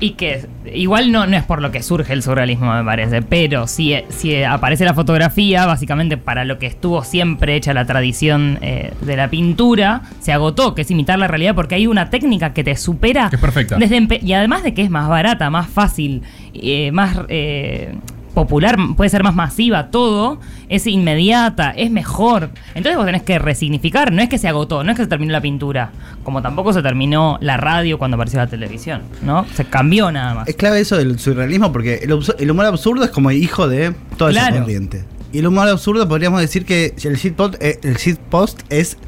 Y 0.00 0.10
que 0.10 0.46
igual 0.72 1.10
no, 1.10 1.26
no 1.26 1.36
es 1.36 1.42
por 1.42 1.60
lo 1.60 1.72
que 1.72 1.82
surge 1.82 2.12
el 2.12 2.22
surrealismo, 2.22 2.72
me 2.72 2.84
parece, 2.84 3.20
pero 3.20 3.66
si, 3.66 3.96
si 4.10 4.44
aparece 4.44 4.84
la 4.84 4.94
fotografía, 4.94 5.66
básicamente 5.66 6.16
para 6.16 6.44
lo 6.44 6.60
que 6.60 6.66
estuvo 6.66 7.02
siempre 7.02 7.56
hecha 7.56 7.74
la 7.74 7.84
tradición 7.84 8.58
eh, 8.62 8.92
de 9.00 9.16
la 9.16 9.28
pintura, 9.28 10.02
se 10.20 10.32
agotó, 10.32 10.76
que 10.76 10.82
es 10.82 10.90
imitar 10.92 11.18
la 11.18 11.26
realidad, 11.26 11.56
porque 11.56 11.74
hay 11.74 11.88
una 11.88 12.10
técnica 12.10 12.52
que 12.52 12.62
te 12.62 12.76
supera. 12.76 13.28
Que 13.28 13.36
es 13.36 13.42
perfecta. 13.42 13.76
Desde 13.76 14.20
y 14.22 14.32
además 14.34 14.62
de 14.62 14.72
que 14.72 14.82
es 14.82 14.90
más 14.90 15.08
barata, 15.08 15.50
más 15.50 15.68
fácil, 15.68 16.22
eh, 16.54 16.92
más 16.92 17.18
eh, 17.28 17.92
popular, 18.38 18.78
puede 18.96 19.10
ser 19.10 19.24
más 19.24 19.34
masiva, 19.34 19.90
todo, 19.90 20.38
es 20.68 20.86
inmediata, 20.86 21.72
es 21.72 21.90
mejor. 21.90 22.50
Entonces 22.76 22.96
vos 22.96 23.04
tenés 23.04 23.24
que 23.24 23.36
resignificar, 23.40 24.12
no 24.12 24.22
es 24.22 24.28
que 24.28 24.38
se 24.38 24.46
agotó, 24.46 24.84
no 24.84 24.92
es 24.92 24.96
que 24.96 25.02
se 25.02 25.08
terminó 25.08 25.32
la 25.32 25.40
pintura, 25.40 25.90
como 26.22 26.40
tampoco 26.40 26.72
se 26.72 26.80
terminó 26.80 27.36
la 27.40 27.56
radio 27.56 27.98
cuando 27.98 28.14
apareció 28.14 28.38
la 28.38 28.46
televisión, 28.46 29.02
¿no? 29.22 29.44
Se 29.54 29.64
cambió 29.64 30.12
nada 30.12 30.34
más. 30.34 30.48
Es 30.48 30.54
clave 30.54 30.78
eso 30.78 30.96
del 30.96 31.18
surrealismo 31.18 31.72
porque 31.72 32.00
el, 32.38 32.50
humor 32.50 32.66
absurdo 32.66 33.02
es 33.02 33.10
como 33.10 33.32
hijo 33.32 33.66
de 33.66 33.92
toda 34.16 34.30
esa 34.30 34.40
Claro. 34.40 34.60
corriente. 34.60 35.04
Y 35.32 35.40
el 35.40 35.46
humor 35.48 35.68
absurdo 35.68 36.08
podríamos 36.08 36.40
decir 36.40 36.64
que 36.64 36.94
el 37.02 37.16
shitpost, 37.16 37.60
eh, 37.60 37.80
el 37.82 37.96
shitpost 37.96 38.60
es, 38.70 38.98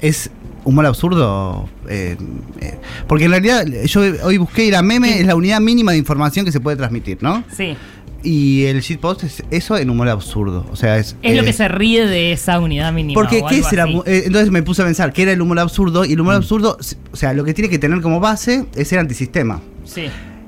es 0.00 0.30
humor 0.64 0.86
absurdo. 0.86 1.68
eh, 1.88 2.16
eh, 2.60 2.78
porque 3.08 3.24
en 3.24 3.32
realidad 3.32 3.66
yo 3.86 4.02
hoy 4.22 4.38
busqué 4.38 4.66
y 4.66 4.70
la 4.70 4.82
meme 4.82 5.18
es 5.18 5.26
la 5.26 5.34
unidad 5.34 5.60
mínima 5.60 5.90
de 5.90 5.98
información 5.98 6.44
que 6.44 6.52
se 6.52 6.60
puede 6.60 6.76
transmitir, 6.76 7.18
¿no? 7.20 7.42
Sí. 7.56 7.76
Y 8.22 8.64
el 8.64 8.80
shitpost 8.80 9.24
es 9.24 9.42
eso 9.50 9.76
en 9.78 9.88
humor 9.90 10.08
absurdo. 10.08 10.66
O 10.70 10.76
sea, 10.76 10.98
es. 10.98 11.16
Es 11.22 11.36
lo 11.36 11.42
eh, 11.42 11.44
que 11.46 11.52
se 11.52 11.68
ríe 11.68 12.06
de 12.06 12.32
esa 12.32 12.60
unidad 12.60 12.92
mínima. 12.92 13.14
Porque, 13.14 13.40
o 13.42 13.46
¿qué 13.46 13.54
algo 13.56 13.66
es 13.66 13.72
el 13.72 13.80
así. 13.80 13.92
abu- 13.92 14.02
eh, 14.06 14.22
Entonces 14.26 14.50
me 14.50 14.62
puse 14.62 14.82
a 14.82 14.84
pensar 14.84 15.12
qué 15.12 15.22
era 15.22 15.32
el 15.32 15.40
humor 15.40 15.58
absurdo. 15.58 16.04
Y 16.04 16.12
el 16.12 16.20
humor 16.20 16.34
absurdo, 16.34 16.76
s- 16.80 16.96
o 17.12 17.16
sea, 17.16 17.32
lo 17.32 17.44
que 17.44 17.54
tiene 17.54 17.68
que 17.70 17.78
tener 17.78 18.00
como 18.02 18.20
base 18.20 18.66
es 18.74 18.88
ser 18.88 18.98
antisistema. 18.98 19.60
Sí. 19.84 20.06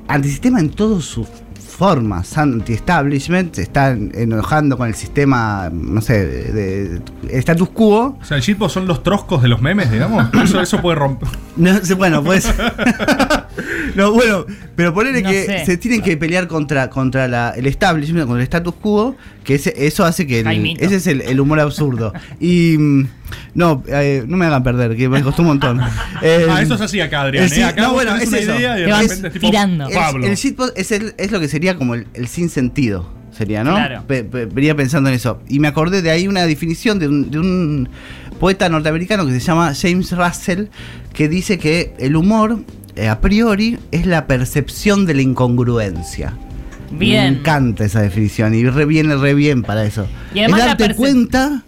Antisistema 0.09 0.61
en 0.61 0.69
todas 0.71 1.05
sus 1.05 1.27
formas. 1.73 2.37
Anti-establishment, 2.39 3.55
se 3.55 3.63
están 3.63 4.13
enojando 4.15 4.77
con 4.77 4.89
el 4.89 4.95
sistema, 4.95 5.71
no 5.73 6.01
sé, 6.01 6.25
de, 6.27 6.53
de- 6.53 7.03
el 7.31 7.39
status 7.39 7.69
quo. 7.71 8.19
O 8.21 8.25
sea, 8.25 8.37
el 8.37 8.43
shitpost 8.43 8.75
son 8.75 8.87
los 8.87 9.03
troscos 9.03 9.43
de 9.43 9.49
los 9.49 9.61
memes, 9.63 9.91
digamos. 9.91 10.27
Eso, 10.45 10.61
eso 10.61 10.81
puede 10.83 10.97
romper. 10.97 11.29
No 11.57 11.73
bueno, 11.97 12.23
pues. 12.23 12.53
no, 13.95 14.13
bueno, 14.13 14.45
pero 14.77 14.95
ponele 14.95 15.23
No 15.23 15.31
que 15.31 15.45
sé. 15.45 15.65
se 15.67 15.77
tienen 15.77 16.03
que 16.03 16.17
pelear 16.17 16.49
contra, 16.49 16.89
contra 16.91 17.29
la- 17.29 17.51
el 17.51 17.67
establishment, 17.67 18.27
contra 18.27 18.41
el 18.41 18.45
status 18.45 18.75
quo, 18.77 19.17
que 19.45 19.55
ese- 19.57 19.75
eso 19.87 20.05
hace 20.05 20.27
que. 20.27 20.41
el- 20.41 20.77
ese 20.81 20.97
es 20.97 21.07
el, 21.07 21.21
el 21.23 21.41
humor 21.41 21.61
absurdo. 21.61 22.13
Y. 22.41 22.77
No, 23.55 23.83
eh, 23.89 24.25
no 24.27 24.37
me 24.37 24.47
hagan 24.47 24.63
perder, 24.63 24.97
que 24.97 25.09
me 25.09 25.23
costó 25.23 25.43
un 25.43 25.49
montón. 25.49 25.81
Eh, 26.23 26.47
ah, 26.49 26.63
eso 26.63 26.75
es 26.75 26.81
así 26.81 27.01
acá, 27.01 27.23
Adrián. 27.23 27.49
¿eh? 27.53 27.65
Acá 27.65 27.83
no, 27.83 27.95
bueno, 27.95 28.13
tenés 28.13 28.23
es 28.25 28.29
una 28.29 28.39
eso. 28.39 28.55
idea 28.61 28.79
y 28.79 28.83
de 28.83 28.87
repente 28.97 29.27
es 29.27 29.33
tipo. 29.33 29.47
tirando. 29.47 29.89
Pablo. 29.91 30.27
El, 30.27 30.37
shitpost 30.37 30.79
es, 30.79 30.93
el- 30.93 31.15
es 31.19 31.33
lo 31.33 31.41
que 31.41 31.49
sería 31.49 31.77
como 31.77 31.95
el, 31.95 32.07
el 32.15 32.29
sin 32.29 32.49
sentido, 32.49 33.11
sería, 33.37 33.65
¿no? 33.65 33.75
Claro. 33.75 34.05
Pe- 34.07 34.23
pe- 34.23 34.47
venía 34.47 34.77
pensando 34.77 35.09
en 35.09 35.17
eso. 35.17 35.41
Y 35.49 35.59
me 35.59 35.67
acordé 35.69 36.01
de 36.03 36.11
ahí 36.13 36.29
una 36.29 36.47
definición 36.47 36.99
de 37.01 37.09
un, 37.09 37.31
de 37.31 37.39
un 37.41 37.89
poeta 38.39 38.69
norteamericano 38.69 39.27
que 39.27 39.33
se 39.33 39.41
llama 39.41 39.73
James 39.75 40.13
Russell, 40.17 40.67
que 41.13 41.29
dice 41.29 41.59
que 41.59 41.93
el 41.99 42.15
humor, 42.15 42.61
eh, 42.95 43.09
a 43.09 43.21
priori, 43.21 43.79
es 43.91 44.07
la 44.07 44.27
percepción 44.29 45.05
de 45.07 45.15
la 45.15 45.23
incongruencia. 45.23 46.35
Bien. 46.93 47.33
Me 47.35 47.39
encanta 47.41 47.85
esa 47.85 48.01
definición 48.03 48.55
y 48.55 48.65
re 48.69 48.85
viene 48.85 49.17
re 49.17 49.35
bien 49.35 49.63
para 49.63 49.85
eso. 49.85 50.07
Y 50.35 50.41
además 50.41 50.61
es 50.61 50.67
darte 50.67 50.95
cuenta 50.95 51.63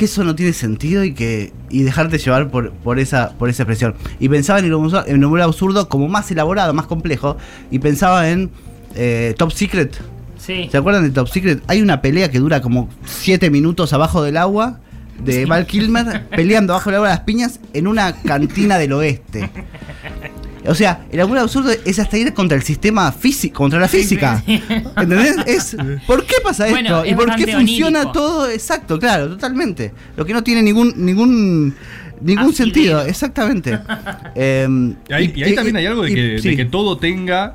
que 0.00 0.06
eso 0.06 0.24
no 0.24 0.34
tiene 0.34 0.54
sentido 0.54 1.04
y 1.04 1.12
que 1.12 1.52
y 1.68 1.82
dejarte 1.82 2.16
llevar 2.16 2.48
por, 2.48 2.72
por 2.72 2.98
esa 2.98 3.34
por 3.38 3.50
esa 3.50 3.64
expresión. 3.64 3.94
Y 4.18 4.30
pensaba 4.30 4.58
en 4.58 4.64
el 4.64 4.72
en 4.72 5.16
el 5.16 5.24
humor 5.26 5.42
absurdo 5.42 5.90
como 5.90 6.08
más 6.08 6.30
elaborado, 6.30 6.72
más 6.72 6.86
complejo 6.86 7.36
y 7.70 7.80
pensaba 7.80 8.30
en 8.30 8.50
eh, 8.94 9.34
Top 9.36 9.52
Secret. 9.52 10.00
Sí. 10.38 10.70
¿Se 10.72 10.78
acuerdan 10.78 11.02
de 11.02 11.10
Top 11.10 11.28
Secret? 11.28 11.62
Hay 11.66 11.82
una 11.82 12.00
pelea 12.00 12.30
que 12.30 12.38
dura 12.38 12.62
como 12.62 12.88
7 13.04 13.50
minutos 13.50 13.92
abajo 13.92 14.22
del 14.22 14.38
agua 14.38 14.80
de 15.22 15.44
Val 15.44 15.66
Kilmer 15.66 16.26
peleando 16.30 16.72
abajo 16.72 16.88
del 16.88 16.96
agua 16.96 17.08
de 17.08 17.14
las 17.16 17.24
piñas 17.24 17.60
en 17.74 17.86
una 17.86 18.14
cantina 18.22 18.78
del 18.78 18.94
oeste. 18.94 19.50
O 20.66 20.74
sea, 20.74 21.06
el 21.10 21.22
humor 21.22 21.38
absurdo 21.38 21.70
es 21.84 21.98
hasta 21.98 22.18
ir 22.18 22.32
contra 22.34 22.56
el 22.56 22.62
sistema 22.62 23.10
físico, 23.12 23.58
contra 23.58 23.80
la 23.80 23.88
física. 23.88 24.42
¿Entendés? 24.46 25.36
Es, 25.46 25.76
¿Por 26.06 26.24
qué 26.26 26.34
pasa 26.42 26.66
esto? 26.68 26.80
Bueno, 26.80 27.04
¿Y 27.04 27.10
es 27.10 27.16
por 27.16 27.34
qué 27.36 27.46
funciona 27.46 28.00
onírico. 28.00 28.12
todo? 28.12 28.50
Exacto, 28.50 28.98
claro, 28.98 29.28
totalmente. 29.30 29.92
Lo 30.16 30.24
que 30.26 30.32
no 30.34 30.42
tiene 30.42 30.62
ningún 30.62 30.92
ningún 30.96 31.74
ningún 32.20 32.52
sentido, 32.54 33.02
exactamente. 33.02 33.78
Em, 34.34 34.94
Y 35.08 35.12
ahí, 35.12 35.32
y 35.34 35.42
ahí 35.42 35.54
también 35.54 35.76
hay 35.76 35.86
algo 35.86 36.02
de 36.02 36.10
y- 36.10 36.14
que, 36.14 36.38
sí. 36.40 36.50
de 36.50 36.56
que 36.56 36.64
todo 36.66 36.98
tenga. 36.98 37.54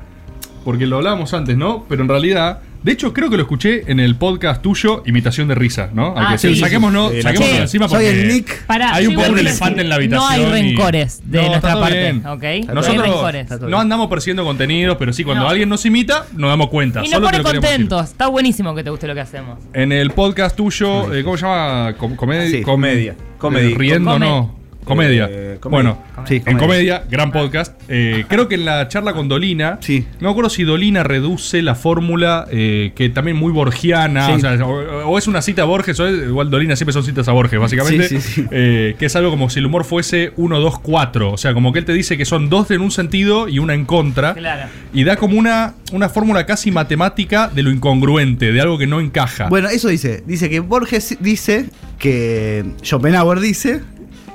Porque 0.64 0.84
lo 0.86 0.96
hablábamos 0.96 1.32
antes, 1.32 1.56
¿no? 1.56 1.84
Pero 1.88 2.02
en 2.02 2.08
realidad. 2.08 2.60
De 2.82 2.92
hecho, 2.92 3.12
creo 3.12 3.28
que 3.28 3.36
lo 3.36 3.42
escuché 3.42 3.90
en 3.90 3.98
el 3.98 4.14
podcast 4.14 4.62
tuyo, 4.62 5.02
Imitación 5.06 5.48
de 5.48 5.56
Risa, 5.56 5.90
¿no? 5.92 6.16
Hay 6.16 6.26
Ah, 6.28 6.32
que 6.32 6.38
sí. 6.38 6.56
saquémonos, 6.56 7.10
Sí, 7.12 7.22
saquémonos 7.22 7.50
Che, 7.50 7.56
de 7.56 7.62
encima 7.62 7.88
soy 7.88 8.04
porque 8.04 8.20
el 8.22 8.28
Nick. 8.28 8.64
Pará, 8.66 8.94
hay 8.94 9.04
yo 9.04 9.10
un 9.10 9.16
poco 9.16 9.26
quiero 9.26 9.40
elefante 9.40 9.64
decir, 9.74 9.80
en 9.82 9.88
la 9.88 9.94
habitación. 9.96 10.24
No 10.24 10.28
hay 10.28 10.42
y- 10.42 10.68
rencores 10.70 11.20
de 11.24 11.38
No, 11.38 11.42
está 11.42 11.50
nuestra 11.50 11.72
todo 11.72 11.80
parte, 11.82 12.00
bien. 12.00 12.16
¿ok? 12.18 12.24
No 12.26 12.46
hay 12.46 12.62
Nosotros 12.74 13.02
rencores. 13.06 13.60
No 13.62 13.78
andamos 13.80 14.08
persiguiendo 14.08 14.44
contenidos, 14.44 14.96
pero 14.98 15.12
sí, 15.12 15.24
cuando 15.24 15.44
No. 15.44 15.50
alguien 15.50 15.68
nos 15.68 15.84
imita, 15.84 16.26
nos 16.36 16.48
damos 16.50 16.68
cuenta. 16.68 17.00
Y 17.00 17.02
nos 17.04 17.10
Solo 17.10 17.26
te 17.26 17.32
pone 17.32 17.38
lo 17.38 17.44
queremos 17.44 17.62
decir. 17.62 17.76
contentos. 17.88 18.10
Está 18.10 18.26
buenísimo 18.28 18.74
que 18.74 18.84
te 18.84 18.90
guste 18.90 19.06
lo 19.08 19.14
que 19.14 19.20
hacemos. 19.20 19.58
En 19.72 19.90
el 19.90 20.10
podcast 20.12 20.54
tuyo, 20.56 21.12
eh, 21.12 21.24
¿cómo 21.24 21.36
se 21.36 21.44
llama? 21.46 21.94
Com- 21.98 22.14
comedia. 22.14 22.50
Sí, 22.58 22.62
comedia. 22.62 23.12
Eh, 23.12 23.16
Comedia. 23.38 23.76
riendo, 23.76 24.12
Come- 24.12 24.26
no. 24.26 24.56
Comedia. 24.86 25.28
Eh, 25.30 25.56
comedia. 25.60 25.82
Bueno, 25.82 26.02
Sí, 26.26 26.36
en 26.36 26.42
comedia. 26.42 26.58
comedia, 26.60 27.02
gran 27.10 27.32
podcast. 27.32 27.74
Eh, 27.88 28.24
creo 28.28 28.48
que 28.48 28.54
en 28.54 28.64
la 28.64 28.88
charla 28.88 29.12
con 29.12 29.28
Dolina, 29.28 29.78
Sí. 29.82 30.06
no 30.20 30.28
me 30.28 30.30
acuerdo 30.30 30.48
si 30.48 30.62
Dolina 30.64 31.02
reduce 31.02 31.60
la 31.60 31.74
fórmula, 31.74 32.46
eh, 32.50 32.92
que 32.94 33.08
también 33.10 33.36
muy 33.36 33.52
borgiana, 33.52 34.26
Sí. 34.26 34.32
o, 34.32 34.38
sea, 34.38 34.64
o- 34.64 35.08
o 35.10 35.18
es 35.18 35.26
una 35.26 35.42
cita 35.42 35.62
a 35.62 35.64
Borges, 35.64 35.98
o 36.00 36.06
es- 36.06 36.28
igual 36.28 36.50
Dolina 36.50 36.76
siempre 36.76 36.92
son 36.92 37.02
citas 37.04 37.26
a 37.28 37.32
Borges, 37.32 37.58
básicamente. 37.60 38.08
Sí, 38.08 38.20
sí, 38.20 38.32
sí. 38.42 38.44
Eh, 38.50 38.94
que 38.98 39.06
es 39.06 39.16
algo 39.16 39.30
como 39.30 39.50
si 39.50 39.58
el 39.58 39.66
humor 39.66 39.84
fuese 39.84 40.32
1, 40.36 40.60
2, 40.60 40.78
4. 40.78 41.32
O 41.32 41.36
sea, 41.36 41.52
como 41.52 41.72
que 41.72 41.80
él 41.80 41.84
te 41.84 41.92
dice 41.92 42.16
que 42.16 42.24
son 42.24 42.48
dos 42.48 42.70
en 42.70 42.80
un 42.80 42.90
sentido 42.92 43.48
y 43.48 43.58
una 43.58 43.74
en 43.74 43.84
contra. 43.86 44.34
Claro. 44.34 44.68
Y 44.94 45.02
da 45.04 45.16
como 45.16 45.36
una, 45.38 45.74
una 45.92 46.08
fórmula 46.08 46.46
casi 46.46 46.70
matemática 46.70 47.48
de 47.52 47.62
lo 47.64 47.70
incongruente, 47.70 48.52
de 48.52 48.60
algo 48.60 48.78
que 48.78 48.86
no 48.86 49.00
encaja. 49.00 49.48
Bueno, 49.48 49.68
eso 49.68 49.88
dice. 49.88 50.22
Dice 50.26 50.48
que 50.48 50.60
Borges 50.60 51.16
dice 51.20 51.66
que 51.98 52.64
Schopenhauer 52.82 53.40
dice. 53.40 53.80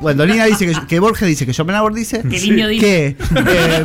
Bueno, 0.01 0.17
Dolina 0.23 0.45
dice 0.45 0.65
que, 0.65 0.73
que 0.87 0.99
Borges 0.99 1.27
dice 1.27 1.45
que 1.45 1.53
Schopenhauer 1.53 1.93
dice. 1.93 2.21
Que 2.21 2.29
dice. 2.29 2.79
que, 2.79 3.15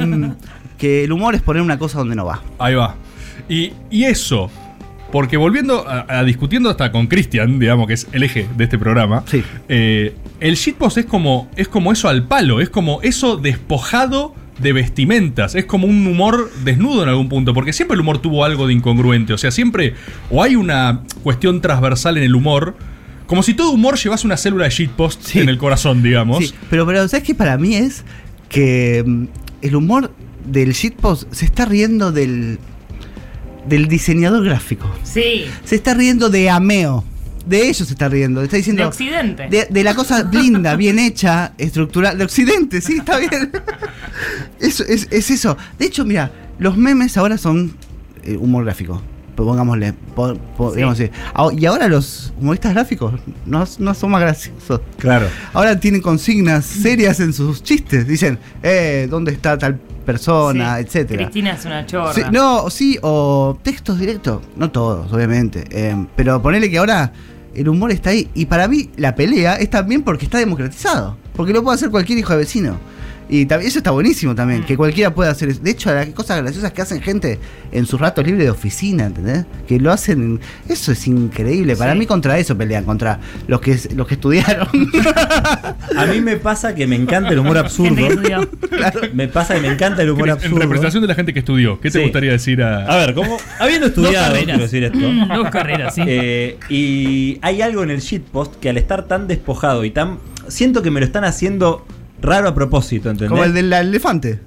em, 0.00 0.34
que 0.78 1.04
el 1.04 1.12
humor 1.12 1.34
es 1.34 1.42
poner 1.42 1.62
una 1.62 1.78
cosa 1.78 1.98
donde 1.98 2.16
no 2.16 2.24
va. 2.24 2.42
Ahí 2.58 2.74
va. 2.74 2.96
Y, 3.48 3.72
y 3.90 4.04
eso, 4.04 4.50
porque 5.12 5.36
volviendo 5.36 5.86
a, 5.88 6.06
a 6.18 6.24
discutiendo 6.24 6.68
hasta 6.70 6.90
con 6.90 7.06
Cristian, 7.06 7.58
digamos 7.58 7.86
que 7.86 7.92
es 7.94 8.06
el 8.12 8.22
eje 8.22 8.48
de 8.56 8.64
este 8.64 8.78
programa, 8.78 9.22
Sí. 9.26 9.42
eh, 9.68 10.14
el 10.40 10.54
shitpost 10.56 10.98
es 10.98 11.06
como, 11.06 11.48
es 11.56 11.68
como 11.68 11.92
eso 11.92 12.08
al 12.08 12.24
palo, 12.24 12.60
es 12.60 12.68
como 12.70 13.00
eso 13.02 13.36
despojado 13.36 14.34
de 14.58 14.72
vestimentas, 14.72 15.54
es 15.54 15.66
como 15.66 15.86
un 15.86 16.06
humor 16.06 16.50
desnudo 16.64 17.02
en 17.02 17.10
algún 17.10 17.28
punto, 17.28 17.52
porque 17.54 17.72
siempre 17.74 17.94
el 17.94 18.00
humor 18.00 18.18
tuvo 18.18 18.44
algo 18.44 18.66
de 18.66 18.72
incongruente, 18.72 19.32
o 19.34 19.38
sea, 19.38 19.50
siempre 19.50 19.94
o 20.30 20.42
hay 20.42 20.56
una 20.56 21.02
cuestión 21.22 21.60
transversal 21.60 22.16
en 22.16 22.22
el 22.24 22.34
humor, 22.34 22.74
como 23.26 23.42
si 23.42 23.54
todo 23.54 23.70
humor 23.70 23.96
llevase 23.98 24.26
una 24.26 24.36
célula 24.36 24.64
de 24.64 24.70
shitpost 24.70 25.22
Sí. 25.22 25.40
en 25.40 25.48
el 25.48 25.58
corazón, 25.58 26.02
digamos. 26.02 26.38
Sí, 26.46 26.54
pero, 26.70 26.86
pero 26.86 27.06
¿sabes 27.08 27.24
qué 27.24 27.34
para 27.34 27.58
mí 27.58 27.74
es? 27.74 28.04
Que 28.48 29.02
mm, 29.06 29.24
el 29.62 29.76
humor 29.76 30.12
del 30.44 30.72
shitpost 30.72 31.32
se 31.32 31.44
está 31.44 31.64
riendo 31.64 32.12
del, 32.12 32.58
del 33.68 33.88
diseñador 33.88 34.44
gráfico. 34.44 34.88
Sí. 35.02 35.44
Se 35.64 35.74
está 35.76 35.94
riendo 35.94 36.28
de 36.30 36.50
Ameo. 36.50 37.04
De 37.46 37.62
ellos 37.68 37.86
se 37.86 37.94
está 37.94 38.08
riendo. 38.08 38.42
Está 38.42 38.56
diciendo. 38.56 38.82
De 38.82 38.88
Occidente. 38.88 39.48
De, 39.48 39.66
de 39.70 39.84
la 39.84 39.94
cosa 39.94 40.28
linda, 40.32 40.74
bien 40.74 40.98
hecha, 40.98 41.52
estructural. 41.58 42.18
De 42.18 42.24
Occidente, 42.24 42.80
sí, 42.80 42.98
está 42.98 43.18
bien. 43.18 43.52
Eso, 44.60 44.84
es, 44.84 45.06
es 45.10 45.30
eso. 45.30 45.56
De 45.78 45.86
hecho, 45.86 46.04
mira, 46.04 46.32
los 46.58 46.76
memes 46.76 47.16
ahora 47.16 47.36
son 47.38 47.76
eh, 48.24 48.36
humor 48.36 48.64
gráfico. 48.64 49.02
Pongámosle. 49.44 49.92
po- 50.14 50.34
po- 50.56 50.70
Sí. 50.70 50.76
digamos 50.76 50.98
así. 51.00 51.10
Y 51.58 51.66
ahora 51.66 51.88
los 51.88 52.32
humoristas 52.40 52.72
gráficos 52.72 53.14
no, 53.44 53.64
no 53.78 53.94
son 53.94 54.10
más 54.10 54.20
graciosos. 54.22 54.80
Claro. 54.98 55.26
Ahora 55.52 55.78
tienen 55.78 56.00
consignas 56.00 56.64
serias 56.64 57.20
en 57.20 57.32
sus 57.32 57.62
chistes. 57.62 58.06
Dicen, 58.08 58.38
eh, 58.62 59.06
¿dónde 59.10 59.32
está 59.32 59.56
tal 59.58 59.78
persona? 60.06 60.76
Sí. 60.78 60.82
etcétera. 60.84 61.22
Cristina 61.24 61.52
es 61.52 61.64
una 61.64 61.84
chorra. 61.86 62.14
Sí, 62.14 62.22
no, 62.32 62.70
sí, 62.70 62.98
o 63.02 63.58
textos 63.62 63.98
directos. 63.98 64.40
No 64.56 64.70
todos, 64.70 65.12
obviamente. 65.12 65.64
eh, 65.70 66.06
pero 66.16 66.40
ponele 66.40 66.70
que 66.70 66.78
ahora 66.78 67.12
el 67.54 67.68
humor 67.68 67.90
está 67.90 68.10
ahí. 68.10 68.28
Y 68.34 68.46
para 68.46 68.68
mí 68.68 68.90
la 68.96 69.14
pelea 69.14 69.54
es 69.56 69.68
también 69.70 70.02
porque 70.02 70.24
está 70.24 70.38
democratizado. 70.38 71.16
Porque 71.34 71.52
lo 71.52 71.62
puede 71.62 71.74
hacer 71.76 71.90
cualquier 71.90 72.18
hijo 72.18 72.32
de 72.32 72.38
vecino. 72.38 72.78
Y 73.28 73.46
también, 73.46 73.68
eso 73.68 73.78
está 73.78 73.90
buenísimo 73.90 74.34
también, 74.34 74.62
que 74.64 74.76
cualquiera 74.76 75.12
pueda 75.14 75.30
hacer 75.32 75.48
eso. 75.48 75.60
De 75.60 75.70
hecho, 75.72 75.92
las 75.92 76.06
cosas 76.10 76.42
graciosas 76.42 76.72
que 76.72 76.82
hacen 76.82 77.00
gente 77.02 77.38
en 77.72 77.84
sus 77.86 78.00
ratos 78.00 78.24
libres 78.24 78.44
de 78.44 78.50
oficina, 78.50 79.06
¿entendés? 79.06 79.44
Que 79.66 79.80
lo 79.80 79.90
hacen. 79.90 80.38
Eso 80.68 80.92
es 80.92 81.06
increíble. 81.08 81.74
Para 81.76 81.92
Sí. 81.92 81.98
mí, 81.98 82.06
contra 82.06 82.38
eso 82.38 82.56
pelean, 82.56 82.84
contra 82.84 83.18
los 83.48 83.60
que, 83.60 83.76
los 83.96 84.06
que 84.06 84.14
estudiaron. 84.14 84.68
A 85.96 86.06
mí 86.06 86.20
me 86.20 86.36
pasa 86.36 86.74
que 86.74 86.86
me 86.86 86.96
encanta 86.96 87.30
el 87.30 87.38
humor 87.38 87.58
absurdo. 87.58 88.06
Me 89.14 89.28
pasa 89.28 89.54
que 89.54 89.60
me 89.60 89.68
encanta 89.72 90.02
el 90.02 90.10
humor 90.10 90.28
En 90.28 90.34
absurdo. 90.34 90.58
representación 90.60 91.02
de 91.02 91.08
la 91.08 91.14
gente 91.14 91.32
que 91.32 91.40
estudió, 91.40 91.80
¿qué 91.80 91.90
te 91.90 91.98
Sí. 91.98 92.02
gustaría 92.04 92.32
decir 92.32 92.62
a.? 92.62 92.84
A 92.86 92.96
ver, 92.96 93.14
como 93.14 93.36
habiendo 93.58 93.86
estudiado, 93.88 94.26
carreras. 94.26 94.44
quiero 94.44 94.60
decir 94.62 94.84
esto. 94.84 94.98
Mm, 94.98 95.28
Dos 95.34 95.50
carreras, 95.50 95.94
sí. 95.94 96.02
Eh, 96.06 96.58
y 96.68 97.38
hay 97.42 97.62
algo 97.62 97.82
en 97.82 97.90
el 97.90 98.00
shitpost 98.00 98.56
que 98.60 98.68
al 98.68 98.76
estar 98.76 99.06
tan 99.08 99.26
despojado 99.26 99.84
y 99.84 99.90
tan. 99.90 100.18
Siento 100.48 100.82
que 100.82 100.90
me 100.92 101.00
lo 101.00 101.06
están 101.06 101.24
haciendo 101.24 101.84
raro 102.20 102.48
a 102.48 102.54
propósito, 102.54 103.10
¿entendés? 103.10 103.30
Como 103.30 103.44
el 103.44 103.52
del 103.54 103.72
elefante. 103.72 104.40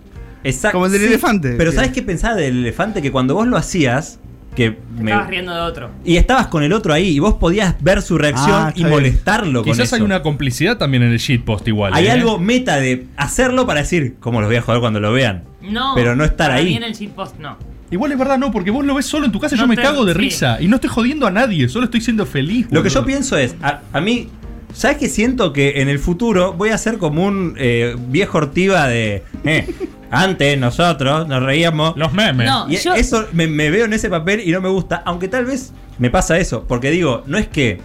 Exacto. 0.44 0.74
como 0.78 0.86
el 0.86 0.92
del 0.94 1.04
elefante. 1.04 1.56
Pero 1.58 1.72
¿sabes 1.72 1.92
qué 1.92 2.02
pensaba 2.02 2.36
del 2.36 2.60
elefante? 2.60 3.02
Que 3.02 3.12
cuando 3.12 3.36
vos 3.36 3.46
lo 3.48 3.58
hacías, 3.58 4.20
que 4.56 4.78
me- 4.98 5.12
Estabas 5.12 5.30
riendo 5.30 5.54
de 5.54 5.62
otro. 5.62 5.90
y 6.04 6.18
estabas 6.18 6.48
con 6.48 6.64
el 6.64 6.74
otro 6.74 6.94
ahí 6.94 7.10
y 7.10 7.20
vos 7.20 7.36
podías 7.36 7.76
ver 7.82 8.02
su 8.02 8.18
reacción 8.18 8.52
Ah, 8.56 8.74
y 8.76 8.84
molestarlo 8.86 9.64
con 9.64 9.72
Quizás 9.72 9.88
eso. 9.88 9.96
hay 9.98 10.02
una 10.02 10.22
complicidad 10.22 10.78
también 10.78 11.04
en 11.04 11.12
el 11.12 11.20
shitpost 11.20 11.68
igual. 11.68 11.94
Hay 11.94 12.08
¿eh? 12.08 12.12
algo 12.12 12.40
meta 12.40 12.78
de 12.78 13.06
hacerlo 13.18 13.66
para 13.68 13.82
decir, 13.82 14.16
¿cómo 14.20 14.40
los 14.42 14.50
voy 14.50 14.58
a 14.58 14.62
joder 14.62 14.80
cuando 14.82 15.00
lo 15.00 15.12
vean? 15.14 15.44
No. 15.62 15.92
Pero 15.96 16.16
no 16.16 16.24
estar 16.24 16.48
para 16.50 16.56
ahí. 16.56 16.66
mí 16.66 16.76
en 16.78 16.84
el 16.84 16.94
shitpost 16.94 17.38
no. 17.38 17.58
Igual 17.92 18.12
es 18.12 18.18
verdad, 18.20 18.38
no, 18.38 18.52
porque 18.52 18.70
vos 18.72 18.86
lo 18.86 18.94
ves 18.96 19.06
solo 19.06 19.26
en 19.26 19.32
tu 19.32 19.40
casa 19.40 19.56
y 19.56 19.58
No 19.58 19.64
yo 19.64 19.68
me 19.68 19.76
te- 19.76 19.82
cago 19.82 20.06
de 20.06 20.14
sí. 20.14 20.20
risa. 20.20 20.58
Y 20.62 20.68
no 20.68 20.76
estoy 20.76 20.90
jodiendo 20.90 21.26
a 21.28 21.32
nadie, 21.32 21.68
solo 21.70 21.86
estoy 21.86 22.02
siendo 22.02 22.26
feliz. 22.26 22.68
Lo 22.72 22.82
que 22.84 22.90
yo 22.90 23.04
pienso 23.06 23.36
es, 23.38 23.56
a, 23.62 23.82
a 23.94 24.00
mí, 24.02 24.30
¿sabes 24.74 24.98
qué 24.98 25.10
siento? 25.10 25.54
Que 25.54 25.82
en 25.82 25.90
el 25.90 26.00
futuro 26.00 26.54
voy 26.54 26.70
a 26.70 26.78
ser 26.78 26.98
como 26.98 27.26
un 27.26 27.56
eh, 27.58 27.96
viejo 28.08 28.38
ortiva 28.38 28.88
de... 28.88 29.24
eh, 29.44 29.68
antes 30.12 30.58
nosotros 30.58 31.28
nos 31.28 31.44
reíamos... 31.44 31.96
Los 31.98 32.14
memes. 32.14 32.48
No. 32.48 32.70
Y 32.70 32.78
yo- 32.78 32.94
eso 32.96 33.26
me, 33.34 33.48
me 33.48 33.70
veo 33.70 33.86
en 33.86 33.94
ese 33.94 34.10
papel 34.10 34.42
y 34.46 34.52
no 34.52 34.62
me 34.62 34.70
gusta, 34.70 35.02
aunque 35.06 35.28
tal 35.28 35.46
vez 35.46 35.72
me 36.00 36.10
pasa 36.10 36.38
eso, 36.38 36.66
porque 36.68 36.90
digo, 36.92 37.24
no 37.28 37.38
es 37.38 37.48
que 37.48 37.80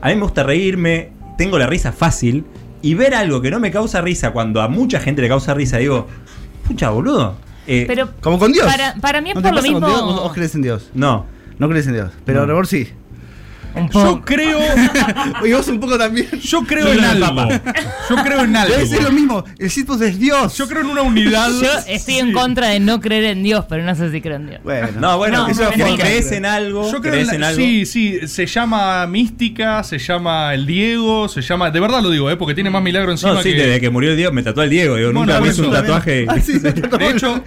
a 0.00 0.08
mí 0.08 0.14
me 0.14 0.22
gusta 0.22 0.42
reírme, 0.44 1.10
tengo 1.36 1.58
la 1.58 1.66
risa 1.66 1.92
fácil, 1.92 2.44
y 2.80 2.94
ver 2.94 3.14
algo 3.14 3.40
que 3.42 3.50
no 3.50 3.58
me 3.58 3.70
causa 3.72 4.00
risa 4.00 4.30
cuando 4.30 4.62
a 4.62 4.68
mucha 4.68 5.00
gente 5.00 5.20
le 5.22 5.28
causa 5.28 5.52
risa, 5.54 5.78
digo, 5.78 6.06
pucha 6.66 6.90
boludo. 6.90 7.34
Eh, 7.66 7.84
Pero 7.88 8.10
Como 8.20 8.38
con 8.38 8.52
Dios. 8.52 8.66
Para, 8.66 8.94
para 8.94 9.20
mí 9.20 9.30
es 9.30 9.34
¿No 9.34 9.42
te 9.42 9.48
por 9.48 9.56
lo 9.56 9.62
mismo. 9.62 9.80
Dios? 9.80 10.00
¿Vos, 10.02 10.14
vos 10.22 10.32
crees 10.32 10.54
en 10.54 10.62
Dios? 10.62 10.90
no. 10.94 11.26
No 11.58 11.68
crees 11.68 11.88
en 11.88 11.94
Dios. 11.94 12.12
Pero 12.24 12.40
No. 12.42 12.46
Rebor 12.46 12.68
sí. 12.68 12.88
Un 13.74 13.88
Yo 13.90 14.20
creo. 14.24 14.58
Y 15.44 15.52
vos 15.52 15.68
un 15.68 15.80
poco 15.80 15.96
también. 15.98 16.26
Yo 16.40 16.62
creo 16.64 16.86
Yo 16.86 16.92
en 16.94 17.04
algo. 17.04 17.26
Papa. 17.26 17.62
Yo 18.10 18.16
creo 18.16 18.40
en 18.44 18.56
algo. 18.56 18.74
Debe 18.74 18.86
ser 18.86 19.02
lo 19.02 19.12
mismo. 19.12 19.44
El 19.58 19.68
shitpost 19.68 20.02
es 20.02 20.18
Dios. 20.18 20.56
Yo 20.56 20.66
creo 20.68 20.80
en 20.82 20.88
una 20.88 21.02
unidad. 21.02 21.48
Yo 21.60 21.68
estoy 21.86 22.18
en 22.18 22.32
contra 22.32 22.68
de 22.68 22.80
no 22.80 23.00
creer 23.00 23.24
en 23.24 23.42
Dios, 23.42 23.64
pero 23.68 23.84
no 23.84 23.94
sé 23.94 24.10
si 24.10 24.20
creo 24.20 24.36
en 24.36 24.48
Dios. 24.48 24.60
Bueno. 24.64 24.88
No, 24.98 25.18
bueno, 25.18 25.38
No, 25.38 25.48
eso 25.48 25.64
no, 25.76 25.96
crees 25.96 26.32
en 26.32 26.44
algo, 26.46 26.90
Yo 26.90 27.00
creo 27.00 27.14
en, 27.14 27.44
algo. 27.44 27.56
Sí, 27.56 27.86
sí, 27.86 28.26
se 28.26 28.46
llama 28.46 29.06
mística, 29.06 29.82
se 29.84 29.98
llama 29.98 30.54
el 30.54 30.66
Diego, 30.66 31.28
se 31.28 31.40
llama. 31.42 31.70
De 31.70 31.80
verdad 31.80 32.02
lo 32.02 32.10
digo, 32.10 32.30
¿eh? 32.30 32.36
porque 32.36 32.54
tiene 32.54 32.70
más 32.70 32.82
milagro 32.82 33.12
encima 33.12 33.34
No, 33.34 33.42
sí, 33.42 33.52
que. 33.52 33.62
desde 33.62 33.80
que 33.80 33.90
murió 33.90 34.10
el 34.10 34.16
Diego 34.16 34.32
me 34.32 34.42
tatuó 34.42 34.62
el 34.62 34.70
Diego. 34.70 34.96
Digo, 34.96 35.12
Bueno, 35.12 35.26
nunca 35.26 35.40
me 35.40 35.48
hizo 35.48 35.62
un 35.62 35.72
tatuaje. 35.72 36.26
Ah, 36.28 36.36
sí, 36.40 36.58
De 36.58 37.10
hecho, 37.10 37.42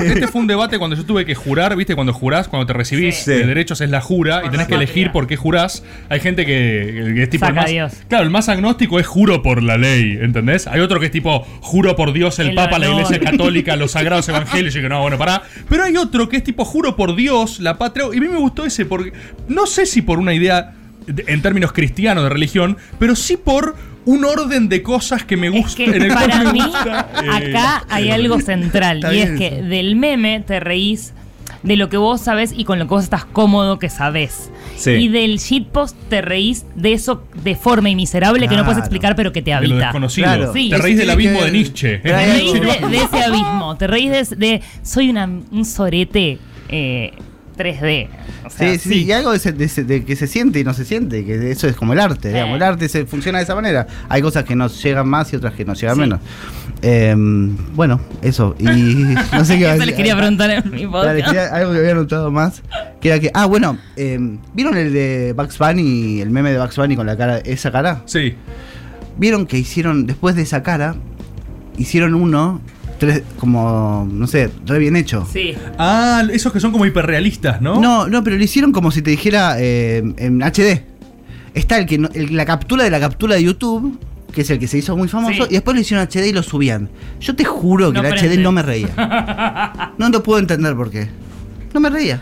este 0.00 0.26
fue 0.28 0.40
un 0.40 0.46
debate 0.46 0.78
cuando 0.78 0.96
yo 0.96 1.04
tuve 1.04 1.24
que 1.24 1.34
jurar, 1.34 1.76
¿viste? 1.76 1.94
Cuando 1.94 2.12
jurás, 2.12 2.48
cuando 2.48 2.66
te 2.66 2.72
recibís 2.72 3.16
Sí. 3.18 3.30
de 3.30 3.46
derechos 3.46 3.80
es 3.80 3.90
la 3.90 4.00
jura 4.00 4.42
y 4.46 4.50
tenés 4.50 4.66
que 4.66 4.74
elegir 4.74 4.87
patria. 4.88 5.12
por 5.12 5.26
qué 5.26 5.36
jurás. 5.36 5.82
Hay 6.08 6.20
gente 6.20 6.44
que, 6.46 7.12
que 7.14 7.22
es 7.22 7.30
tipo. 7.30 7.44
el 7.44 7.50
Saca 7.50 7.60
más, 7.62 7.64
a 7.70 7.72
Dios. 7.72 7.92
Claro, 8.08 8.24
el 8.24 8.30
más 8.30 8.48
agnóstico 8.48 8.98
es 9.00 9.06
juro 9.06 9.42
por 9.42 9.62
la 9.62 9.76
ley, 9.78 10.18
¿entendés? 10.20 10.66
Hay 10.66 10.80
otro 10.80 11.00
que 11.00 11.06
es 11.06 11.12
tipo 11.12 11.40
juro 11.60 11.96
por 11.96 12.12
Dios, 12.12 12.38
el, 12.38 12.48
El 12.50 12.54
Papa, 12.54 12.78
la. 12.78 12.88
Iglesia 12.90 13.20
Católica, 13.20 13.76
los 13.76 13.90
sagrados 13.98 14.28
evangelios. 14.28 14.74
Y 14.76 14.80
que 14.80 14.88
no, 14.88 15.00
bueno, 15.02 15.18
pará. 15.18 15.42
Pero 15.68 15.84
hay 15.84 15.96
otro 15.96 16.28
que 16.28 16.36
es 16.38 16.44
tipo 16.44 16.64
juro 16.64 16.96
por 16.96 17.14
Dios, 17.16 17.60
la 17.60 17.78
patria. 17.78 18.06
Y 18.12 18.18
a 18.18 18.20
mí 18.20 18.28
me 18.28 18.38
gustó 18.38 18.64
ese 18.64 18.84
porque. 18.86 19.12
No 19.48 19.66
sé 19.66 19.86
si 19.86 20.02
por 20.02 20.18
una 20.18 20.34
idea 20.34 20.72
de- 21.06 21.24
en 21.28 21.40
términos 21.42 21.72
cristianos 21.72 22.24
de 22.24 22.30
religión, 22.30 22.76
pero 22.98 23.16
sí 23.16 23.36
por 23.36 23.76
un 24.04 24.24
orden 24.24 24.68
de 24.70 24.82
cosas 24.82 25.22
que 25.24 25.36
me 25.36 25.48
Es 25.48 25.52
gusta. 25.52 25.76
que 25.76 25.84
en 25.84 26.02
el 26.02 26.08
para 26.08 26.44
me 26.44 26.52
mí, 26.54 26.60
gusta, 26.62 27.08
eh, 27.24 27.48
acá 27.50 27.84
hay 27.90 28.10
algo 28.10 28.40
central. 28.40 29.04
Y 29.10 29.14
bien 29.14 29.34
es 29.34 29.38
que 29.38 29.62
del 29.62 29.96
meme 29.96 30.40
te 30.46 30.60
reís 30.60 31.12
de 31.62 31.76
lo 31.76 31.88
que 31.88 31.96
vos 31.96 32.20
sabés 32.20 32.52
y 32.56 32.64
con 32.64 32.78
lo 32.78 32.84
que 32.86 32.90
vos 32.90 33.04
estás 33.04 33.24
cómodo 33.24 33.78
que 33.78 33.88
sabés. 33.88 34.50
Sí. 34.76 34.90
Y 34.92 35.08
del 35.08 35.38
shitpost 35.38 35.96
te 36.08 36.20
reís 36.22 36.64
de 36.76 36.92
eso 36.92 37.24
deforme 37.42 37.90
y 37.90 37.96
miserable 37.96 38.46
que 38.48 38.56
no 38.56 38.64
puedes 38.64 38.78
explicar, 38.78 39.16
pero 39.16 39.32
que 39.32 39.42
te 39.42 39.50
de 39.50 39.56
lo 39.56 39.58
habita. 39.58 39.76
desconocido. 39.86 40.26
Claro. 40.26 40.52
Sí. 40.52 40.70
Te 40.70 40.78
reís 40.78 40.96
del 40.98 41.10
abismo 41.10 41.42
de 41.42 41.50
Nietzsche. 41.50 41.98
Te 41.98 42.12
reís 42.12 42.52
de, 42.52 42.60
de 42.88 42.96
ese 42.96 43.22
abismo, 43.24 43.76
te 43.76 43.86
reís 43.86 44.10
de, 44.30 44.36
de- 44.36 44.62
soy 44.82 45.10
una, 45.10 45.24
un 45.26 45.64
sorete 45.64 46.38
eh, 46.68 47.12
3D. 47.58 48.08
O 48.44 48.50
sea, 48.50 48.72
Sí, 48.74 48.78
sí, 48.78 49.04
y 49.04 49.12
algo 49.12 49.32
de, 49.32 50.04
que 50.04 50.16
se 50.16 50.26
siente 50.26 50.60
y 50.60 50.64
no 50.64 50.72
se 50.72 50.84
siente, 50.84 51.24
que 51.24 51.50
eso 51.50 51.66
es 51.68 51.76
como 51.76 51.92
el 51.92 52.00
arte, 52.00 52.28
digamos. 52.28 52.56
El 52.56 52.62
arte 52.62 52.88
se 52.88 53.04
funciona 53.04 53.38
de 53.38 53.44
esa 53.44 53.54
manera. 53.54 53.86
Hay 54.08 54.22
cosas 54.22 54.44
que 54.44 54.54
nos 54.56 54.82
llegan 54.82 55.08
más 55.08 55.32
y 55.32 55.36
otras 55.36 55.52
que 55.54 55.64
nos 55.64 55.78
llegan 55.80 55.96
Sí. 55.96 56.00
menos. 56.00 56.20
Eh, 56.80 57.14
bueno, 57.74 58.00
eso. 58.22 58.54
Y 58.58 58.64
no 59.32 59.44
sé 59.44 59.58
qué 59.58 59.74
Eso 59.74 59.84
les 59.84 59.94
quería 59.94 60.16
preguntar 60.16 60.48
en 60.50 60.70
mi 60.70 60.86
Dale, 60.86 60.88
podcast. 60.88 61.26
quería- 61.26 61.46
algo 61.54 61.72
que 61.72 61.78
había 61.78 61.94
notado 61.94 62.30
más. 62.30 62.62
Que 63.00 63.08
era 63.08 63.18
que. 63.20 63.30
Ah, 63.34 63.46
bueno. 63.46 63.76
eh, 63.96 64.18
¿Vieron 64.54 64.76
el 64.76 64.92
de 64.92 65.34
Bugs 65.36 65.58
Bunny, 65.58 66.20
el 66.20 66.30
meme 66.30 66.52
de 66.52 66.58
Bugs 66.58 66.76
Bunny 66.76 66.96
con 66.96 67.06
la 67.06 67.16
cara, 67.16 67.38
esa 67.38 67.70
cara? 67.72 68.02
Sí. 68.06 68.34
¿Vieron 69.18 69.46
que 69.46 69.58
hicieron, 69.58 70.06
después 70.06 70.36
de 70.36 70.42
esa 70.42 70.62
cara, 70.62 70.94
hicieron 71.76 72.14
uno, 72.14 72.60
tres, 72.98 73.22
como, 73.38 74.06
no 74.10 74.26
sé, 74.26 74.50
re 74.66 74.78
bien 74.78 74.96
hecho? 74.96 75.26
Sí. 75.32 75.54
Ah, 75.78 76.22
esos 76.30 76.52
que 76.52 76.60
son 76.60 76.72
como 76.72 76.84
hiperrealistas, 76.86 77.60
¿no? 77.60 77.80
No, 77.80 78.06
no, 78.08 78.22
pero 78.24 78.36
lo 78.36 78.42
hicieron 78.44 78.72
como 78.72 78.90
si 78.90 79.02
te 79.02 79.10
dijera 79.10 79.56
eh, 79.58 80.02
en 80.16 80.42
HD. 80.42 80.82
Está 81.54 81.78
el 81.78 81.86
que 81.86 81.98
no- 81.98 82.10
el- 82.14 82.36
la 82.36 82.44
captura 82.44 82.84
de 82.84 82.90
la 82.90 83.00
captura 83.00 83.34
de 83.36 83.42
YouTube, 83.44 83.98
que 84.32 84.42
es 84.42 84.50
el 84.50 84.58
que 84.58 84.68
se 84.68 84.78
hizo 84.78 84.96
muy 84.96 85.08
famoso, 85.08 85.44
Sí. 85.44 85.48
y 85.50 85.54
después 85.54 85.74
lo 85.74 85.80
hicieron 85.80 86.06
HD 86.06 86.28
y 86.28 86.32
lo 86.32 86.42
subían. 86.42 86.88
Yo 87.20 87.34
te 87.34 87.44
juro 87.44 87.92
que 87.92 88.00
No 88.02 88.06
el 88.08 88.14
HD 88.14 88.36
no 88.38 88.52
me 88.52 88.62
reía. 88.62 88.88
No 89.98 90.08
lo 90.10 90.22
puedo 90.22 90.38
entender 90.38 90.74
por 90.76 90.90
qué. 90.90 91.08
No 91.74 91.80
me 91.80 91.90
reía. 91.90 92.20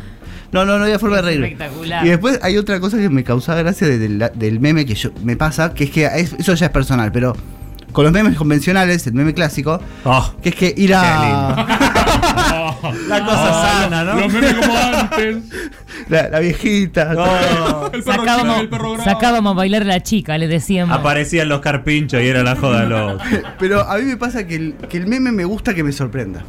No, 0.52 0.64
no, 0.64 0.78
no 0.78 0.84
había 0.84 0.98
forma 0.98 1.16
de 1.16 1.22
reírme. 1.22 1.46
Espectacular. 1.48 2.06
Y 2.06 2.08
después 2.10 2.38
hay 2.42 2.56
otra 2.56 2.78
cosa 2.80 2.96
que 2.98 3.10
me 3.10 3.24
causaba 3.24 3.60
gracia 3.62 3.86
de- 3.88 3.98
del, 3.98 4.30
del 4.34 4.60
meme 4.60 4.86
que 4.86 4.94
yo, 4.94 5.10
me 5.24 5.36
pasa, 5.36 5.74
que 5.74 5.84
es 5.84 5.90
que 5.90 6.06
es- 6.06 6.34
eso 6.38 6.54
ya 6.54 6.66
es 6.66 6.72
personal, 6.72 7.10
pero 7.12 7.34
con 7.96 8.04
los 8.04 8.12
memes 8.12 8.36
convencionales, 8.36 9.06
el 9.06 9.14
meme 9.14 9.32
clásico, 9.32 9.80
Oh, 10.04 10.34
que 10.42 10.50
es 10.50 10.54
que 10.54 10.74
ir 10.76 10.92
a 10.94 11.56
la 13.08 13.24
cosa 13.24 13.62
sana, 13.80 14.04
¿no? 14.04 14.20
Los 14.20 14.30
memes 14.34 14.52
como 14.52 14.76
antes. 14.76 15.36
la, 16.10 16.28
la 16.28 16.40
viejita, 16.40 17.14
Oh, 17.16 17.86
El 17.90 18.02
perro 18.02 18.18
Sacábamos, 18.18 19.02
sacábamos 19.02 19.52
a 19.52 19.56
bailar 19.56 19.80
a 19.80 19.86
la 19.86 20.02
chica, 20.02 20.36
le 20.36 20.46
decíamos. 20.46 20.94
aparecían 20.94 21.48
los 21.48 21.60
carpinchos 21.60 22.20
y 22.20 22.26
era 22.26 22.42
la 22.42 22.54
joda 22.54 22.84
los. 22.84 23.22
Pero 23.58 23.88
a 23.88 23.96
mí 23.96 24.04
me 24.04 24.18
pasa 24.18 24.46
que 24.46 24.56
el, 24.56 24.74
que 24.90 24.98
el 24.98 25.06
meme 25.06 25.32
me 25.32 25.46
gusta 25.46 25.72
que 25.72 25.82
me 25.82 25.92
sorprenda. 25.92 26.44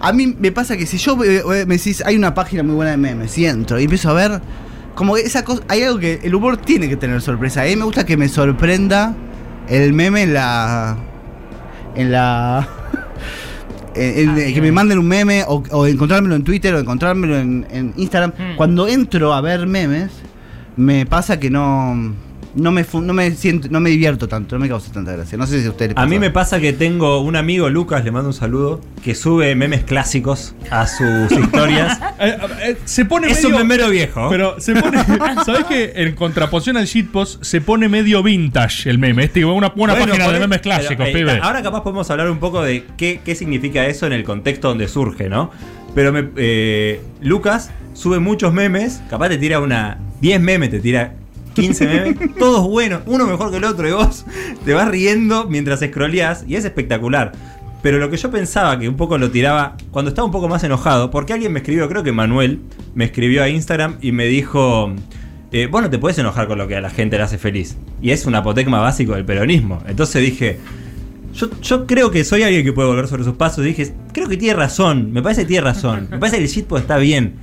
A 0.00 0.12
mí 0.12 0.34
me 0.36 0.50
pasa 0.50 0.76
que 0.76 0.84
si 0.84 0.98
yo 0.98 1.16
eh, 1.22 1.44
eh, 1.60 1.64
me 1.64 1.76
decís, 1.76 2.02
hay 2.04 2.16
una 2.16 2.34
página 2.34 2.64
muy 2.64 2.74
buena 2.74 2.90
de 2.90 2.96
memes, 2.96 3.38
y 3.38 3.46
entro 3.46 3.78
y 3.78 3.84
empiezo 3.84 4.10
a 4.10 4.14
ver, 4.14 4.40
como 4.96 5.14
que 5.14 5.20
esa 5.20 5.44
cosa, 5.44 5.62
hay 5.68 5.84
algo 5.84 6.00
que 6.00 6.18
el 6.24 6.34
humor 6.34 6.56
tiene 6.56 6.88
que 6.88 6.96
tener 6.96 7.22
sorpresa. 7.22 7.62
A 7.62 7.66
mí 7.66 7.76
me 7.76 7.84
gusta 7.84 8.04
que 8.04 8.16
me 8.16 8.28
sorprenda 8.28 9.14
el 9.70 9.92
meme 9.92 10.22
en 10.22 10.34
la. 10.34 10.96
en 11.94 12.12
la. 12.12 12.68
en- 13.94 14.38
en- 14.38 14.54
que 14.54 14.60
me 14.60 14.72
manden 14.72 14.98
un 14.98 15.06
meme 15.08 15.44
o, 15.46 15.62
o 15.70 15.86
encontrármelo 15.86 16.34
en 16.34 16.44
Twitter 16.44 16.74
o 16.74 16.78
encontrármelo 16.78 17.38
en, 17.38 17.66
en 17.70 17.92
Instagram. 17.96 18.32
Mm. 18.36 18.56
Cuando 18.56 18.88
entro 18.88 19.32
a 19.32 19.40
ver 19.40 19.66
memes, 19.66 20.10
me 20.76 21.06
pasa 21.06 21.38
que 21.40 21.50
no. 21.50 22.14
No 22.54 22.70
me, 22.72 22.84
no 22.92 23.12
me 23.12 23.30
siento, 23.32 23.68
no 23.70 23.80
me 23.80 23.90
divierto 23.90 24.28
tanto, 24.28 24.56
no 24.56 24.60
me 24.62 24.68
causa 24.68 24.92
tanta 24.92 25.12
gracia. 25.12 25.38
No 25.38 25.46
sé 25.46 25.60
si 25.60 25.66
a 25.66 25.70
ustedes 25.70 25.92
A 25.96 26.06
mí 26.06 26.18
me 26.18 26.30
pasa 26.30 26.60
que 26.60 26.72
tengo 26.72 27.20
un 27.20 27.36
amigo, 27.36 27.68
Lucas, 27.70 28.04
le 28.04 28.10
mando 28.10 28.28
un 28.28 28.34
saludo, 28.34 28.80
que 29.04 29.14
sube 29.14 29.54
memes 29.54 29.84
clásicos 29.84 30.54
a 30.70 30.86
sus 30.86 31.30
historias. 31.32 31.98
Eh, 32.22 32.36
eh, 32.64 32.76
se 32.84 33.06
pone 33.06 33.28
es 33.30 33.42
medio. 33.42 33.56
un 33.56 33.62
memero 33.62 33.88
viejo. 33.88 34.28
Pero 34.28 34.60
se 34.60 34.74
pone. 34.74 34.98
¿Sabes 35.46 35.64
que 35.64 35.92
En 35.96 36.14
contraposición 36.14 36.76
al 36.76 36.84
shitpost 36.84 37.42
se 37.42 37.62
pone 37.62 37.88
medio 37.88 38.22
vintage 38.22 38.90
el 38.90 38.98
meme. 38.98 39.24
Este, 39.24 39.42
una, 39.42 39.72
una 39.74 39.94
Bueno, 39.94 40.06
página 40.06 40.26
de 40.30 40.38
memes 40.38 40.58
pero, 40.58 40.76
clásicos, 40.76 41.08
eh, 41.08 41.12
pibe. 41.14 41.38
Ahora 41.40 41.62
capaz 41.62 41.82
podemos 41.82 42.10
hablar 42.10 42.30
un 42.30 42.38
poco 42.38 42.60
de 42.62 42.84
qué, 42.98 43.22
qué 43.24 43.34
significa 43.34 43.86
eso 43.86 44.06
en 44.06 44.12
el 44.12 44.22
contexto 44.24 44.68
donde 44.68 44.86
surge, 44.86 45.30
¿no? 45.30 45.50
Pero 45.94 46.12
me- 46.12 46.28
eh, 46.36 47.00
Lucas 47.22 47.70
sube 47.94 48.18
muchos 48.18 48.52
memes, 48.52 49.00
capaz 49.08 49.30
te 49.30 49.38
tira 49.38 49.58
una 49.60 49.96
10 50.20 50.42
memes, 50.42 50.68
te 50.70 50.80
tira 50.80 51.14
15 51.54 51.86
memes, 51.86 52.34
todos 52.38 52.66
buenos, 52.68 53.02
uno 53.06 53.26
mejor 53.26 53.50
que 53.50 53.56
el 53.58 53.64
otro, 53.64 53.88
y 53.88 53.92
vos 53.92 54.24
te 54.64 54.74
vas 54.74 54.88
riendo 54.88 55.46
mientras 55.48 55.80
scrolleás, 55.80 56.44
y 56.46 56.56
es 56.56 56.64
espectacular. 56.64 57.32
Pero 57.82 57.98
lo 57.98 58.10
que 58.10 58.16
yo 58.16 58.30
pensaba 58.30 58.78
que 58.78 58.88
un 58.88 58.96
poco 58.96 59.16
lo 59.16 59.30
tiraba 59.30 59.76
cuando 59.90 60.10
estaba 60.10 60.26
un 60.26 60.32
poco 60.32 60.48
más 60.48 60.62
enojado, 60.64 61.10
porque 61.10 61.32
alguien 61.32 61.52
me 61.52 61.60
escribió, 61.60 61.88
creo 61.88 62.02
que 62.02 62.12
Manuel, 62.12 62.60
me 62.94 63.06
escribió 63.06 63.42
a 63.42 63.48
Instagram 63.48 63.96
y 64.02 64.12
me 64.12 64.26
dijo, 64.26 64.92
eh, 65.52 65.66
vos 65.66 65.82
no 65.82 65.88
te 65.88 65.98
puedes 65.98 66.18
enojar 66.18 66.46
con 66.46 66.58
lo 66.58 66.68
que 66.68 66.76
a 66.76 66.80
la 66.80 66.90
gente 66.90 67.16
le 67.16 67.22
hace 67.22 67.38
feliz. 67.38 67.76
Y 68.02 68.10
es 68.10 68.26
un 68.26 68.34
apotecma 68.34 68.80
básico 68.80 69.14
del 69.14 69.24
peronismo. 69.24 69.82
Entonces 69.86 70.22
dije, 70.22 70.58
yo, 71.34 71.48
yo 71.60 71.86
creo 71.86 72.10
que 72.10 72.24
soy 72.24 72.42
alguien 72.42 72.64
que 72.64 72.72
puede 72.72 72.88
volver 72.88 73.06
sobre 73.08 73.24
sus 73.24 73.34
pasos. 73.36 73.64
Y 73.64 73.68
dije, 73.68 73.92
creo 74.12 74.28
que 74.28 74.36
tiene 74.36 74.54
razón, 74.54 75.12
me 75.12 75.22
parece 75.22 75.42
que 75.42 75.48
tiene 75.48 75.62
razón. 75.64 76.08
Me 76.10 76.18
parece 76.18 76.38
que 76.38 76.44
el 76.44 76.48
shitpost 76.50 76.82
está 76.82 76.96
bien. 76.96 77.34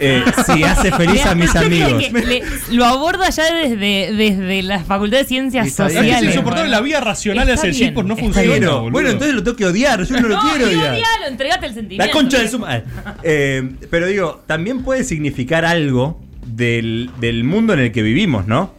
Eh, 0.00 0.22
si 0.46 0.62
hace 0.64 0.90
feliz 0.92 1.24
a 1.26 1.34
mis 1.34 1.54
amigos. 1.54 2.02
que 2.02 2.26
le- 2.26 2.42
lo 2.72 2.84
aborda 2.84 3.30
ya 3.30 3.52
desde, 3.54 4.12
desde 4.14 4.62
la 4.62 4.80
Facultad 4.84 5.18
de 5.18 5.24
Ciencias 5.24 5.66
Está 5.66 5.86
bien. 5.88 5.98
Es 5.98 6.04
Sociales. 6.04 6.34
insoportable. 6.34 6.70
La 6.70 6.80
vía 6.80 7.00
racional 7.00 7.50
hacia 7.50 7.68
el 7.68 7.74
shitpost 7.74 8.06
no 8.08 8.16
funciona. 8.16 8.48
bien. 8.58 8.92
Bueno, 8.92 9.10
entonces 9.10 9.34
lo 9.34 9.42
tengo 9.42 9.56
que 9.56 9.66
odiar. 9.66 10.02
Yo 10.04 10.20
no 10.20 10.28
lo 10.28 10.38
quiero 10.40 10.66
odiar. 10.66 10.92
odialo, 10.94 11.26
entregate 11.28 11.66
el 11.66 11.74
sentimiento. 11.74 12.06
La 12.06 12.12
concha 12.12 12.38
de 12.40 12.48
su 12.48 12.58
madre. 12.58 12.84
Eh, 13.22 13.70
pero 13.90 14.06
digo, 14.06 14.42
también 14.46 14.82
puede 14.82 15.04
significar 15.04 15.64
algo 15.64 16.20
del, 16.46 17.10
del 17.20 17.44
mundo 17.44 17.72
en 17.74 17.80
el 17.80 17.92
que 17.92 18.02
vivimos, 18.02 18.46
¿no? 18.46 18.74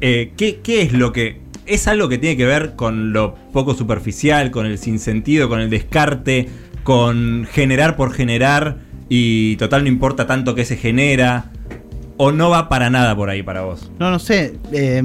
Eh, 0.00 0.32
¿qué, 0.36 0.60
qué 0.62 0.82
es 0.82 0.92
lo 0.92 1.12
que.? 1.12 1.40
Es 1.66 1.88
algo 1.88 2.08
que 2.08 2.18
tiene 2.18 2.36
que 2.36 2.46
ver 2.46 2.76
con 2.76 3.12
lo 3.12 3.34
poco 3.52 3.74
superficial, 3.74 4.50
con 4.50 4.66
el 4.66 4.78
sinsentido, 4.78 5.48
con 5.48 5.60
el 5.60 5.70
descarte, 5.70 6.48
con 6.84 7.46
generar 7.50 7.96
por 7.96 8.12
generar 8.12 8.78
y 9.08 9.56
total 9.56 9.82
no 9.82 9.88
importa 9.88 10.26
tanto 10.26 10.54
que 10.54 10.64
se 10.64 10.76
genera. 10.76 11.50
¿O 12.18 12.32
no 12.32 12.48
va 12.48 12.68
para 12.70 12.88
nada 12.88 13.14
por 13.14 13.28
ahí 13.28 13.42
para 13.42 13.62
vos? 13.62 13.90
No, 13.98 14.10
no 14.10 14.18
sé. 14.18 14.58
eh, 14.72 15.02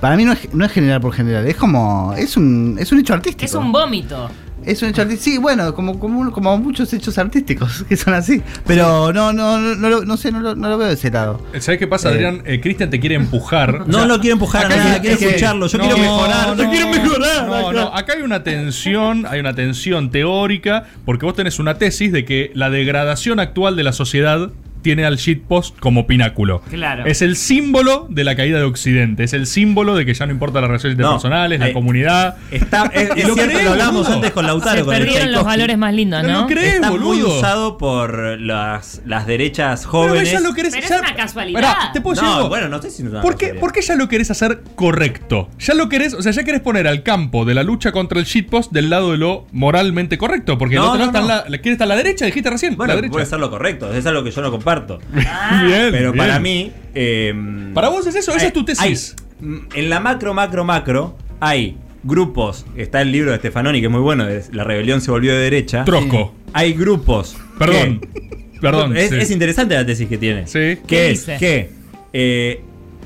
para 0.00 0.16
mí 0.16 0.24
no 0.24 0.32
es, 0.32 0.52
no 0.52 0.64
es 0.64 0.72
general 0.72 1.00
por 1.00 1.12
general, 1.12 1.46
es 1.46 1.56
como. 1.56 2.12
Es 2.14 2.36
un, 2.36 2.76
es 2.78 2.92
un 2.92 3.00
hecho 3.00 3.14
artístico. 3.14 3.44
Es 3.46 3.54
un 3.54 3.72
vómito. 3.72 4.28
Es 4.66 4.82
un 4.82 4.88
hecho 4.90 5.02
artístico. 5.02 5.24
Sí, 5.24 5.38
bueno, 5.38 5.72
como, 5.74 5.98
como, 5.98 6.30
como 6.32 6.58
muchos 6.58 6.92
hechos 6.92 7.16
artísticos 7.18 7.84
que 7.88 7.96
son 7.96 8.12
así. 8.14 8.42
Pero 8.66 9.12
no, 9.12 9.32
no, 9.32 9.58
no, 9.58 9.74
no, 9.76 9.88
lo- 9.88 10.04
no 10.04 10.16
sé, 10.16 10.30
no 10.32 10.40
lo, 10.40 10.54
no 10.54 10.68
lo 10.68 10.76
veo 10.76 10.88
de 10.88 10.94
ese 10.94 11.10
lado. 11.10 11.40
¿Sabes 11.60 11.78
qué 11.78 11.86
pasa, 11.86 12.10
Eh. 12.10 12.14
Adrián? 12.14 12.42
Eh, 12.44 12.60
Cristian 12.60 12.90
te 12.90 13.00
quiere 13.00 13.14
empujar. 13.14 13.86
No 13.86 13.96
O 13.98 14.00
sea, 14.00 14.06
lo 14.06 14.20
quiero 14.20 14.34
empujar 14.34 14.70
a 14.70 14.96
es 14.96 15.00
que- 15.00 15.12
escucharlo. 15.26 15.68
Yo 15.68 15.78
No, 15.78 15.84
quiero 15.84 15.98
mejorar. 15.98 16.48
no, 16.56 16.62
yo 16.64 16.70
quiero 16.70 16.88
mejorar. 16.88 17.46
No, 17.46 17.72
no, 17.72 17.94
acá 17.96 18.14
hay 18.14 18.22
una 18.22 18.42
tensión, 18.42 19.24
hay 19.26 19.40
una 19.40 19.54
tensión 19.54 20.10
teórica, 20.10 20.84
porque 21.04 21.24
vos 21.26 21.34
tenés 21.36 21.58
una 21.58 21.78
tesis 21.78 22.10
de 22.12 22.24
que 22.24 22.50
la 22.54 22.68
degradación 22.68 23.40
actual 23.40 23.76
de 23.76 23.84
la 23.84 23.92
sociedad 23.92 24.50
tiene 24.86 25.04
al 25.04 25.16
shitpost 25.16 25.76
como 25.80 26.06
pináculo. 26.06 26.62
Claro. 26.70 27.04
Es 27.06 27.20
el 27.22 27.34
símbolo 27.34 28.06
de 28.08 28.22
la 28.22 28.36
caída 28.36 28.58
de 28.58 28.64
Occidente, 28.64 29.24
es 29.24 29.32
el 29.32 29.48
símbolo 29.48 29.96
de 29.96 30.06
que 30.06 30.14
ya 30.14 30.26
no 30.26 30.32
importan 30.32 30.62
las 30.62 30.68
relaciones 30.68 30.96
No, 30.96 31.04
interpersonales, 31.06 31.58
la 31.58 31.68
eh, 31.70 31.72
comunidad. 31.72 32.36
Está, 32.52 32.84
es, 32.94 33.08
lo 33.26 33.34
cierto, 33.34 33.34
crees, 33.34 33.64
lo 33.64 33.70
hablamos 33.72 33.94
boludo. 34.02 34.14
antes 34.14 34.30
con 34.30 34.46
Lautaro. 34.46 34.78
Se 34.78 34.84
con 34.84 34.94
el 34.94 35.00
perdieron 35.02 35.32
los 35.32 35.42
valores 35.44 35.76
más 35.76 35.92
lindos, 35.92 36.22
No 36.22 36.42
¿no? 36.42 36.46
crees, 36.46 36.74
Está 36.76 36.90
muy 36.92 37.00
boludo. 37.00 37.38
usado 37.38 37.78
por 37.78 38.38
las, 38.40 39.02
las 39.04 39.26
derechas 39.26 39.80
Pero 39.80 39.90
jóvenes. 39.90 40.30
ya 40.30 40.38
lo 40.38 40.54
querés 40.54 40.72
Pero 40.74 40.86
es 40.86 41.00
una 41.00 41.14
casualidad. 41.16 41.60
Pará, 41.60 41.90
¿te 41.92 42.00
puedo 42.00 42.14
decir 42.14 42.28
no, 42.28 42.36
algo? 42.36 42.48
bueno, 42.48 42.68
no 42.68 42.80
sé 42.80 42.90
si 42.92 43.02
no 43.02 43.20
¿Por 43.20 43.36
qué, 43.36 43.54
por 43.54 43.72
qué 43.72 43.82
ya 43.82 43.96
lo 43.96 44.06
querés 44.08 44.30
hacer 44.30 44.62
correcto? 44.76 45.48
Ya 45.58 45.74
lo 45.74 45.88
querés, 45.88 46.14
o 46.14 46.22
sea, 46.22 46.30
ya 46.30 46.44
querés 46.44 46.60
poner 46.60 46.86
al 46.86 47.02
campo 47.02 47.44
de 47.44 47.54
la 47.54 47.64
lucha 47.64 47.90
contra 47.90 48.20
el 48.20 48.24
shitpost 48.24 48.70
del 48.70 48.88
lado 48.88 49.10
de 49.10 49.18
lo 49.18 49.46
moralmente 49.50 50.16
correcto. 50.16 50.56
Porque 50.58 50.76
el 50.76 50.80
No, 50.82 50.90
otro 50.92 50.98
lado 51.00 51.12
no, 51.12 51.18
está, 51.18 51.26
no. 51.34 51.40
en 51.40 51.44
la, 51.44 51.50
la- 51.56 51.58
¿quién 51.62 51.72
está 51.72 51.84
a 51.84 51.88
la 51.88 51.96
derecha? 51.96 52.24
Dijiste 52.26 52.50
recién. 52.50 52.76
Bueno, 52.76 52.92
la 52.92 52.96
derecha. 52.96 53.12
puede 53.12 53.26
ser 53.26 53.40
lo 53.40 53.50
correcto, 53.50 53.92
es 53.92 54.06
algo 54.06 54.22
que 54.22 54.30
yo 54.30 54.42
no 54.42 54.50
comparto. 54.52 54.75
Bien, 55.12 55.88
Pero 55.90 56.12
bien. 56.12 56.16
para 56.16 56.38
mí. 56.38 56.72
eh, 56.94 57.34
Para 57.74 57.88
vos 57.88 58.06
es 58.06 58.14
eso, 58.14 58.32
esa 58.32 58.40
hay- 58.40 58.46
es 58.48 58.52
tu 58.52 58.64
tesis. 58.64 59.16
hay- 59.40 59.56
en 59.74 59.90
la 59.90 60.00
macro, 60.00 60.32
macro, 60.34 60.64
macro, 60.64 61.16
hay 61.40 61.76
grupos. 62.02 62.64
Está 62.76 63.02
el 63.02 63.12
libro 63.12 63.32
de 63.32 63.38
Stefanoni, 63.38 63.80
que 63.80 63.86
es 63.86 63.92
muy 63.92 64.00
bueno, 64.00 64.24
de 64.26 64.42
La 64.52 64.64
rebelión 64.64 65.00
se 65.00 65.10
volvió 65.10 65.32
de 65.34 65.40
derecha. 65.40 65.84
Trosco. 65.84 66.34
Hay 66.52 66.72
grupos. 66.72 67.36
Perdón. 67.58 68.00
que- 68.00 68.60
Perdón. 68.60 68.96
Es, 68.96 69.10
sí. 69.10 69.16
es 69.16 69.30
interesante 69.30 69.74
la 69.74 69.84
tesis 69.84 70.08
que 70.08 70.16
tiene. 70.18 70.46
Sí. 70.46 70.58
Que 70.58 70.80
¿Qué 70.86 71.10
es 71.10 71.26
dice? 71.26 71.36
que 71.38 71.70
eh, 72.14 72.62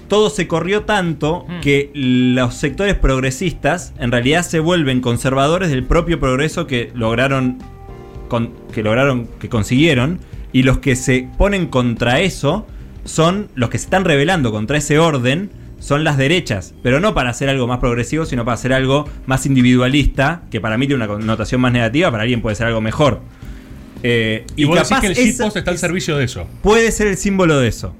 todo 0.06 0.30
se 0.30 0.46
corrió 0.46 0.82
tanto 0.84 1.44
Mm. 1.48 1.60
que 1.60 1.90
los 1.94 2.54
sectores 2.54 2.94
progresistas 2.94 3.92
en 3.98 4.12
realidad 4.12 4.42
se 4.44 4.60
vuelven 4.60 5.00
conservadores 5.00 5.70
del 5.70 5.82
propio 5.84 6.20
progreso 6.20 6.66
que 6.68 6.90
lograron, 6.94 7.58
con- 8.28 8.52
que 8.72 8.82
lograron, 8.84 9.28
que 9.40 9.48
consiguieron, 9.48 10.20
y 10.52 10.62
los 10.62 10.78
que 10.78 10.96
se 10.96 11.28
ponen 11.38 11.66
contra 11.66 12.20
eso 12.20 12.66
son 13.04 13.48
los 13.54 13.70
que 13.70 13.78
se 13.78 13.84
están 13.84 14.04
rebelando 14.04 14.52
contra 14.52 14.78
ese 14.78 14.98
orden. 14.98 15.50
Son 15.78 16.04
las 16.04 16.18
derechas, 16.18 16.74
pero 16.82 17.00
no 17.00 17.14
para 17.14 17.30
hacer 17.30 17.48
algo 17.48 17.66
más 17.66 17.78
progresivo, 17.78 18.26
sino 18.26 18.44
para 18.44 18.54
hacer 18.56 18.74
algo 18.74 19.08
más 19.24 19.46
individualista, 19.46 20.42
que 20.50 20.60
para 20.60 20.76
mí 20.76 20.86
tiene 20.86 21.02
una 21.02 21.08
connotación 21.10 21.62
más 21.62 21.72
negativa, 21.72 22.10
para 22.10 22.24
alguien 22.24 22.42
puede 22.42 22.54
ser 22.54 22.66
algo 22.66 22.82
mejor. 22.82 23.22
Eh, 24.02 24.44
Y 24.56 24.64
vos 24.64 24.74
decís 24.76 24.88
capaz 24.90 25.00
que 25.00 25.06
el 25.06 25.14
shitpost 25.14 25.56
está 25.56 25.70
al 25.70 25.78
servicio 25.78 26.18
de 26.18 26.24
eso. 26.24 26.46
puede 26.62 26.92
ser 26.92 27.06
el 27.06 27.16
símbolo 27.16 27.58
de 27.58 27.68
eso. 27.68 27.94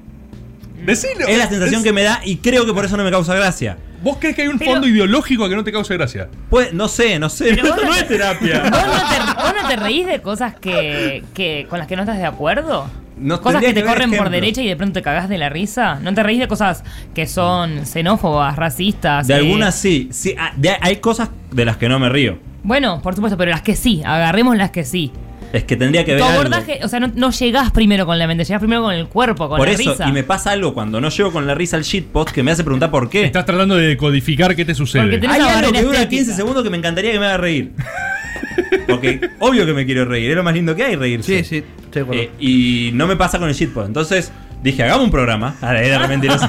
Decilo. 0.85 1.27
Es 1.27 1.39
la 1.39 1.49
sensación 1.49 1.83
que 1.83 1.93
me 1.93 2.03
da 2.03 2.21
y 2.25 2.37
creo 2.37 2.67
que 2.67 2.73
por 2.75 2.85
eso 2.85 2.97
no 2.99 3.05
me 3.05 3.11
causa 3.11 3.35
gracia. 3.35 3.79
¿Vos 4.03 4.17
crees 4.19 4.35
que 4.37 4.43
hay 4.43 4.49
un 4.49 4.59
Pero- 4.59 4.73
fondo 4.73 4.87
ideológico 4.89 5.49
que 5.49 5.57
no 5.57 5.63
te 5.65 5.73
cause 5.73 5.95
gracia? 5.97 6.29
Pues, 6.49 6.73
no 6.73 6.89
sé, 6.89 7.19
no 7.19 7.29
sé. 7.29 7.47
Pero 7.55 7.63
Esto 7.65 7.75
vos 7.75 7.85
no 7.85 7.91
no 7.91 7.95
es 7.97 8.09
te- 8.09 8.17
terapia. 8.17 8.63
¿Vos 8.71 8.71
no, 8.71 9.09
te, 9.09 9.43
vos 9.43 9.55
no 9.63 9.69
te 9.69 9.77
reís 9.77 10.07
de 10.07 10.21
cosas 10.23 10.55
que, 10.55 11.23
que 11.35 11.67
con 11.69 11.79
las 11.79 11.87
que 11.89 11.97
no 11.97 12.03
estás 12.03 12.19
de 12.19 12.27
acuerdo? 12.27 12.89
No, 13.19 13.39
cosas 13.43 13.61
que 13.61 13.75
te 13.75 13.75
que 13.75 13.81
corren 13.83 14.09
por 14.09 14.15
ejemplos. 14.15 14.31
derecha 14.33 14.63
y 14.63 14.69
de 14.69 14.77
pronto 14.77 14.95
te 14.95 15.03
cagás 15.03 15.29
de 15.29 15.37
la 15.37 15.51
risa. 15.51 15.97
¿No 16.01 16.15
te 16.15 16.23
reís 16.23 16.39
de 16.39 16.49
cosas 16.49 16.83
que 17.15 17.27
son 17.27 17.85
xenófobas, 17.85 18.57
racistas? 18.57 19.27
De 19.27 19.35
eh? 19.35 19.37
algunas 19.37 19.75
sí. 19.75 20.09
sí 20.11 20.35
ah, 20.39 20.53
de- 20.57 20.77
hay 20.81 20.97
cosas 20.97 21.29
de 21.53 21.65
las 21.67 21.77
que 21.77 21.89
no 21.91 21.99
me 21.99 22.09
río. 22.09 22.39
Bueno, 22.63 23.01
por 23.03 23.15
supuesto, 23.15 23.37
pero 23.37 23.51
las 23.51 23.61
que 23.63 23.77
sí, 23.77 24.03
agarremos 24.07 24.57
las 24.57 24.71
que 24.71 24.85
sí. 24.85 25.13
Es 25.53 25.65
que 25.65 25.77
tendría 25.77 26.05
que 26.05 26.13
ver 26.13 26.21
Tu 26.21 26.27
algo. 26.27 26.41
abordaje, 26.41 26.79
o 26.85 26.89
sea, 26.89 27.01
no, 27.01 27.11
no 27.15 27.31
llegás 27.33 27.73
primero 27.73 28.07
con 28.07 28.19
la 28.19 28.27
mente, 28.29 28.45
llegás 28.45 28.61
primero 28.61 28.83
con 28.83 28.95
el 28.95 29.07
cuerpo, 29.09 29.49
con 29.49 29.59
Por 29.59 29.67
la 29.69 29.75
eso, 29.75 29.91
risa. 29.93 30.09
y 30.09 30.13
me 30.13 30.23
pasa 30.23 30.53
algo 30.53 30.73
cuando 30.75 31.01
no 31.01 31.09
llego 31.09 31.33
con 31.33 31.47
la 31.47 31.55
risa 31.55 31.77
al 31.77 31.83
shitpost 31.83 32.31
que 32.31 32.43
me 32.43 32.53
hace 32.53 32.63
preguntar 32.63 32.91
por 32.91 33.11
qué. 33.11 33.25
Estás 33.25 33.45
tratando 33.47 33.75
de 33.77 33.89
decodificar 33.89 34.55
qué 34.55 34.65
te 34.65 34.75
sucede. 34.75 35.03
Porque 35.03 35.19
tenés- 35.21 35.35
Hay 35.35 35.41
algo 35.41 35.73
que 35.73 35.83
dura 35.83 35.99
estética. 36.03 36.09
15 36.25 36.35
segundos 36.35 36.63
que 36.63 36.71
me 36.71 36.77
encantaría 36.77 37.13
que 37.13 37.19
me 37.19 37.27
haga 37.27 37.37
reír. 37.39 37.73
Porque 38.87 39.21
obvio 39.41 39.67
que 39.67 39.73
me 39.73 39.85
quiero 39.87 40.05
reír, 40.05 40.31
es 40.31 40.37
lo 40.37 40.43
más 40.43 40.55
lindo 40.55 40.75
que 40.77 40.85
hay 40.85 40.97
reírse. 40.97 41.39
Sí, 41.39 41.45
sí, 41.45 41.57
estoy 41.85 41.91
de 41.93 42.01
acuerdo. 42.01 42.23
Eh, 42.23 42.31
y 42.39 42.91
no 42.95 43.07
me 43.07 43.17
pasa 43.17 43.39
con 43.39 43.49
el 43.49 43.55
shitpost. 43.55 43.89
Entonces 43.89 44.33
dije, 44.63 44.83
hagamos 44.83 45.05
un 45.05 45.11
programa. 45.11 45.55
Ahora 45.61 45.83
era 45.83 45.99
re 46.01 46.09
mentiroso. 46.09 46.47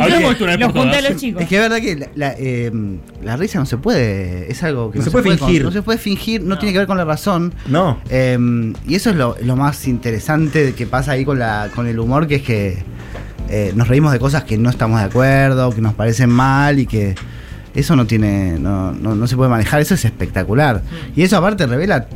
Hablemos 0.00 0.22
de 0.22 0.30
esto 0.30 0.44
una 0.44 0.52
vez 0.56 0.60
Los 0.60 0.72
junté 0.72 0.96
a 0.98 1.02
los 1.10 1.16
chicos. 1.16 1.42
Es 1.42 1.48
que 1.48 1.56
es 1.56 1.62
verdad 1.62 1.76
que 1.80 1.96
la, 1.96 2.08
la, 2.14 2.34
eh, 2.38 2.70
la 3.22 3.36
risa 3.36 3.58
no 3.58 3.66
se 3.66 3.76
puede. 3.78 4.50
Es 4.50 4.62
algo 4.62 4.90
que 4.90 4.98
No 4.98 5.04
se 5.04 5.10
puede 5.10 5.24
con- 5.36 5.38
fingir. 5.48 5.64
no 5.64 5.70
se 5.72 5.82
puede 5.82 5.98
fingir, 5.98 6.42
no, 6.42 6.58
tiene 6.58 6.72
que 6.72 6.78
ver 6.78 6.86
con 6.86 6.96
la 6.96 7.04
razón. 7.04 7.52
No. 7.66 7.98
Eh, 8.10 8.38
y 8.86 8.94
eso 8.94 9.10
es 9.10 9.16
lo, 9.16 9.36
lo 9.42 9.56
más 9.56 9.86
interesante 9.88 10.74
que 10.74 10.86
pasa 10.86 11.12
ahí 11.12 11.24
con, 11.24 11.38
la, 11.38 11.68
con 11.74 11.86
el 11.86 11.98
humor, 11.98 12.26
que 12.26 12.36
es 12.36 12.42
que 12.42 12.82
eh, 13.48 13.72
nos 13.74 13.88
reímos 13.88 14.12
de 14.12 14.18
cosas 14.18 14.44
que 14.44 14.56
no 14.58 14.70
estamos 14.70 14.98
de 15.00 15.06
acuerdo, 15.06 15.70
que 15.74 15.80
nos 15.80 15.94
parecen 15.94 16.30
mal 16.30 16.78
y 16.78 16.86
que 16.86 17.14
eso 17.74 17.96
no 17.96 18.06
tiene, 18.06 18.58
no, 18.58 18.92
no, 18.92 19.14
no 19.14 19.26
se 19.26 19.36
puede 19.36 19.50
manejar, 19.50 19.80
eso 19.80 19.94
es 19.94 20.04
espectacular. 20.04 20.82
Y 21.16 21.22
eso 21.22 21.36
aparte 21.38 21.66
revela, 21.66 22.06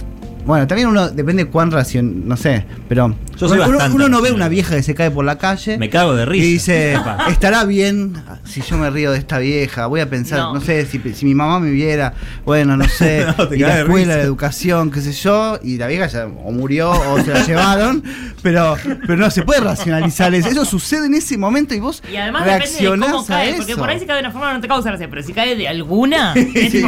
bueno, 0.45 0.67
también 0.67 0.89
uno 0.89 1.09
depende 1.09 1.47
cuán 1.47 1.71
ración, 1.71 2.29
no 2.29 2.37
sé, 2.37 2.65
pero 2.89 3.15
Yo 3.37 3.49
soy 3.49 3.59
uno, 3.59 3.66
uno- 3.68 3.77
bastante 3.79 3.96
uno 3.96 4.09
no 4.09 4.22
ve 4.22 4.33
una 4.33 4.49
vieja 4.49 4.75
que 4.77 4.83
se 4.83 4.94
cae 4.94 5.11
por 5.11 5.25
la 5.25 5.37
calle. 5.38 5.77
Me 5.79 5.90
cago 5.90 6.14
de 6.14 6.22
Y 6.22 6.27
risa. 6.27 6.44
dice, 6.46 6.92
Capaz. 6.94 7.31
estará 7.31 7.64
bien 7.64 8.14
si 8.44 8.62
yo 8.62 8.77
me 8.79 8.88
río 8.90 9.12
de 9.12 9.18
esta 9.18 9.38
vieja. 9.38 9.87
Voy 9.87 10.01
a 10.01 10.09
pensar, 10.09 10.38
no, 10.38 10.55
No. 10.55 10.61
sé, 10.61 10.87
si, 10.87 11.01
si 11.14 11.25
mi 11.27 11.35
mamá 11.35 11.61
me 11.61 11.70
viera, 11.70 12.14
bueno, 12.44 12.77
no 12.77 12.88
sé, 12.88 13.27
No, 13.38 13.49
te 13.49 13.57
y 13.57 13.61
la 13.61 13.81
escuela, 13.81 14.07
risa. 14.07 14.16
la 14.18 14.22
educación, 14.22 14.90
qué 14.90 15.01
sé 15.01 15.12
yo, 15.12 15.59
y 15.62 15.77
la 15.77 15.87
vieja 15.87 16.07
ya 16.07 16.27
o 16.27 16.51
murió 16.53 16.90
o 16.90 17.20
se 17.22 17.31
la 17.33 17.44
llevaron, 17.46 18.03
pero, 18.42 18.77
pero 19.07 19.16
no 19.16 19.31
se 19.31 19.42
puede 19.42 19.61
racionalizar 19.61 20.35
eso. 20.35 20.49
Eso 20.49 20.64
sucede 20.64 21.07
en 21.07 21.14
ese 21.14 21.37
momento 21.37 21.75
y 21.75 21.81
vos 21.81 22.03
Y 22.11 22.16
además 22.16 22.44
depende 22.44 22.64
de 22.64 22.70
reaccionás 22.70 23.11
cómo 23.11 23.22
a 23.22 23.27
cae, 23.27 23.49
eso. 23.51 23.57
porque 23.59 23.77
por 23.77 23.88
ahí 23.90 23.99
si 24.01 24.07
cae 24.07 24.16
de 24.16 24.20
una 24.22 24.31
forma 24.31 24.53
no 24.55 24.61
te 24.61 24.68
causa 24.68 24.88
gracia, 24.90 25.09
pero 25.11 25.22
si 25.22 25.33
cae 25.33 25.57
de 25.57 25.68
alguna, 25.68 26.33
es 26.35 26.53
Sí, 26.53 26.70
sí. 26.72 26.85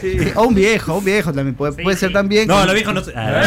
Sí, 0.00 0.16
O 0.34 0.44
un 0.44 0.54
viejo, 0.54 0.94
un 0.98 1.04
viejo 1.04 1.32
también 1.32 1.54
puede, 1.54 1.74
Sí, 1.74 1.82
puede 1.82 1.96
ser 1.96 2.12
también. 2.12 2.48
No, 2.48 2.56
vie- 2.64 2.74
viejos 2.74 2.94
no 2.94 3.02
se. 3.04 3.12
Ah, 3.16 3.42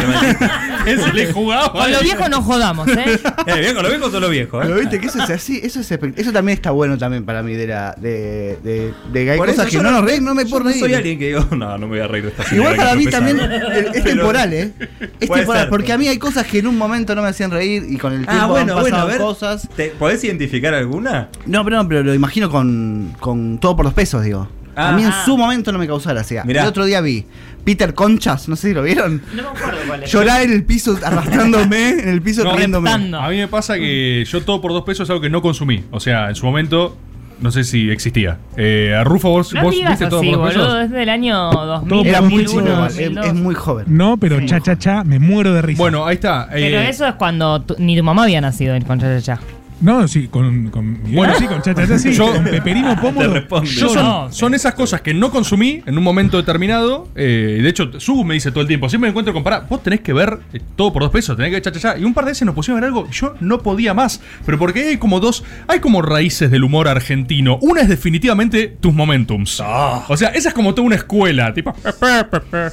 no, 0.86 1.13
le 1.13 1.34
jugaba. 1.34 1.71
Con 1.71 1.91
los 1.91 2.02
viejos 2.04 2.27
no 2.30 2.42
jodamos, 2.42 2.88
¿eh? 2.90 3.20
Eh, 3.48 3.60
viejo, 3.60 3.82
los 3.82 3.90
viejos 3.92 4.12
son 4.12 4.22
los 4.22 4.30
viejos. 4.32 4.62
Pero 4.63 4.78
¿eh? 4.78 4.82
viste 4.82 5.00
que 5.00 5.08
eso 5.08 5.24
es 5.24 5.30
así, 5.30 5.60
eso 5.63 5.80
es 5.80 5.92
eso 5.92 6.32
también 6.32 6.56
está 6.58 6.72
bueno 6.72 6.98
también 6.98 7.26
para 7.26 7.42
mí 7.44 7.54
de 7.54 7.68
la 7.68 7.94
de, 7.98 8.58
de, 8.63 8.94
de 9.12 9.26
que 9.26 9.32
hay 9.32 9.38
Por 9.38 9.48
cosas 9.48 9.68
eso 9.68 9.78
que 9.78 9.84
no 9.84 9.92
nos 9.92 10.04
reír, 10.04 10.22
no 10.22 10.34
me 10.36 10.46
puedo 10.46 10.63
reír. 10.66 10.80
soy 10.80 10.94
alguien 10.94 11.18
que 11.20 11.28
digo, 11.28 11.46
no, 11.52 11.78
no 11.78 11.80
me 11.80 11.88
voy 11.88 12.00
a 12.00 12.08
reír 12.08 12.26
de 12.26 12.30
esta 12.32 12.56
Igual 12.56 12.76
para 12.76 12.96
mí 12.96 13.06
tropeza". 13.06 13.26
también 13.26 13.52
es, 13.52 13.86
es 13.86 13.92
Pero- 14.04 14.04
temporal, 14.04 14.54
¿eh? 14.54 14.74
Es 15.20 15.30
temporal, 15.30 15.62
ser. 15.63 15.70
porque 15.70 15.94
a 15.94 15.98
mí 15.98 16.08
hay 16.08 16.18
cosas 16.18 16.46
que 16.48 16.60
en 16.60 16.68
un 16.68 16.78
momento 16.78 17.16
no 17.16 17.22
me 17.22 17.30
hacían 17.30 17.52
reír 17.52 17.86
y 17.90 17.98
con 17.98 18.13
el 18.13 18.26
tiempo 18.26 18.44
Ah, 18.44 18.48
bueno, 18.48 18.74
han 18.76 18.82
bueno, 18.82 18.98
a 18.98 19.00
pasado 19.02 19.08
ver. 19.08 19.18
cosas. 19.18 19.70
¿Te- 19.76 19.90
¿Podés 19.98 20.24
identificar 20.24 20.74
alguna? 20.74 21.30
No, 21.46 21.63
pero 21.63 21.78
no, 21.78 21.88
pero 21.88 22.04
lo 22.04 22.13
imagino 22.13 22.50
con, 22.50 23.16
con 23.20 23.58
todo 23.60 23.76
por 23.76 23.86
los 23.86 23.94
pesos, 23.94 24.24
digo. 24.24 24.50
Ah. 24.80 24.90
a 24.90 24.92
mí 24.92 25.02
en 25.02 25.10
Ah. 25.10 25.24
su 25.26 25.36
momento 25.38 25.72
no 25.72 25.80
me 25.80 25.88
causaba 25.88 26.13
gracia. 26.13 26.44
Mirá. 26.46 26.62
El 26.62 26.68
otro 26.68 26.86
día 26.86 27.02
vi 27.02 27.26
Peter 27.67 27.93
Conchas, 27.93 28.47
no 28.47 28.56
sé 28.56 28.69
si 28.69 28.73
lo 28.73 28.82
vieron. 28.82 29.21
No 29.36 29.43
me 29.43 29.49
acuerdo 29.49 29.77
cuál 29.86 30.03
es. 30.03 30.10
Llorar 30.12 30.41
en 30.43 30.53
el 30.53 30.63
piso, 30.63 30.97
arrastrándome 31.03 31.89
en 31.89 32.08
el 32.08 32.21
piso, 32.21 32.45
No, 32.45 32.56
riéndome. 32.56 32.89
reptando. 32.89 33.19
A 33.19 33.27
mí 33.30 33.36
me 33.36 33.49
pasa 33.49 33.75
que 33.75 34.23
yo 34.25 34.41
todo 34.43 34.62
por 34.62 34.71
dos 34.71 34.84
pesos 34.86 35.03
es 35.06 35.10
algo 35.10 35.21
que 35.21 35.30
no 35.30 35.41
consumí. 35.41 35.84
O 35.91 35.99
sea, 35.99 36.30
en 36.30 36.36
su 36.36 36.45
momento, 36.45 36.95
no 37.41 37.51
sé 37.51 37.65
si 37.65 37.89
existía. 37.89 38.38
Eh, 38.56 38.95
a 38.97 39.03
Rufo, 39.03 39.30
vos, 39.32 39.53
No 39.53 39.63
vos 39.63 39.75
digas 39.75 39.91
viste 39.91 40.08
todo 40.08 40.21
así, 40.21 40.30
por 40.30 40.38
dos 40.38 40.53
boludo, 40.53 40.65
pesos. 40.75 40.89
desde 40.89 41.03
el 41.03 41.10
año 41.10 41.38
2000. 41.51 42.08
Era 42.08 42.21
muy 42.21 42.43
2001, 42.45 42.47
chico, 42.47 42.86
es, 42.88 42.95
2002. 42.95 43.25
es 43.27 43.34
muy 43.34 43.53
joven. 43.56 43.86
No, 43.89 44.15
pero 44.17 44.39
cha 44.45 44.62
cha 44.62 44.77
cha, 44.77 45.03
me 45.03 45.19
muero 45.19 45.53
de 45.53 45.62
risa. 45.62 45.77
Bueno, 45.77 46.06
ahí 46.06 46.15
está. 46.15 46.47
Pero 46.49 46.77
eh, 46.80 46.88
eso 46.89 47.06
es 47.06 47.15
cuando 47.15 47.62
tu- 47.63 47.75
ni 47.80 47.97
tu 47.97 48.03
mamá 48.03 48.23
había 48.23 48.39
nacido 48.39 48.73
con 48.88 48.97
Cha 48.97 49.19
Cha 49.19 49.36
Cha. 49.36 49.41
No, 49.80 50.08
sí, 50.08 50.28
con, 50.28 50.70
con 50.70 51.04
Miguel, 51.04 51.16
Bueno. 51.16 51.34
sí, 51.38 51.46
con 51.46 51.62
cha 51.62 51.74
cha 51.76 51.88
cha, 51.88 52.00
sí. 52.00 52.12
Yo- 52.13 52.34
con 52.34 52.44
Peperino 52.46 52.96
Pómulo. 53.02 53.48
Yo 53.63 53.90
son, 53.90 54.04
No, 54.04 54.32
son 54.32 54.54
esas 54.56 54.74
cosas 54.74 55.02
que 55.02 55.13
no 55.13 55.30
consumí 55.30 55.84
en 55.86 55.98
un 55.98 56.04
momento 56.04 56.38
determinado. 56.38 57.08
eh, 57.16 57.60
de 57.62 57.70
hecho, 57.70 58.00
Subu 58.00 58.24
me 58.24 58.34
dice 58.34 58.50
todo 58.52 58.62
el 58.62 58.68
tiempo. 58.68 58.90
Siempre 58.90 59.08
me 59.08 59.12
encuentro 59.12 59.34
con 59.34 59.44
pará. 59.44 59.60
Vos 59.70 59.84
tenés 59.84 60.02
que 60.02 60.13
ver 60.13 60.40
eh, 60.54 60.60
todo 60.76 60.92
por 60.92 61.04
dos 61.04 61.12
pesos. 61.12 61.36
Tenés 61.38 61.50
que 61.52 61.56
ver 61.58 61.62
cha, 61.63 61.72
cha, 61.72 61.80
cha. 61.94 61.98
Y 61.98 62.04
un 62.06 62.13
par 62.13 62.26
de 62.26 62.32
veces 62.32 62.46
nos 62.46 62.56
pusimos 62.56 62.78
a 62.78 62.82
ver 62.82 62.88
algo. 62.88 63.08
y 63.08 63.13
Yo 63.13 63.36
no 63.40 63.60
podía 63.60 63.94
más. 63.94 64.20
Pero 64.46 64.58
porque 64.58 64.88
hay 64.90 64.98
como 64.98 65.20
dos. 65.20 65.44
Hay 65.68 65.80
como 65.80 66.02
raíces 66.02 66.50
del 66.50 66.63
humor 66.63 66.88
argentino. 66.88 67.58
Una 67.62 67.82
es 67.82 67.88
definitivamente 67.90 68.76
tus 68.80 68.94
momentums. 68.96 69.62
Ah. 69.63 70.06
O 70.08 70.18
sea, 70.18 70.30
esa 70.30 70.50
es 70.50 70.56
como 70.56 70.74
toda 70.74 70.88
una 70.88 70.96
escuela. 70.96 71.54
Tipo. 71.54 71.76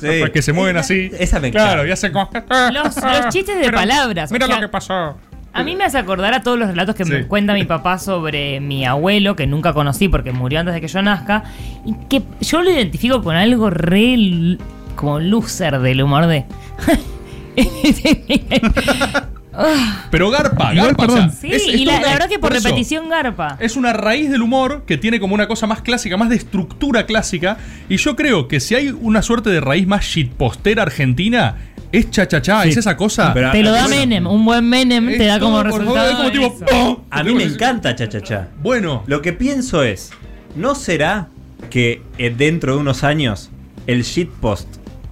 Sí. 0.01 0.31
Que 0.33 0.41
se 0.43 0.53
mueven 0.53 0.77
así. 0.79 1.11
Esa 1.19 1.39
me 1.41 1.51
Claro, 1.51 1.83
encanta. 1.83 1.89
y 1.89 1.93
hacen 1.93 2.13
como. 2.13 2.31
Los- 2.73 2.97
los 2.97 3.29
chistes 3.33 3.59
de 3.61 3.71
palabras, 3.73 4.33
Mira 4.33 4.47
o 4.47 4.49
sea, 4.49 4.57
lo 4.57 4.63
que 4.63 4.69
pasó. 4.69 5.19
A 5.55 5.63
mí 5.63 5.77
me 5.77 5.85
hace 5.85 5.99
acordar 5.99 6.35
a 6.35 6.43
todos 6.43 6.59
los 6.59 6.69
relatos 6.69 6.95
que 6.97 7.05
me 7.05 7.27
cuenta 7.27 7.55
mi 7.55 7.65
papá 7.65 7.99
sobre 7.99 8.61
mi 8.61 8.85
abuelo, 8.85 9.37
que 9.37 9.47
nunca 9.47 9.73
conocí 9.73 10.09
porque 10.09 10.33
murió 10.33 10.61
antes 10.61 10.75
de 10.75 10.81
que 10.81 10.89
yo 10.89 11.01
nazca, 11.01 11.45
y 11.87 11.95
que 12.09 12.23
yo 12.41 12.63
lo 12.63 12.71
identifico 12.71 13.23
con 13.23 13.37
algo 13.37 13.71
re 13.71 14.59
como 14.97 15.21
loser 15.21 15.79
del 15.79 16.03
humor 16.03 16.27
de. 16.27 16.45
Pero 20.11 20.31
garpa, 20.31 20.75
Igual, 20.75 20.89
garpa. 20.89 21.05
o 21.05 21.07
sea, 21.07 21.15
perdón. 21.17 21.33
sí, 21.41 21.53
es- 21.53 21.63
es 21.69 21.75
y 21.75 21.85
la, 21.85 22.01
verdad 22.01 22.29
que 22.29 22.41
por, 22.41 22.55
eso, 22.57 22.67
repetición 22.67 23.09
garpa. 23.09 23.57
Es 23.61 23.77
una 23.77 23.93
raíz 23.93 24.29
del 24.31 24.43
humor 24.43 24.83
que 24.85 24.99
tiene 24.99 25.21
como 25.21 25.35
una 25.35 25.47
cosa 25.47 25.69
más 25.69 25.81
clásica, 25.81 26.17
más 26.17 26.29
de 26.29 26.35
estructura 26.37 27.07
clásica. 27.07 27.57
Y 27.89 27.99
yo 27.99 28.17
creo 28.17 28.49
que 28.49 28.59
si 28.59 28.75
hay 28.75 28.89
una 28.89 29.23
suerte 29.23 29.51
de 29.51 29.61
raíz 29.61 29.87
más 29.87 30.05
shitpostera 30.05 30.83
argentina, 30.83 31.55
es 31.93 32.11
cha-cha-cha, 32.11 32.65
es 32.65 32.77
esa 32.77 32.97
cosa. 32.97 33.33
Pero- 33.35 33.51
Te 33.53 33.63
lo 33.63 33.71
da 33.71 33.83
bueno, 33.87 33.97
Menem, 33.97 34.27
un 34.27 34.45
buen 34.45 34.69
Menem 34.69 35.07
te 35.17 35.25
da 35.27 35.39
como 35.39 35.57
favor, 35.63 35.79
resultado. 35.79 36.11
es 36.11 36.17
como 36.17 36.31
tipo, 36.31 36.47
eso. 36.47 36.65
¡pum! 36.67 36.97
A 37.11 37.23
mí 37.23 37.35
me 37.35 37.45
encanta 37.45 37.95
cha 37.95 38.09
cha 38.09 38.21
cha. 38.21 38.49
Bueno, 38.63 39.03
Lo 39.07 39.23
que 39.23 39.33
pienso 39.33 39.83
es, 39.83 40.11
¿no 40.57 40.75
será 40.75 41.29
que 41.71 42.03
eh, 42.19 42.35
dentro 42.37 42.75
de 42.75 42.81
unos 42.81 43.05
años 43.05 43.51
el 43.87 44.03
shitpost 44.03 44.69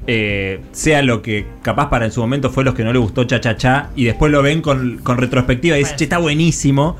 eh, 0.07 0.61
sea 0.73 1.03
lo 1.03 1.23
que 1.23 1.47
capaz 1.63 1.89
para 1.89 2.05
en 2.07 2.13
su 2.13 2.21
momento 2.21 2.51
fue 2.51 2.65
los 2.65 2.75
que 2.75 2.83
no 2.83 2.93
le 2.93 2.99
gustó 2.99 3.25
cha 3.25 3.41
cha 3.41 3.57
cha 3.57 3.91
y 3.95 4.05
después 4.05 4.33
lo 4.33 4.43
ven 4.43 4.61
con, 4.61 4.99
con 4.99 5.17
retrospectiva 5.19 5.77
y 5.77 5.81
dicen, 5.81 5.97
che, 5.97 6.05
está 6.05 6.19
buenísimo 6.19 6.97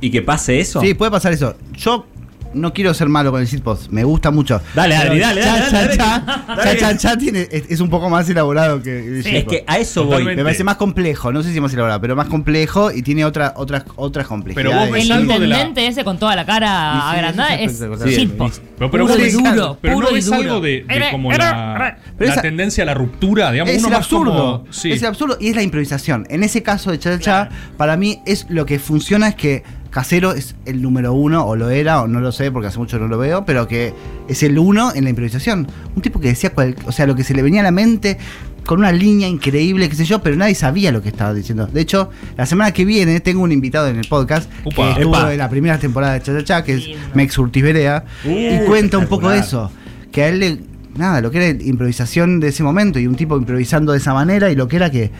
y 0.00 0.10
que 0.10 0.22
pase 0.22 0.58
eso? 0.58 0.80
Sí, 0.80 0.94
puede 0.94 1.10
pasar 1.10 1.32
eso. 1.32 1.54
Yo 1.76 2.06
no 2.54 2.72
quiero 2.72 2.92
ser 2.94 3.08
malo 3.08 3.30
con 3.30 3.40
el 3.40 3.46
shitpost, 3.46 3.90
me 3.90 4.04
gusta 4.04 4.30
mucho. 4.30 4.60
Dale, 4.74 4.96
Adri, 4.96 5.18
dale, 5.18 5.40
cha, 5.42 5.46
dale, 5.58 5.64
cha, 5.70 5.70
dale, 5.72 5.96
cha, 5.96 6.44
dale. 6.56 6.78
cha, 6.78 6.92
cha, 6.92 6.96
cha 6.96 7.16
tiene, 7.16 7.48
es, 7.50 7.64
es 7.68 7.80
un 7.80 7.90
poco 7.90 8.08
más 8.10 8.28
elaborado 8.28 8.82
que 8.82 8.98
el 8.98 9.26
es 9.26 9.44
que 9.44 9.64
a 9.66 9.78
eso 9.78 10.02
Totalmente. 10.04 10.36
Me 10.36 10.44
parece 10.44 10.64
más 10.64 10.76
complejo, 10.76 11.32
no 11.32 11.42
sé 11.42 11.52
si 11.52 11.60
más 11.60 11.72
elaborado, 11.72 12.00
pero 12.00 12.16
más 12.16 12.28
complejo 12.28 12.90
y 12.92 13.02
tiene 13.02 13.24
otra, 13.24 13.54
otras, 13.56 13.84
otras 13.96 14.26
complejidades. 14.26 14.70
Pero 14.72 14.80
vos 14.86 14.90
ves 14.92 15.04
El 15.04 15.12
algo 15.12 15.32
de 15.32 15.38
la- 15.40 15.44
intendente 15.56 15.86
ese 15.86 16.04
con 16.04 16.18
toda 16.18 16.36
la 16.36 16.44
cara 16.46 16.92
Sí, 16.94 16.98
sí, 17.10 17.16
agrandada 17.16 17.54
eso 17.56 17.94
es 17.94 18.00
es 18.02 18.16
shitpost. 18.18 18.62
Pero, 18.78 18.90
pero 18.90 19.06
puro 19.06 19.24
y 19.26 19.30
duro, 19.30 19.78
pero 19.80 19.94
puro 19.94 20.06
no 20.06 20.10
y 20.12 20.14
ves 20.14 20.26
duro. 20.26 20.38
algo 20.38 20.60
de, 20.60 20.84
de 20.88 21.10
como 21.10 21.30
la, 21.32 21.96
Pero 22.18 22.28
la 22.28 22.32
esa- 22.34 22.42
tendencia 22.42 22.82
a 22.82 22.86
la 22.86 22.94
ruptura, 22.94 23.52
digamos, 23.52 23.72
Es 23.74 23.78
uno 23.80 23.88
el 23.88 23.92
más 23.94 23.98
absurdo. 24.00 24.32
como- 24.62 24.72
sí. 24.72 24.90
Es 24.92 25.00
el 25.02 25.08
absurdo 25.08 25.36
y 25.40 25.48
es 25.48 25.56
la 25.56 25.62
improvisación. 25.62 26.26
En 26.30 26.42
ese 26.42 26.62
caso 26.62 26.90
de 26.90 26.98
Cha 26.98 27.18
Cha 27.18 27.20
Cha, 27.20 27.48
para 27.76 27.96
mí 27.96 28.20
es 28.26 28.46
lo 28.48 28.66
que 28.66 28.78
funciona 28.78 29.28
es 29.28 29.34
que 29.36 29.62
Casero 29.92 30.32
es 30.32 30.56
el 30.64 30.80
número 30.82 31.12
uno, 31.12 31.44
o 31.46 31.54
lo 31.54 31.70
era, 31.70 32.00
o 32.02 32.08
no 32.08 32.18
lo 32.20 32.32
sé 32.32 32.50
porque 32.50 32.66
hace 32.68 32.78
mucho 32.78 32.98
no 32.98 33.06
lo 33.06 33.18
veo, 33.18 33.44
pero 33.44 33.68
que 33.68 33.92
es 34.26 34.42
el 34.42 34.58
uno 34.58 34.90
en 34.94 35.04
la 35.04 35.10
improvisación. 35.10 35.68
Un 35.94 36.02
tipo 36.02 36.18
que 36.18 36.28
decía, 36.28 36.50
cual- 36.50 36.74
o 36.86 36.92
sea, 36.92 37.06
lo 37.06 37.14
que 37.14 37.22
se 37.24 37.34
le 37.34 37.42
venía 37.42 37.60
a 37.60 37.64
la 37.64 37.70
mente 37.70 38.16
con 38.64 38.78
una 38.78 38.90
línea 38.92 39.28
increíble, 39.28 39.88
qué 39.90 39.94
sé 39.96 40.04
yo, 40.06 40.22
pero 40.22 40.34
nadie 40.36 40.54
sabía 40.54 40.92
lo 40.92 41.02
que 41.02 41.08
estaba 41.10 41.34
diciendo. 41.34 41.66
De 41.66 41.80
hecho, 41.82 42.08
la 42.38 42.46
semana 42.46 42.72
que 42.72 42.84
viene 42.86 43.20
tengo 43.20 43.42
un 43.42 43.52
invitado 43.52 43.88
en 43.88 43.96
el 43.98 44.06
podcast 44.08 44.50
Upa. 44.64 44.74
que 44.94 45.00
estuvo 45.02 45.16
Epa. 45.16 45.32
en 45.32 45.38
la 45.38 45.50
primera 45.50 45.78
temporada 45.78 46.14
de 46.14 46.22
Cha 46.22 46.32
Cha 46.38 46.44
Cha, 46.44 46.64
que 46.64 46.74
es. 46.74 46.84
Mex 47.14 47.36
Urtiz 47.38 47.62
Berea, 47.62 48.04
y 48.24 48.28
Uh, 48.62 48.64
cuenta 48.66 48.96
un 48.98 49.06
poco 49.08 49.28
de 49.28 49.38
eso. 49.38 49.70
Que 50.10 50.22
a 50.22 50.28
él 50.28 50.38
le. 50.40 50.58
Nada, 50.96 51.20
lo 51.22 51.30
que 51.30 51.38
era 51.50 51.62
improvisación 51.64 52.38
de 52.38 52.48
ese 52.48 52.62
momento 52.62 52.98
y 52.98 53.06
un 53.06 53.14
tipo 53.16 53.36
improvisando 53.36 53.92
de 53.92 53.98
esa 53.98 54.12
manera 54.14 54.50
y 54.50 54.54
lo 54.54 54.68
que 54.68 54.76
era 54.76 54.90
que. 54.90 55.10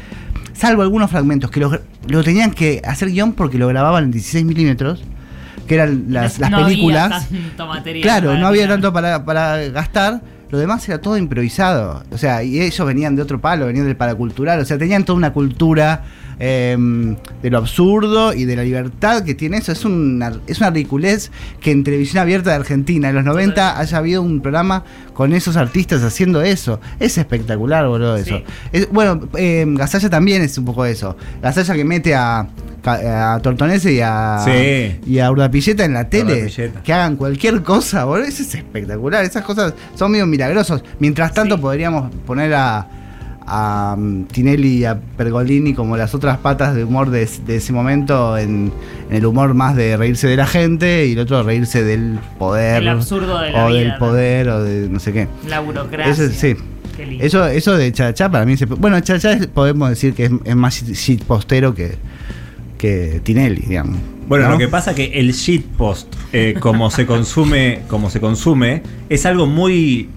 Salvo 0.55 0.83
algunos 0.83 1.11
fragmentos 1.11 1.51
que 1.51 1.61
lo, 1.61 1.79
lo 2.09 2.23
tenían 2.25 2.51
que 2.53 2.83
hacer 2.85 3.11
guion 3.11 3.33
porque 3.33 3.59
lo 3.59 3.69
grababan 3.69 4.05
en 4.05 4.11
16 4.11 4.45
milímetros, 4.45 5.03
que 5.67 5.75
eran 5.75 6.07
las, 6.09 6.39
las 6.39 6.51
No 6.51 6.59
había 6.59 6.69
películas. 6.69 7.29
tanto 7.31 7.67
material 7.67 8.03
Claro, 8.03 8.37
no 8.39 8.47
había 8.47 8.69
tanto 8.69 8.93
para, 8.93 9.25
para 9.25 9.57
gastar. 9.69 10.21
Lo 10.51 10.59
demás 10.59 10.87
era 10.87 11.01
todo 11.01 11.17
improvisado. 11.17 12.05
O 12.11 12.19
sea, 12.19 12.43
y 12.43 12.61
ellos 12.61 12.87
venían 12.87 13.17
de 13.17 13.23
otro 13.23 13.41
palo, 13.41 13.67
venían 13.67 13.87
del 13.87 13.97
paracultural. 13.97 14.61
O 14.61 14.65
sea, 14.67 14.77
tenían 14.77 15.05
toda 15.05 15.17
una 15.17 15.33
cultura 15.33 16.03
eh, 16.45 16.77
de 17.41 17.51
lo 17.51 17.59
absurdo 17.59 18.35
y 18.35 18.47
de 18.47 18.57
la 18.57 18.65
libertad 18.65 19.23
que 19.23 19.35
tiene 19.37 19.59
eso. 19.59 19.71
Es 19.71 19.85
una, 19.85 20.33
es 20.49 20.59
una 20.59 20.71
ridiculez 20.71 21.31
que 21.61 21.71
en 21.71 21.85
televisión 21.85 22.21
abierta 22.21 22.51
de 22.51 22.57
Argentina 22.57 23.09
en 23.11 23.15
los 23.15 23.25
90 23.25 23.79
haya 23.79 23.97
habido 23.99 24.23
un 24.23 24.41
programa 24.41 24.83
con 25.15 25.33
esos 25.35 25.57
artistas 25.57 26.03
haciendo 26.03 26.43
eso. 26.43 26.81
Es 26.99 27.17
espectacular, 27.17 27.87
boludo, 27.87 28.17
eso. 28.17 28.39
Sí. 28.39 28.45
Es- 28.73 28.91
bueno, 28.91 29.29
eh, 29.39 29.65
Gasalla 29.69 30.11
también 30.11 30.43
es 30.43 30.59
un 30.59 30.65
poco 30.65 30.85
eso. 30.85 31.17
Gasalla 31.41 31.75
que 31.75 31.85
mete 31.85 32.15
a, 32.17 32.49
a 32.85 33.39
Tortonese 33.41 33.93
y 33.93 34.01
a, 34.03 34.41
Sí. 34.45 34.99
y 35.07 35.19
a 35.21 35.31
Urdapilleta 35.31 35.85
en 35.85 35.93
la 35.95 36.09
tele. 36.09 36.33
Urdapilleta. 36.35 36.83
Que 36.83 36.93
hagan 36.93 37.15
cualquier 37.15 37.63
cosa, 37.63 38.05
boludo. 38.05 38.27
Eso 38.27 38.43
es 38.43 38.53
espectacular. 38.57 39.25
Esas 39.25 39.45
cosas 39.45 39.75
son 39.95 40.11
medio 40.11 40.27
milagrosos. 40.27 40.83
Mientras 40.99 41.33
tanto, 41.35 41.55
Sí. 41.55 41.61
podríamos 41.63 42.11
poner 42.27 42.53
a, 42.55 42.89
a 43.47 43.95
um, 43.99 44.25
Tinelli 44.27 44.79
y 44.79 44.85
a 44.85 44.99
Pergolini 44.99 45.75
como 45.75 45.97
las 45.97 46.15
otras 46.15 46.39
patas 46.39 46.75
de 46.75 46.85
humor 46.85 47.11
de, 47.11 47.29
de 47.47 47.57
ese 47.57 47.73
momento 47.73 48.37
en, 48.39 48.73
en 49.11 49.17
el 49.17 49.27
humor 49.27 49.55
más 49.55 49.77
de 49.77 49.97
reírse 49.97 50.27
de 50.29 50.37
la 50.37 50.47
gente 50.47 51.07
y 51.07 51.13
el 51.13 51.19
otro 51.21 51.43
reírse 51.43 51.83
del 51.85 52.19
poder. 52.39 52.83
El 52.83 52.89
absurdo 52.89 53.39
de 53.41 53.51
la 53.53 53.65
o 53.67 53.69
vida, 53.69 53.79
del 53.81 53.89
¿no? 53.89 53.99
poder 53.99 54.49
o 54.49 54.63
de 54.63 54.89
no 54.89 55.01
sé 55.01 55.13
qué. 55.13 55.29
La 55.49 55.61
burocracia. 55.61 56.13
Eso, 56.13 56.33
sí. 56.35 56.55
Qué 56.97 57.07
lindo. 57.07 57.25
Eso, 57.25 57.47
eso 57.47 57.77
de 57.77 57.91
Chachá 57.93 58.31
para 58.31 58.45
mí 58.45 58.57
se, 58.57 58.67
Bueno, 58.67 59.01
Chachá 59.01 59.33
es- 59.33 59.47
podemos 59.47 59.89
decir 59.89 60.13
que 60.15 60.27
es, 60.27 60.31
es 60.45 60.57
más 60.57 60.83
shitpostero 60.85 61.75
que, 61.75 61.97
que 62.79 63.21
Tinelli, 63.23 63.63
digamos. 63.63 63.99
Bueno, 64.29 64.47
¿no? 64.47 64.53
lo 64.53 64.59
que 64.59 64.69
pasa 64.69 64.95
que 64.95 65.07
el 65.19 65.33
shitpost, 65.33 66.15
eh, 66.33 66.55
como 66.61 66.91
se 66.91 67.07
consume, 67.07 67.81
como 67.89 68.09
se 68.09 68.21
consume, 68.21 68.83
es 69.09 69.27
algo 69.27 69.47
muy. 69.47 70.09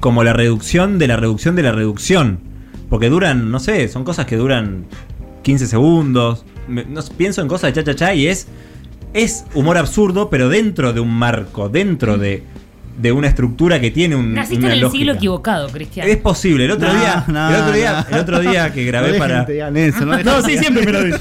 Como 0.00 0.24
la 0.24 0.32
reducción 0.32 0.98
de 0.98 1.08
la 1.08 1.16
reducción 1.16 1.56
de 1.56 1.62
la 1.62 1.72
reducción. 1.72 2.40
Porque 2.88 3.08
duran, 3.08 3.50
no 3.50 3.58
sé, 3.58 3.88
son 3.88 4.04
cosas 4.04 4.26
que 4.26 4.36
duran 4.36 4.86
15 5.42 5.66
segundos. 5.66 6.44
Pienso 7.16 7.42
en 7.42 7.48
cosas 7.48 7.74
de 7.74 7.82
cha 7.82 7.92
cha 7.92 7.96
cha 7.96 8.14
y 8.14 8.28
es. 8.28 8.48
Es 9.12 9.46
humor 9.54 9.78
absurdo, 9.78 10.28
pero 10.28 10.48
dentro 10.48 10.92
de 10.92 11.00
un 11.00 11.10
marco, 11.10 11.68
dentro 11.70 12.18
de, 12.18 12.42
de 12.96 13.12
una 13.12 13.28
estructura 13.28 13.80
que 13.80 13.90
tiene 13.90 14.16
un. 14.16 14.32
Naciste 14.34 14.58
una 14.58 14.68
en 14.68 14.72
el 14.74 14.80
lógica. 14.80 14.98
siglo 14.98 15.12
equivocado, 15.14 15.68
Cristian. 15.68 16.08
Es 16.08 16.16
posible. 16.16 16.64
El 16.64 16.70
otro 16.72 16.88
No, 16.92 16.98
día, 16.98 17.24
no, 17.26 17.48
el 17.50 17.56
otro 17.60 17.72
día, 17.72 18.06
no. 18.10 18.16
el 18.16 18.20
otro 18.22 18.40
día 18.40 18.72
que 18.72 18.84
grabé 18.84 19.14
para. 19.14 19.42
eso, 19.42 20.04
no 20.06 20.42
sí, 20.42 20.58
siempre 20.58 20.84
me 20.86 20.92
lo 20.92 21.02
dicen. 21.04 21.20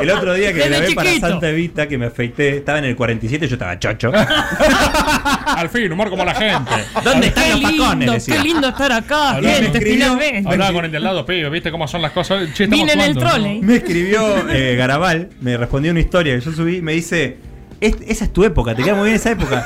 El 0.00 0.10
otro 0.10 0.34
día 0.34 0.48
que 0.52 0.58
Desde 0.58 0.70
grabé 0.70 0.94
para. 0.94 1.18
Santa 1.20 1.48
Evita, 1.48 1.86
que 1.88 1.96
me 1.98 2.06
afeité, 2.06 2.56
estaba 2.58 2.78
en 2.78 2.84
el 2.86 2.96
47 2.96 3.46
y 3.46 3.48
yo 3.48 3.54
estaba 3.54 3.78
chocho. 3.78 4.12
Al 5.46 5.68
fin, 5.68 5.90
humor 5.92 6.10
como 6.10 6.24
la 6.24 6.34
gente. 6.34 6.70
¿Dónde 7.02 7.28
están 7.28 7.50
los 7.50 7.60
facones? 7.62 7.98
lindo, 7.98 8.12
Decía. 8.12 8.36
qué 8.36 8.42
lindo 8.42 8.68
estar 8.68 8.92
acá, 8.92 9.30
Hablaba- 9.36 9.56
gente, 9.56 9.80
finalmente. 9.80 10.48
Hablaba 10.50 10.72
con 10.72 10.84
el 10.84 10.90
de 10.90 10.96
al 10.98 11.04
lado, 11.04 11.24
pibe, 11.26 11.48
¿viste 11.50 11.70
cómo 11.70 11.86
son 11.88 12.02
las 12.02 12.12
cosas? 12.12 12.52
Che, 12.54 12.66
Vine 12.66 12.92
en 12.92 13.00
el 13.00 13.14
trole. 13.16 13.58
Me 13.62 13.76
escribió 13.76 14.48
eh, 14.50 14.74
Garabal, 14.76 15.30
me 15.40 15.56
respondió 15.56 15.90
una 15.92 16.00
historia 16.00 16.34
que 16.34 16.40
yo 16.44 16.52
subí, 16.52 16.82
me 16.82 16.92
dice, 16.92 17.38
"Es- 17.80 17.96
esa 18.06 18.24
es 18.24 18.32
tu 18.32 18.44
época, 18.44 18.74
te 18.74 18.82
queda 18.82 18.94
muy 18.94 19.04
bien 19.04 19.16
esa 19.16 19.30
época. 19.30 19.64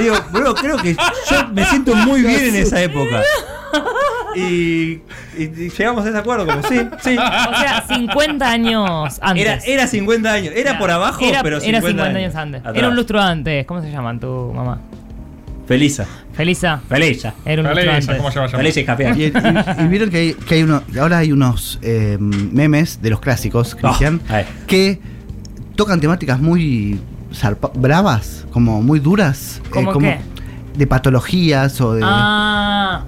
Digo, 0.00 0.14
bro, 0.32 0.54
creo 0.54 0.76
que 0.78 0.94
yo 1.30 1.48
me 1.52 1.64
siento 1.66 1.94
muy 1.94 2.22
bien 2.22 2.46
en 2.46 2.56
esa 2.56 2.80
época. 2.82 3.22
Y, 4.36 4.40
y- 4.40 5.00
y 5.38 5.70
llegamos 5.70 6.04
a 6.06 6.08
ese 6.08 6.18
acuerdo, 6.18 6.46
como 6.46 6.62
sí, 6.68 6.78
sí. 7.02 7.16
O 7.18 7.60
sea, 7.60 7.84
50 7.88 8.48
años 8.50 9.18
antes. 9.20 9.44
Era, 9.44 9.58
era 9.64 9.86
50 9.86 10.32
años, 10.32 10.54
era 10.56 10.78
por 10.78 10.90
abajo, 10.90 11.24
Era- 11.24 11.42
pero 11.42 11.60
50, 11.60 11.78
era 11.78 11.88
50 11.88 12.18
años 12.18 12.34
antes. 12.36 12.60
atrás. 12.60 12.76
Era 12.76 12.88
un 12.88 12.96
lustro 12.96 13.20
antes. 13.20 13.66
¿Cómo 13.66 13.82
se 13.82 13.90
llaman 13.90 14.20
tu 14.20 14.52
mamá? 14.54 14.80
Felisa. 15.66 16.06
Felisa. 16.32 16.80
Felisa. 16.88 17.34
Era 17.44 17.62
un 17.62 17.68
lustro 17.68 17.90
Felisa, 17.92 18.12
antes. 18.12 18.16
¿cómo 18.16 18.48
se? 18.48 18.56
Felisa 18.56 18.80
y 18.80 18.84
campeón. 18.84 19.20
Y, 19.20 19.24
y- 19.24 19.32
y 19.84 19.88
vieron 19.88 20.10
que 20.10 20.16
hay, 20.16 20.34
que 20.34 20.54
hay 20.56 20.62
uno, 20.62 20.82
ahora 21.00 21.18
hay 21.18 21.32
unos 21.32 21.78
eh, 21.82 22.16
memes 22.20 23.02
de 23.02 23.10
los 23.10 23.20
clásicos, 23.20 23.74
Cristian, 23.76 24.20
ay. 24.28 24.44
que 24.66 25.00
tocan 25.76 26.00
temáticas 26.00 26.40
muy 26.40 27.00
bravas, 27.74 28.46
como 28.52 28.82
muy 28.82 29.00
duras. 29.00 29.60
eh, 29.64 29.68
¿Cómo 29.70 29.92
como 29.92 30.06
qué? 30.06 30.20
De 30.76 30.86
patologías 30.86 31.80
o 31.80 31.94
de. 31.94 32.02
Ah. 32.04 33.04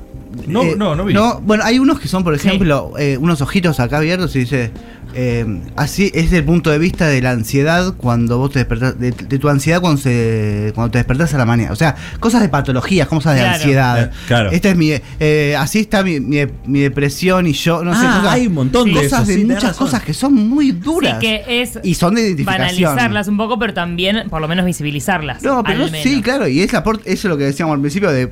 No, 0.47 0.63
eh, 0.63 0.75
no, 0.77 0.95
no 0.95 1.05
vi. 1.05 1.15
bueno, 1.43 1.63
hay 1.65 1.79
unos 1.79 2.01
que 2.01 2.09
son, 2.09 2.25
por 2.25 2.39
Sí. 2.39 2.49
ejemplo, 2.49 2.93
eh, 2.99 3.17
unos 3.19 3.41
ojitos 3.41 3.79
acá 3.81 3.99
abiertos 3.99 4.35
y 4.37 4.41
dice. 4.41 4.71
eh, 5.15 5.45
así 5.77 6.11
es 6.15 6.33
el 6.33 6.43
punto 6.43 6.71
de 6.71 6.79
vista 6.79 7.07
de 7.07 7.21
la 7.21 7.33
ansiedad 7.33 7.93
cuando 7.99 8.39
vos 8.39 8.51
te 8.51 8.61
despertás, 8.61 8.99
de, 8.99 9.11
de 9.11 9.39
tu 9.39 9.51
ansiedad 9.51 9.83
cuando 9.83 10.01
se 10.01 10.73
cuando 10.75 10.91
te 10.93 10.99
despertás 10.99 11.35
a 11.35 11.39
la 11.39 11.45
mañana. 11.45 11.71
O 11.71 11.77
sea, 11.77 11.95
cosas 12.19 12.41
de 12.41 12.49
patologías, 12.49 13.09
cosas 13.09 13.35
de 13.35 13.41
Claro. 13.41 13.55
ansiedad. 13.57 14.11
Claro. 14.27 14.51
Esta 14.53 14.71
es 14.71 14.77
mi, 14.77 14.93
eh, 15.21 15.55
así 15.59 15.81
está 15.81 16.03
mi, 16.03 16.19
mi, 16.19 16.39
mi 16.65 16.81
depresión 16.81 17.47
y 17.47 17.53
yo, 17.53 17.85
no 17.85 17.93
sé, 17.95 18.07
Ah, 18.09 18.17
cosas, 18.21 18.33
hay 18.33 18.47
un 18.47 18.55
montón 18.55 18.89
de 18.89 19.03
cosas 19.03 19.23
eso, 19.25 19.33
de 19.33 19.35
sí, 19.35 19.45
muchas 19.45 19.63
razón. 19.65 19.87
cosas 19.87 20.03
que 20.03 20.15
son 20.15 20.33
muy 20.33 20.71
Sí, 20.71 20.73
duras. 20.73 21.19
que 21.19 21.45
es 21.47 21.79
y 21.83 21.93
son 21.95 22.15
de 22.15 22.23
identificación. 22.23 22.61
banalizarlas 22.69 23.29
un 23.29 23.37
poco, 23.37 23.59
pero 23.59 23.75
también 23.75 24.31
por 24.31 24.41
lo 24.41 24.49
menos 24.49 24.65
visibilizarlas. 24.65 25.43
No, 25.43 25.63
pero 25.63 25.75
al 25.81 25.85
no- 25.87 25.93
menos. 25.93 26.03
sí, 26.09 26.23
claro, 26.23 26.49
y 26.49 26.61
es 26.63 26.73
la 26.73 26.83
eso 26.83 27.01
es 27.05 27.25
lo 27.25 27.37
que 27.37 27.45
decíamos 27.45 27.75
al 27.75 27.81
principio 27.81 28.11
de 28.11 28.31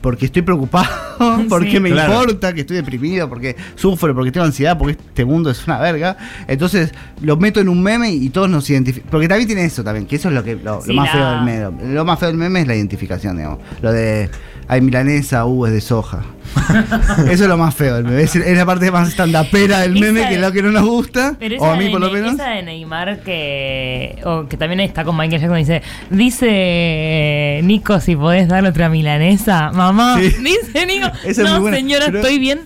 porque 0.00 0.26
estoy 0.26 0.42
preocupado, 0.42 0.88
porque 1.48 1.70
Sí. 1.72 1.80
me 1.80 1.90
Claro. 1.90 2.20
importa, 2.20 2.52
que 2.52 2.60
estoy 2.62 2.76
deprimido, 2.76 3.28
porque 3.28 3.56
sufro, 3.74 4.14
porque 4.14 4.32
tengo 4.32 4.46
ansiedad, 4.46 4.76
porque 4.78 4.92
este 4.92 5.24
mundo 5.24 5.50
es 5.50 5.64
una 5.66 5.78
verga. 5.78 6.16
Entonces 6.48 6.92
lo 7.22 7.36
meto 7.36 7.60
en 7.60 7.68
un 7.68 7.82
meme 7.82 8.10
y 8.12 8.28
todos 8.30 8.48
nos 8.50 8.68
identifican. 8.70 9.10
Porque 9.10 9.28
también 9.28 9.46
tiene 9.46 9.64
eso 9.64 9.82
también, 9.84 10.06
que 10.06 10.16
eso 10.16 10.28
es 10.28 10.34
lo 10.34 10.42
que 10.44 10.56
lo, 10.56 10.76
más 10.78 10.86
la- 10.88 11.06
feo 11.06 11.30
del 11.30 11.42
meme. 11.44 11.94
Lo 11.94 12.04
más 12.04 12.18
feo 12.18 12.28
del 12.28 12.36
meme 12.38 12.60
es 12.62 12.66
la 12.66 12.76
identificación, 12.76 13.36
digamos. 13.36 13.58
Lo 13.82 13.92
de 13.92 14.28
hay 14.70 14.80
milanesa, 14.80 15.46
uh, 15.46 15.66
es 15.66 15.72
de 15.72 15.80
soja. 15.80 16.22
eso 17.28 17.42
es 17.44 17.48
lo 17.48 17.58
más 17.58 17.74
feo 17.74 17.96
del 17.96 18.04
meme. 18.04 18.22
Es, 18.22 18.36
la 18.36 18.64
parte 18.64 18.88
más 18.92 19.08
estandapera 19.08 19.80
del 19.80 19.98
meme, 19.98 20.28
que 20.28 20.36
es 20.36 20.40
lo 20.40 20.52
que 20.52 20.62
no 20.62 20.70
nos 20.70 20.84
gusta. 20.86 21.34
Pero 21.40 21.56
O 21.58 21.66
a 21.66 21.76
mí 21.76 21.86
de, 21.86 21.90
por 21.90 22.00
lo 22.00 22.08
menos. 22.12 22.34
esa 22.34 22.50
de 22.50 22.62
Neymar 22.62 23.20
que, 23.24 24.20
o 24.24 24.46
que 24.46 24.56
también 24.56 24.78
está 24.78 25.02
con 25.02 25.16
Michael 25.16 25.40
Jackson 25.40 25.58
dice, 25.58 25.82
dice 26.10 27.60
Nico 27.64 27.98
si 27.98 28.14
podés 28.14 28.46
darle 28.46 28.68
otra 28.68 28.88
milanesa, 28.88 29.72
mamá. 29.72 30.18
Sí. 30.20 30.28
Dice 30.40 30.86
Nico, 30.86 31.08
Esa 31.24 31.42
no 31.42 31.68
señora, 31.68 32.06
pero- 32.06 32.18
estoy 32.20 32.38
bien. 32.38 32.60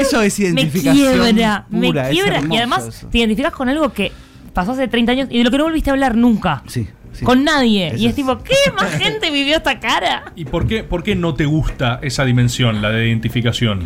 Eso 0.00 0.20
es 0.20 0.36
Me 0.40 0.46
identificación. 0.46 0.94
quiebra, 0.96 1.66
me 1.70 1.86
pura, 1.86 2.08
es 2.08 2.12
quiebra. 2.12 2.42
Y 2.50 2.56
además 2.56 2.88
eso. 2.88 3.06
te 3.06 3.18
identificas 3.18 3.52
con 3.52 3.68
algo 3.68 3.92
que 3.92 4.10
pasó 4.52 4.72
hace 4.72 4.88
30 4.88 5.12
años 5.12 5.28
y 5.30 5.38
de 5.38 5.44
lo 5.44 5.52
que 5.52 5.58
no 5.58 5.64
volviste 5.64 5.90
a 5.90 5.92
hablar 5.92 6.16
nunca. 6.16 6.64
Sí, 6.66 6.88
sí. 7.14 7.24
Con 7.24 7.44
nadie. 7.44 7.88
Eso 7.88 7.96
y 7.96 8.06
es, 8.06 8.14
tipo, 8.14 8.42
¿qué 8.42 8.54
más 8.76 8.90
gente 8.92 9.30
vivió 9.30 9.56
esta 9.56 9.80
cara? 9.80 10.32
¿Y 10.36 10.44
por 10.44 10.66
qué, 10.66 10.84
por 10.84 11.02
qué 11.02 11.14
no 11.14 11.34
te 11.34 11.46
gusta 11.46 11.98
esa 12.02 12.24
dimensión, 12.24 12.82
la 12.82 12.90
de 12.90 13.08
identificación? 13.08 13.84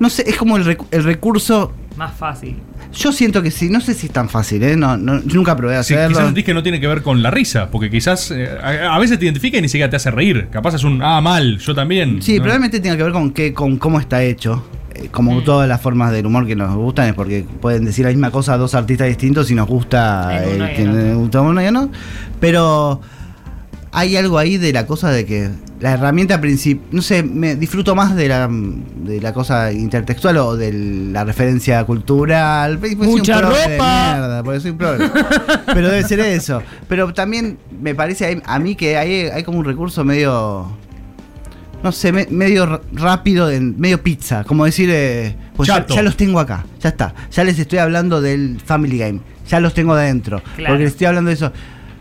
No 0.00 0.10
sé, 0.10 0.24
es 0.28 0.36
como 0.36 0.56
el, 0.56 0.64
recu- 0.64 0.86
el 0.90 1.04
recurso. 1.04 1.72
Más 1.96 2.14
fácil. 2.16 2.56
Yo 2.94 3.12
siento 3.12 3.42
que 3.42 3.50
sí, 3.50 3.68
no 3.68 3.80
sé 3.80 3.92
si 3.94 4.06
es 4.06 4.12
tan 4.12 4.28
fácil, 4.28 4.62
¿eh? 4.62 4.76
No, 4.76 4.96
no, 4.96 5.20
yo 5.22 5.34
nunca 5.34 5.54
probé 5.56 5.76
a 5.76 5.82
Sí, 5.82 5.92
hacerlo. 5.94 6.10
quizás 6.14 6.24
sentís 6.26 6.44
que 6.44 6.54
no 6.54 6.62
tiene 6.62 6.80
que 6.80 6.86
ver 6.86 7.02
con 7.02 7.22
la 7.22 7.30
risa, 7.30 7.70
porque 7.70 7.90
quizás 7.90 8.30
eh, 8.30 8.48
a, 8.62 8.94
a 8.94 8.98
veces 8.98 9.18
te 9.18 9.24
identifica 9.26 9.58
y 9.58 9.62
ni 9.62 9.68
siquiera 9.68 9.90
te 9.90 9.96
hace 9.96 10.10
reír. 10.10 10.48
Capaz 10.50 10.74
es 10.76 10.84
un, 10.84 11.02
ah, 11.02 11.20
mal, 11.20 11.58
yo 11.58 11.74
también. 11.74 12.22
Sí, 12.22 12.36
¿no? 12.36 12.42
probablemente 12.44 12.80
tenga 12.80 12.96
que 12.96 13.02
ver 13.02 13.12
con 13.12 13.32
qué, 13.32 13.52
con 13.52 13.76
cómo 13.76 13.98
está 14.00 14.22
hecho. 14.22 14.64
Como 15.10 15.32
Mm. 15.40 15.44
todas 15.44 15.68
las 15.68 15.80
formas 15.80 16.12
del 16.12 16.26
humor 16.26 16.46
que 16.46 16.56
nos 16.56 16.74
gustan 16.76 17.08
es 17.08 17.14
porque 17.14 17.44
pueden 17.60 17.84
decir 17.84 18.04
la 18.04 18.10
misma 18.10 18.30
cosa 18.30 18.54
a 18.54 18.58
dos 18.58 18.74
artistas 18.74 19.06
distintos 19.08 19.50
y 19.50 19.54
nos 19.54 19.68
gusta 19.68 20.42
En 20.44 20.56
uno 20.56 20.64
el 20.66 20.72
y 20.72 20.74
que 20.76 20.82
en 20.82 20.90
otro. 20.90 21.02
nos 21.02 21.16
gusta 21.18 21.40
uno 21.42 21.62
y 21.62 21.66
a 21.66 21.70
no. 21.70 21.90
Pero 22.40 23.00
hay 23.92 24.16
algo 24.16 24.38
ahí 24.38 24.58
de 24.58 24.72
la 24.72 24.86
cosa 24.86 25.10
de 25.10 25.24
que 25.24 25.48
la 25.80 25.92
herramienta 25.92 26.40
principal, 26.40 26.84
no 26.90 27.02
sé, 27.02 27.22
me 27.22 27.54
disfruto 27.54 27.94
más 27.94 28.16
de 28.16 28.28
la, 28.28 28.48
de 28.50 29.20
la 29.20 29.32
cosa 29.32 29.70
intertextual 29.72 30.36
o 30.38 30.56
de 30.56 30.72
la 31.12 31.24
referencia 31.24 31.84
cultural. 31.84 32.78
Pues 32.78 32.94
un 32.96 33.06
Mucha 33.06 33.36
de 33.36 33.42
ropa. 33.42 33.56
mierda, 34.16 34.42
porque 34.42 34.60
soy 34.60 34.72
un 34.72 34.78
progre. 34.78 35.08
Pero 35.66 35.88
debe 35.88 36.02
ser 36.02 36.20
eso. 36.20 36.62
Pero 36.88 37.14
también 37.14 37.58
me 37.80 37.94
parece 37.94 38.42
a 38.44 38.58
mí 38.58 38.74
que 38.74 38.96
hay, 38.98 39.28
hay 39.32 39.42
como 39.44 39.58
un 39.58 39.64
recurso 39.64 40.04
medio 40.04 40.66
no 41.82 41.92
sé, 41.92 42.12
me- 42.12 42.26
medio 42.30 42.64
r- 42.64 42.80
rápido, 42.92 43.46
de- 43.48 43.60
medio 43.60 44.02
pizza, 44.02 44.44
como 44.44 44.64
decir, 44.64 44.88
eh, 44.92 45.34
pues 45.56 45.68
ya, 45.68 46.02
los 46.02 46.16
tengo 46.16 46.40
acá, 46.40 46.64
ya 46.80 46.88
está, 46.90 47.14
ya 47.30 47.44
les 47.44 47.58
estoy 47.58 47.78
hablando 47.78 48.20
del 48.20 48.60
Family 48.64 48.98
Game, 48.98 49.20
ya 49.48 49.60
los 49.60 49.74
tengo 49.74 49.92
adentro, 49.94 50.40
Claro. 50.56 50.72
porque 50.74 50.84
les 50.84 50.92
estoy 50.92 51.06
hablando 51.06 51.28
de 51.28 51.34
eso. 51.34 51.52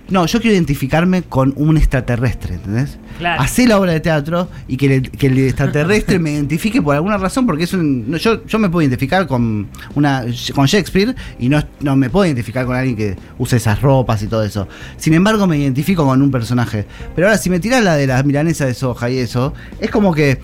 No, 0.09 0.25
yo 0.25 0.39
quiero 0.39 0.55
identificarme 0.55 1.23
con 1.23 1.53
un 1.57 1.75
extraterrestre, 1.77 2.55
¿entendés? 2.55 2.97
Claro. 3.17 3.41
Hacé 3.41 3.67
la 3.67 3.79
obra 3.79 3.91
de 3.91 3.99
teatro 3.99 4.47
y 4.67 4.77
que, 4.77 4.95
el- 4.95 5.11
que 5.11 5.27
el 5.27 5.37
extraterrestre 5.47 6.17
me 6.19 6.31
identifique 6.31 6.81
por 6.81 6.95
alguna 6.95 7.17
razón, 7.17 7.45
porque 7.45 7.63
es 7.65 7.73
un, 7.73 8.09
no, 8.09 8.17
yo, 8.17 8.45
yo 8.45 8.59
me 8.59 8.69
puedo 8.69 8.83
identificar 8.83 9.27
con 9.27 9.67
una 9.95 10.23
con 10.55 10.65
Shakespeare 10.65 11.15
y 11.39 11.49
no, 11.49 11.61
no 11.81 11.95
me 11.95 12.09
puedo 12.09 12.25
identificar 12.25 12.65
con 12.65 12.75
alguien 12.75 12.95
que 12.95 13.15
use 13.37 13.57
esas 13.57 13.81
ropas 13.81 14.21
y 14.23 14.27
todo 14.27 14.43
eso. 14.43 14.67
Sin 14.97 15.13
embargo, 15.13 15.45
me 15.47 15.57
identifico 15.57 16.05
con 16.05 16.21
un 16.21 16.31
personaje. 16.31 16.85
Pero 17.15 17.27
ahora, 17.27 17.37
si 17.37 17.49
me 17.49 17.59
tiras 17.59 17.83
la 17.83 17.95
de 17.95 18.07
las 18.07 18.23
milanesas 18.23 18.67
de 18.67 18.73
soja 18.75 19.09
y 19.09 19.17
eso, 19.17 19.53
es 19.81 19.89
como 19.91 20.13
que 20.13 20.39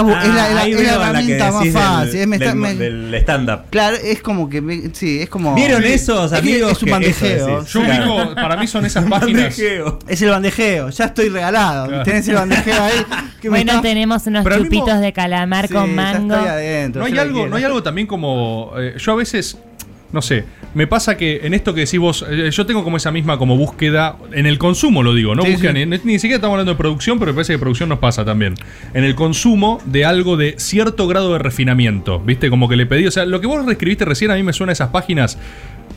está 0.00 0.22
es 0.22 0.34
la, 0.34 0.48
es 0.48 0.54
la- 0.54 0.60
Ah, 0.60 0.66
es 0.68 0.82
la 0.82 0.94
herramienta 0.94 1.52
más 1.52 1.62
del- 1.64 1.72
fácil. 1.72 2.16
es 2.20 2.26
me 2.26 2.36
está- 2.36 2.48
del, 2.48 2.56
me- 2.56 2.74
del 2.74 3.14
stand-up. 3.14 3.60
claro, 3.70 3.96
es 4.02 4.20
como 4.22 4.48
que 4.48 4.60
me- 4.60 4.90
sí, 4.92 5.20
es 5.22 5.28
como. 5.28 5.54
¿Vieron 5.54 5.82
Sí. 5.82 5.88
esos 5.92 6.32
Es 6.32 6.38
amigos 6.38 6.72
Es 6.72 6.82
un 6.82 6.90
bandejeo. 6.90 7.64
Yo 7.64 7.80
Claro. 7.82 8.34
para 8.34 8.56
mí 8.56 8.66
son 8.66 8.84
esas 8.86 9.04
páginas. 9.10 9.42
Bandejeo. 9.42 9.98
Es 10.08 10.22
el 10.22 10.30
bandejeo, 10.30 10.90
ya 10.90 11.04
estoy 11.06 11.28
regalado. 11.28 11.86
Claro. 11.88 12.02
Tenés 12.04 12.28
el 12.28 12.34
bandejeo 12.34 12.82
ahí. 12.82 12.92
que 13.40 13.48
Bueno, 13.48 13.72
está- 13.72 13.82
tenemos 13.82 14.26
unos 14.26 14.44
Pero 14.44 14.56
mismo- 14.60 14.74
chupitos 14.80 15.00
de 15.00 15.12
calamar 15.12 15.68
Sí, 15.68 15.74
con 15.74 15.86
ya 15.88 15.92
mango. 15.94 16.34
estoy 16.34 16.48
adentro, 16.48 17.00
No 17.00 17.06
hay 17.06 17.18
algo, 17.18 17.46
no 17.46 17.56
hay 17.56 17.64
algo 17.64 17.82
también 17.82 18.06
como. 18.06 18.72
eh, 18.78 18.94
yo 18.98 19.12
a 19.12 19.16
veces. 19.16 19.58
No 20.12 20.22
sé, 20.22 20.44
me 20.76 20.86
pasa 20.86 21.16
que 21.16 21.40
en 21.42 21.54
esto 21.54 21.72
que 21.72 21.80
decís 21.80 21.98
vos, 21.98 22.22
eh, 22.28 22.50
yo 22.52 22.66
tengo 22.66 22.84
como 22.84 22.98
esa 22.98 23.10
misma 23.10 23.38
como 23.38 23.56
búsqueda, 23.56 24.16
en 24.32 24.44
el 24.44 24.58
consumo 24.58 25.02
lo 25.02 25.14
digo, 25.14 25.34
no 25.34 25.42
Sí, 25.42 25.52
búsqueda, 25.52 25.72
sí. 25.72 25.86
Ni, 25.86 25.96
ni 26.04 26.18
siquiera 26.18 26.36
estamos 26.36 26.52
hablando 26.52 26.72
de 26.72 26.76
producción, 26.76 27.18
pero 27.18 27.32
me 27.32 27.36
parece 27.36 27.54
que 27.54 27.58
producción 27.58 27.88
nos 27.88 27.98
pasa 27.98 28.26
también. 28.26 28.54
En 28.92 29.02
el 29.02 29.14
consumo 29.14 29.80
de 29.86 30.04
algo 30.04 30.36
de 30.36 30.56
cierto 30.58 31.08
grado 31.08 31.32
de 31.32 31.38
refinamiento, 31.38 32.20
¿viste? 32.20 32.50
Como 32.50 32.68
que 32.68 32.76
le 32.76 32.84
pedí, 32.84 33.06
o 33.06 33.10
sea, 33.10 33.24
lo 33.24 33.40
que 33.40 33.46
vos 33.46 33.66
escribiste 33.66 34.04
recién 34.04 34.30
a 34.30 34.34
mí 34.34 34.42
me 34.42 34.52
suena 34.52 34.72
a 34.72 34.74
esas 34.74 34.90
páginas 34.90 35.38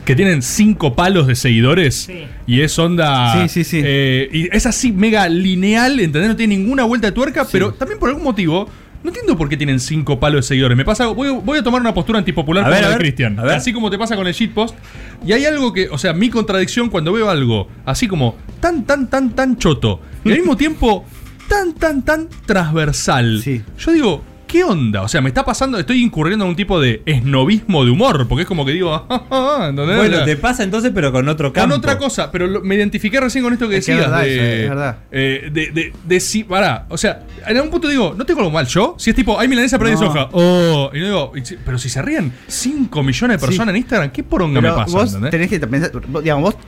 que 0.06 0.16
tienen 0.16 0.40
cinco 0.40 0.96
palos 0.96 1.26
de 1.26 1.34
seguidores 1.34 1.94
Sí. 2.06 2.24
y 2.46 2.62
es 2.62 2.78
onda... 2.78 3.34
Sí, 3.42 3.48
sí, 3.50 3.64
sí. 3.64 3.82
eh, 3.84 4.30
y 4.32 4.48
es 4.56 4.64
así 4.64 4.92
mega 4.92 5.28
lineal, 5.28 6.00
¿entendés? 6.00 6.30
No 6.30 6.36
tiene 6.36 6.56
ninguna 6.56 6.84
vuelta 6.84 7.08
de 7.08 7.12
tuerca, 7.12 7.46
pero 7.52 7.74
también 7.74 7.98
por 8.00 8.08
algún 8.08 8.24
motivo... 8.24 8.66
No 9.02 9.08
entiendo 9.08 9.36
por 9.36 9.48
qué 9.48 9.56
tienen 9.56 9.80
cinco 9.80 10.20
palos 10.20 10.44
de 10.44 10.48
seguidores. 10.48 10.76
Me 10.76 10.84
pasa, 10.84 11.06
voy, 11.06 11.30
voy 11.30 11.58
a 11.58 11.62
tomar 11.62 11.80
una 11.80 11.94
postura 11.94 12.18
antipopular 12.18 12.64
A 12.64 12.66
como 12.66 12.74
ver, 12.74 12.84
la 12.84 12.90
de 12.90 12.96
Cristian. 12.98 13.40
Así 13.40 13.72
como 13.72 13.90
te 13.90 13.98
pasa 13.98 14.14
con 14.14 14.26
el 14.26 14.34
shitpost. 14.34 14.76
Y 15.24 15.32
hay 15.32 15.46
algo 15.46 15.72
que, 15.72 15.88
o 15.88 15.96
sea, 15.96 16.12
mi 16.12 16.28
contradicción 16.28 16.90
cuando 16.90 17.12
veo 17.12 17.30
algo 17.30 17.68
así 17.86 18.08
como 18.08 18.36
tan, 18.60 18.84
tan, 18.84 19.08
tan, 19.08 19.30
tan 19.30 19.56
choto. 19.56 20.00
Y 20.24 20.32
al 20.32 20.38
mismo 20.38 20.56
tiempo 20.56 21.06
tan, 21.48 21.74
tan, 21.74 22.02
tan 22.02 22.28
transversal. 22.46 23.40
Sí. 23.42 23.62
Yo 23.78 23.92
digo, 23.92 24.24
¿qué 24.50 24.64
onda? 24.64 25.02
O 25.02 25.08
sea, 25.08 25.20
me 25.20 25.28
está 25.28 25.44
pasando, 25.44 25.78
estoy 25.78 26.02
incurriendo 26.02 26.44
en 26.44 26.50
un 26.50 26.56
tipo 26.56 26.80
de 26.80 27.02
esnobismo 27.06 27.84
de 27.84 27.90
humor. 27.90 28.26
Porque 28.28 28.42
es 28.42 28.48
como 28.48 28.64
que 28.66 28.72
digo, 28.72 28.92
"Ah, 29.08 29.66
¿entendés? 29.70 29.94
O 29.96 29.98
Bueno, 29.98 30.16
sea, 30.16 30.24
te 30.24 30.36
pasa 30.36 30.64
entonces, 30.64 30.90
pero 30.94 31.12
con 31.12 31.28
otro 31.28 31.52
campo. 31.52 31.68
con 31.70 31.78
otra 31.78 31.98
cosa, 31.98 32.30
pero 32.32 32.46
lo- 32.46 32.60
me 32.62 32.74
identifiqué 32.74 33.20
recién 33.20 33.44
con 33.44 33.52
esto 33.52 33.68
que 33.68 33.76
Es 33.76 33.86
que 33.86 33.92
decías. 33.92 34.06
es 34.06 34.10
verdad 34.10 34.24
de, 34.24 34.34
eso, 34.34 34.62
es 34.64 34.68
verdad. 34.70 34.96
eh, 35.12 35.50
de, 35.52 35.70
de, 35.70 35.92
de 36.04 36.20
si, 36.20 36.44
pará, 36.44 36.86
o 36.88 36.98
sea, 36.98 37.22
en 37.46 37.56
algún 37.56 37.70
punto 37.70 37.88
digo, 37.88 38.14
¿no 38.16 38.24
tengo 38.26 38.40
algo 38.40 38.50
mal 38.52 38.66
yo? 38.66 38.94
Si 38.98 39.10
es 39.10 39.16
tipo, 39.16 39.38
hay 39.38 39.46
milanesa 39.46 39.78
pero 39.78 39.90
hay 39.90 39.96
de 39.96 40.00
No. 40.00 40.06
soja. 40.08 40.28
Oh, 40.32 40.90
y 40.92 40.98
yo 40.98 41.04
digo, 41.06 41.32
y 41.36 41.44
si- 41.44 41.56
pero 41.64 41.78
si 41.78 41.88
se 41.88 42.02
ríen 42.02 42.32
5 42.48 43.02
millones 43.02 43.40
de 43.40 43.46
personas 43.46 43.68
en 43.72 43.76
Instagram, 43.76 44.10
¿qué 44.10 44.22
poronga 44.24 44.60
Pero 44.60 44.72
me 44.76 44.82
pasa? 44.84 44.96
vos 44.96 45.06
¿entendés? 45.14 45.30
tenés 45.30 45.48
que 45.48 45.60
pensar, 45.66 45.92
vos, 46.08 46.22
digamos, 46.22 46.54
vos 46.54 46.62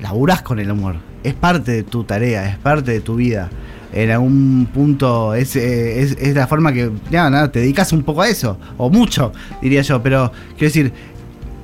laburás 0.00 0.42
con 0.42 0.58
el 0.60 0.70
humor. 0.70 0.96
Es 1.22 1.34
parte 1.34 1.72
de 1.72 1.82
tu 1.82 2.04
tarea, 2.04 2.46
es 2.48 2.58
parte 2.58 2.92
de 2.92 3.00
tu 3.00 3.16
vida. 3.16 3.50
En 3.96 4.10
algún 4.10 4.68
punto 4.74 5.34
es, 5.34 5.54
eh, 5.54 6.02
es, 6.02 6.16
es 6.20 6.34
la 6.34 6.48
forma 6.48 6.72
que 6.72 6.90
ya, 7.12 7.30
nada, 7.30 7.52
te 7.52 7.60
dedicas 7.60 7.92
un 7.92 8.02
poco 8.02 8.22
a 8.22 8.28
eso, 8.28 8.58
o 8.76 8.90
mucho, 8.90 9.32
diría 9.62 9.82
yo. 9.82 10.02
Pero 10.02 10.32
quiero 10.58 10.64
decir, 10.66 10.92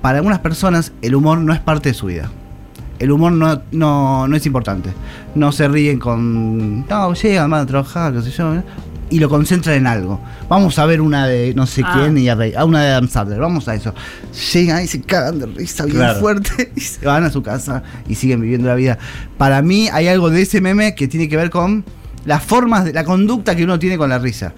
para 0.00 0.18
algunas 0.18 0.38
personas 0.38 0.92
el 1.02 1.16
humor 1.16 1.38
no 1.38 1.52
es 1.52 1.58
parte 1.60 1.88
de 1.88 1.94
su 1.94 2.06
vida. 2.06 2.30
El 3.00 3.10
humor 3.10 3.32
no, 3.32 3.62
no, 3.72 4.28
no 4.28 4.36
es 4.36 4.46
importante. 4.46 4.90
No 5.34 5.50
se 5.52 5.66
ríen 5.68 5.98
con. 5.98 6.86
No, 6.86 7.14
llegan, 7.14 7.50
van 7.50 7.62
a 7.62 7.66
trabajar, 7.66 8.12
qué 8.12 8.22
sé 8.22 8.30
yo. 8.30 8.54
¿eh? 8.54 8.62
Y 9.08 9.18
lo 9.18 9.28
concentran 9.28 9.74
en 9.76 9.86
algo. 9.88 10.20
Vamos 10.48 10.78
a 10.78 10.86
ver 10.86 11.00
una 11.00 11.26
de 11.26 11.52
no 11.56 11.66
sé 11.66 11.82
Ah. 11.84 11.94
quién 11.96 12.16
y 12.16 12.28
a, 12.28 12.36
reír. 12.36 12.56
a 12.56 12.64
una 12.64 12.82
de 12.84 12.90
Adam 12.90 13.08
Sandler. 13.08 13.40
Vamos 13.40 13.66
a 13.66 13.74
eso. 13.74 13.92
Llegan 14.52 14.84
y 14.84 14.86
se 14.86 15.00
cagan 15.00 15.40
de 15.40 15.46
risa 15.46 15.84
bien 15.84 15.96
Claro. 15.96 16.20
fuerte 16.20 16.70
y 16.76 16.80
se 16.80 17.04
van 17.06 17.24
a 17.24 17.30
su 17.30 17.42
casa 17.42 17.82
y 18.06 18.14
siguen 18.14 18.40
viviendo 18.40 18.68
la 18.68 18.76
vida. 18.76 18.98
Para 19.36 19.62
mí 19.62 19.88
hay 19.92 20.06
algo 20.06 20.30
de 20.30 20.42
ese 20.42 20.60
meme 20.60 20.94
que 20.94 21.08
tiene 21.08 21.28
que 21.28 21.36
ver 21.36 21.50
con 21.50 21.84
las 22.24 22.42
formas, 22.42 22.84
de 22.84 22.92
la 22.92 23.04
conducta 23.04 23.54
que 23.56 23.64
uno 23.64 23.78
tiene 23.78 23.96
con 23.98 24.08
la 24.08 24.18
risa. 24.18 24.52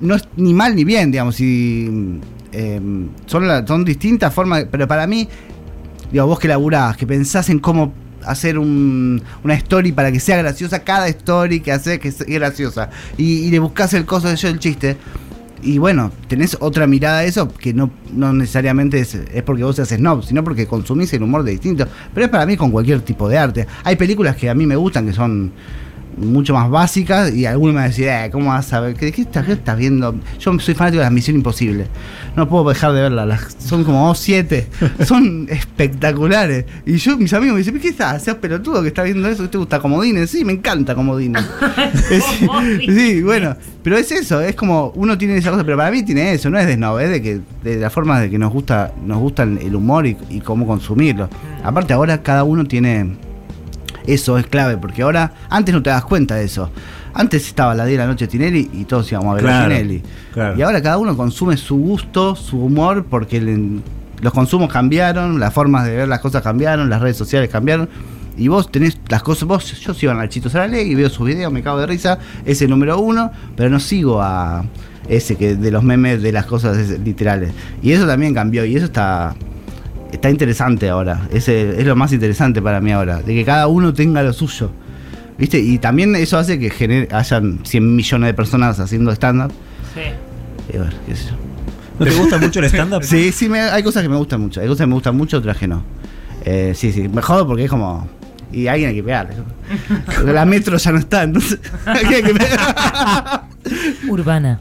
no 0.00 0.14
es 0.14 0.26
ni 0.36 0.54
mal 0.54 0.74
ni 0.74 0.84
bien, 0.84 1.10
digamos, 1.10 1.38
y 1.40 2.18
eh, 2.52 2.80
son, 3.26 3.66
son 3.66 3.84
distintas 3.84 4.32
formas, 4.32 4.64
pero 4.70 4.88
para 4.88 5.06
mí, 5.06 5.28
digo, 6.10 6.26
vos 6.26 6.38
que 6.38 6.48
laburás, 6.48 6.96
que 6.96 7.06
pensás 7.06 7.50
en 7.50 7.58
cómo 7.58 7.92
hacer 8.24 8.58
un- 8.58 9.22
una 9.44 9.54
story 9.54 9.92
para 9.92 10.10
que 10.12 10.20
sea 10.20 10.38
graciosa, 10.38 10.80
cada 10.80 11.08
story 11.08 11.60
que 11.60 11.72
haces 11.72 11.98
que 11.98 12.10
sea 12.12 12.26
graciosa, 12.26 12.90
y, 13.16 13.50
le 13.50 13.58
buscás 13.58 13.92
el 13.94 14.04
coso 14.06 14.28
de 14.28 14.36
yo 14.36 14.48
el 14.48 14.58
chiste. 14.58 14.96
Y 15.62 15.76
bueno, 15.76 16.10
tenés 16.26 16.56
otra 16.60 16.86
mirada 16.86 17.18
a 17.18 17.24
eso 17.24 17.48
que 17.52 17.74
no, 17.74 17.90
no 18.14 18.32
necesariamente 18.32 18.98
es, 19.00 19.14
es 19.14 19.42
porque 19.42 19.62
vos 19.62 19.76
seas 19.76 19.90
snob, 19.90 20.24
sino 20.24 20.42
porque 20.42 20.66
consumís 20.66 21.12
el 21.12 21.22
humor 21.22 21.42
de 21.42 21.50
distinto. 21.50 21.86
Pero 22.14 22.24
es 22.24 22.30
para 22.32 22.46
mí 22.46 22.56
con 22.56 22.70
cualquier 22.70 23.02
tipo 23.02 23.28
de 23.28 23.36
arte. 23.36 23.66
Hay 23.84 23.96
películas 23.96 24.36
que 24.36 24.48
a 24.48 24.54
mí 24.54 24.66
me 24.66 24.76
gustan 24.76 25.04
que 25.06 25.12
son 25.12 25.52
mucho 26.16 26.54
más 26.54 26.68
básicas 26.70 27.32
y 27.34 27.46
alguno 27.46 27.72
me 27.72 27.78
va 27.80 27.84
a 27.84 27.88
decir, 27.88 28.08
eh, 28.08 28.28
¿cómo 28.32 28.48
vas 28.50 28.72
a 28.72 28.80
ver? 28.80 28.94
¿Qué, 28.94 29.10
qué 29.12 29.22
estás, 29.22 29.46
qué 29.46 29.52
estás 29.52 29.76
viendo? 29.78 30.14
Yo 30.38 30.58
soy 30.58 30.74
fanático 30.74 30.98
de 31.00 31.04
las 31.04 31.12
Misión 31.12 31.36
Imposible. 31.36 31.86
No 32.36 32.48
puedo 32.48 32.68
dejar 32.68 32.92
de 32.92 33.00
verlas. 33.02 33.26
las- 33.28 33.56
son 33.58 33.84
como 33.84 34.14
siete. 34.14 34.68
son 35.06 35.46
espectaculares. 35.50 36.64
Y 36.86 36.96
yo, 36.96 37.16
mis 37.16 37.32
amigos 37.32 37.54
me 37.54 37.58
dicen, 37.60 37.78
¿qué 37.80 37.88
estás? 37.88 38.22
¿Seas 38.22 38.36
pelotudo 38.36 38.82
que 38.82 38.88
estás 38.88 39.04
viendo 39.04 39.28
eso? 39.28 39.42
¿Qué 39.44 39.48
te 39.48 39.58
gusta 39.58 39.78
Comodines? 39.80 40.30
Sí, 40.30 40.44
me 40.44 40.52
encanta 40.52 40.94
Comodines. 40.94 41.44
Es- 42.10 42.24
sí, 42.86 43.22
bueno, 43.22 43.56
pero 43.82 43.96
es 43.96 44.10
eso, 44.12 44.40
es 44.40 44.54
como 44.54 44.92
uno 44.96 45.16
tiene 45.16 45.36
esa 45.36 45.50
cosa, 45.50 45.64
pero 45.64 45.76
para 45.76 45.90
mí 45.90 46.02
tiene 46.02 46.32
eso, 46.32 46.50
no 46.50 46.58
es 46.58 46.66
de 46.66 46.74
snob, 46.74 46.98
es 47.00 47.10
de 47.10 47.22
que 47.22 47.40
de 47.64 47.76
la 47.76 47.90
forma 47.90 48.20
de 48.20 48.28
que 48.30 48.38
nos 48.38 48.52
gusta 48.52 48.92
nos 49.04 49.18
gusta 49.18 49.42
el 49.44 49.74
humor 49.74 50.06
y, 50.06 50.16
y 50.28 50.40
cómo 50.40 50.66
consumirlo. 50.66 51.28
Aparte 51.64 51.92
ahora 51.92 52.22
cada 52.22 52.44
uno 52.44 52.64
tiene 52.64 53.16
eso 54.06 54.38
es 54.38 54.46
clave, 54.46 54.76
porque 54.76 55.02
ahora 55.02 55.32
antes 55.48 55.74
no 55.74 55.82
te 55.82 55.90
das 55.90 56.04
cuenta 56.04 56.34
de 56.36 56.44
eso. 56.44 56.70
Antes 57.12 57.46
estaba 57.46 57.74
la 57.74 57.84
10 57.86 57.98
de 57.98 58.04
la 58.04 58.10
noche 58.10 58.26
Tinelli 58.28 58.70
y 58.72 58.84
todos 58.84 59.10
íbamos 59.10 59.32
a 59.32 59.34
ver 59.34 59.44
Claro, 59.44 59.64
a 59.64 59.68
Tinelli. 59.68 60.02
claro. 60.32 60.58
Y 60.58 60.62
ahora 60.62 60.80
cada 60.82 60.98
uno 60.98 61.16
consume 61.16 61.56
su 61.56 61.76
gusto, 61.76 62.36
su 62.36 62.58
humor, 62.64 63.04
porque 63.08 63.40
le- 63.40 63.80
los 64.22 64.32
consumos 64.32 64.70
cambiaron, 64.72 65.40
las 65.40 65.52
formas 65.52 65.84
de 65.86 65.96
ver 65.96 66.08
las 66.08 66.20
cosas 66.20 66.42
cambiaron, 66.42 66.88
las 66.90 67.00
redes 67.00 67.16
sociales 67.16 67.48
cambiaron. 67.50 67.88
Y 68.36 68.48
vos 68.48 68.70
tenés 68.70 68.98
las 69.08 69.22
cosas, 69.22 69.48
vos, 69.48 69.80
yo 69.80 69.92
sigo 69.92 70.12
a 70.12 70.14
Nachito 70.14 70.48
Saralé 70.48 70.82
y 70.84 70.94
veo 70.94 71.10
sus 71.10 71.26
videos, 71.26 71.52
me 71.52 71.62
cago 71.62 71.78
de 71.78 71.86
risa, 71.86 72.18
es 72.46 72.62
el 72.62 72.70
número 72.70 72.98
uno, 73.00 73.30
pero 73.56 73.68
no 73.70 73.80
sigo 73.80 74.22
a 74.22 74.64
ese 75.08 75.36
que 75.36 75.56
de 75.56 75.70
los 75.72 75.82
memes 75.82 76.22
de 76.22 76.30
las 76.32 76.46
cosas 76.46 76.76
es- 76.78 77.00
literales. 77.00 77.50
Y 77.82 77.90
eso 77.92 78.06
también 78.06 78.32
cambió, 78.32 78.64
y 78.64 78.76
eso 78.76 78.84
está, 78.86 79.34
está 80.12 80.30
interesante 80.30 80.88
ahora. 80.88 81.28
Ese 81.32 81.80
es 81.80 81.86
lo 81.86 81.96
más 81.96 82.12
interesante 82.12 82.60
para 82.62 82.80
mí 82.80 82.92
ahora, 82.92 83.18
de 83.22 83.34
que 83.34 83.44
cada 83.44 83.66
uno 83.68 83.92
tenga 83.94 84.22
lo 84.22 84.32
suyo. 84.32 84.70
¿Viste? 85.38 85.58
Y 85.58 85.78
también 85.78 86.14
eso 86.16 86.36
hace 86.36 86.58
que 86.58 86.68
genere, 86.70 87.08
hayan 87.12 87.60
100 87.64 87.96
millones 87.96 88.26
de 88.28 88.34
personas 88.34 88.78
haciendo 88.78 89.10
stand-up. 89.12 89.52
Sí. 89.94 90.00
Y 90.74 90.76
bueno, 90.76 90.92
qué 91.06 91.16
sé 91.16 91.30
yo. 91.30 91.36
¿No 91.98 92.06
te 92.06 92.12
gusta 92.12 92.38
mucho 92.38 92.60
el 92.60 92.66
stand-up? 92.66 93.02
Sí, 93.04 93.32
sí, 93.32 93.48
me- 93.48 93.60
hay 93.60 93.82
cosas 93.82 94.02
que 94.02 94.08
me 94.08 94.16
gustan 94.16 94.40
mucho. 94.42 94.60
Hay 94.60 94.66
cosas 94.68 94.84
que 94.84 94.88
me 94.88 94.94
gustan 94.94 95.16
mucho, 95.16 95.38
otras 95.38 95.56
que 95.56 95.66
no. 95.66 95.82
Eh, 96.44 96.72
sí, 96.76 96.92
sí, 96.92 97.08
me 97.08 97.22
jodo 97.22 97.46
porque 97.46 97.64
es 97.64 97.70
como. 97.70 98.06
Y 98.52 98.66
alguien 98.66 98.90
hay 98.90 98.96
que 98.96 99.02
pegarle. 99.04 99.34
Porque 100.06 100.32
la 100.32 100.44
metro 100.44 100.76
ya 100.76 100.90
no 100.90 100.98
está, 100.98 101.22
entonces. 101.22 101.60
alguien 101.86 102.14
hay 102.14 102.22
que 102.22 102.34
pegar. 102.34 103.44
Urbana. 104.08 104.60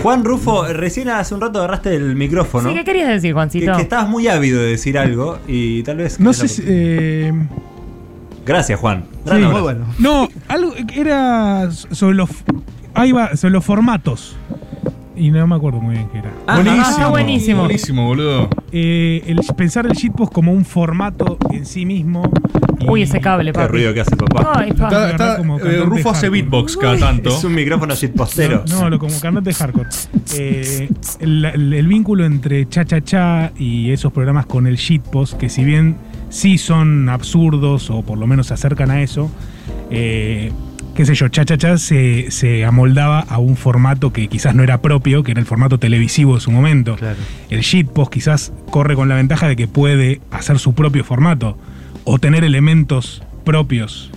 Juan 0.00 0.24
Rufo, 0.24 0.64
recién 0.64 1.08
hace 1.10 1.34
un 1.34 1.40
rato 1.40 1.58
agarraste 1.58 1.94
el 1.94 2.16
micrófono. 2.16 2.68
Sí, 2.68 2.74
¿qué 2.74 2.84
querías 2.84 3.08
decir, 3.08 3.30
que, 3.30 3.34
Juancito? 3.34 3.76
que 3.76 3.82
estabas 3.82 4.08
muy 4.08 4.26
ávido 4.28 4.60
de 4.60 4.70
decir 4.70 4.98
algo 4.98 5.38
y 5.46 5.82
tal 5.82 5.98
vez. 5.98 6.18
No 6.18 6.32
sé 6.32 6.48
si. 6.48 6.62
eh, 6.66 7.32
Gracias, 8.44 8.80
Juan. 8.80 9.04
Sí. 9.24 9.34
Muy 9.34 9.60
bueno. 9.60 9.86
no, 9.98 10.28
algo 10.48 10.72
que 10.86 11.00
era 11.00 11.70
sobre 11.70 12.16
los. 12.16 12.30
Ahí 12.94 13.12
va, 13.12 13.36
sobre 13.36 13.52
los 13.52 13.64
formatos. 13.64 14.36
Y 15.14 15.30
no 15.30 15.46
me 15.46 15.54
acuerdo 15.56 15.80
muy 15.80 15.94
bien 15.94 16.08
qué 16.10 16.18
era. 16.18 16.30
Ah, 16.46 16.62
ah, 16.98 17.08
buenísimo. 17.10 17.60
Buenísimo, 17.60 18.06
boludo. 18.06 18.48
Eh, 18.72 19.22
el, 19.26 19.40
pensar 19.56 19.84
el 19.86 19.92
shitpost 19.92 20.32
como 20.32 20.52
un 20.52 20.64
formato 20.64 21.36
en 21.50 21.66
sí 21.66 21.84
mismo. 21.84 22.22
y- 22.80 22.88
Uy, 22.88 23.02
ese 23.02 23.20
cable, 23.20 23.52
Qué 23.52 23.58
papi. 23.58 23.68
ruido 23.72 23.92
que 23.94 24.00
hace 24.00 24.16
papá. 24.16 24.52
Ay. 24.56 24.70
Está- 24.70 25.10
está- 25.10 25.36
como 25.36 25.58
eh, 25.60 25.82
Rufo 25.84 26.10
hace 26.10 26.28
beatbox 26.30 26.76
cada 26.76 26.96
tanto. 26.98 27.28
Es 27.30 27.44
un 27.44 27.54
micrófono 27.54 27.94
shitpostero. 27.94 28.64
No, 28.70 28.88
lo 28.90 28.98
como 28.98 29.12
cantante 29.20 29.52
hardcore. 29.52 29.88
Eh, 30.34 30.88
el, 31.20 31.44
el- 31.44 31.72
el 31.74 31.86
vínculo 31.86 32.24
entre 32.24 32.66
Cha 32.68 32.84
Cha 32.84 33.00
Cha 33.02 33.52
y 33.58 33.90
esos 33.90 34.12
programas 34.12 34.46
con 34.46 34.66
el 34.66 34.76
shitpost, 34.76 35.34
que 35.34 35.48
si 35.50 35.62
bien 35.64 35.96
sí 36.30 36.56
son 36.58 37.08
absurdos 37.10 37.90
o 37.90 38.02
por 38.02 38.16
lo 38.18 38.26
menos 38.26 38.46
se 38.46 38.54
acercan 38.54 38.90
a 38.90 39.02
eso, 39.02 39.30
eh, 39.90 40.50
qué 40.94 41.06
sé 41.06 41.14
yo, 41.14 41.28
Cha 41.28 41.44
Cha 41.44 41.56
Cha 41.56 41.78
se, 41.78 42.30
se 42.30 42.64
amoldaba 42.64 43.20
a 43.20 43.38
un 43.38 43.56
formato 43.56 44.12
que 44.12 44.28
quizás 44.28 44.54
no 44.54 44.62
era 44.62 44.80
propio, 44.80 45.22
que 45.22 45.32
era 45.32 45.40
el 45.40 45.46
formato 45.46 45.78
televisivo 45.78 46.34
de 46.34 46.40
su 46.40 46.50
momento. 46.50 46.96
Claro. 46.96 47.18
El 47.50 47.60
shitpost 47.60 48.12
quizás 48.12 48.52
corre 48.70 48.94
con 48.94 49.08
la 49.08 49.16
ventaja 49.16 49.48
de 49.48 49.56
que 49.56 49.68
puede 49.68 50.20
hacer 50.30 50.58
su 50.58 50.74
propio 50.74 51.04
formato 51.04 51.56
o 52.04 52.18
tener 52.18 52.44
elementos 52.44 53.22
propios, 53.44 54.10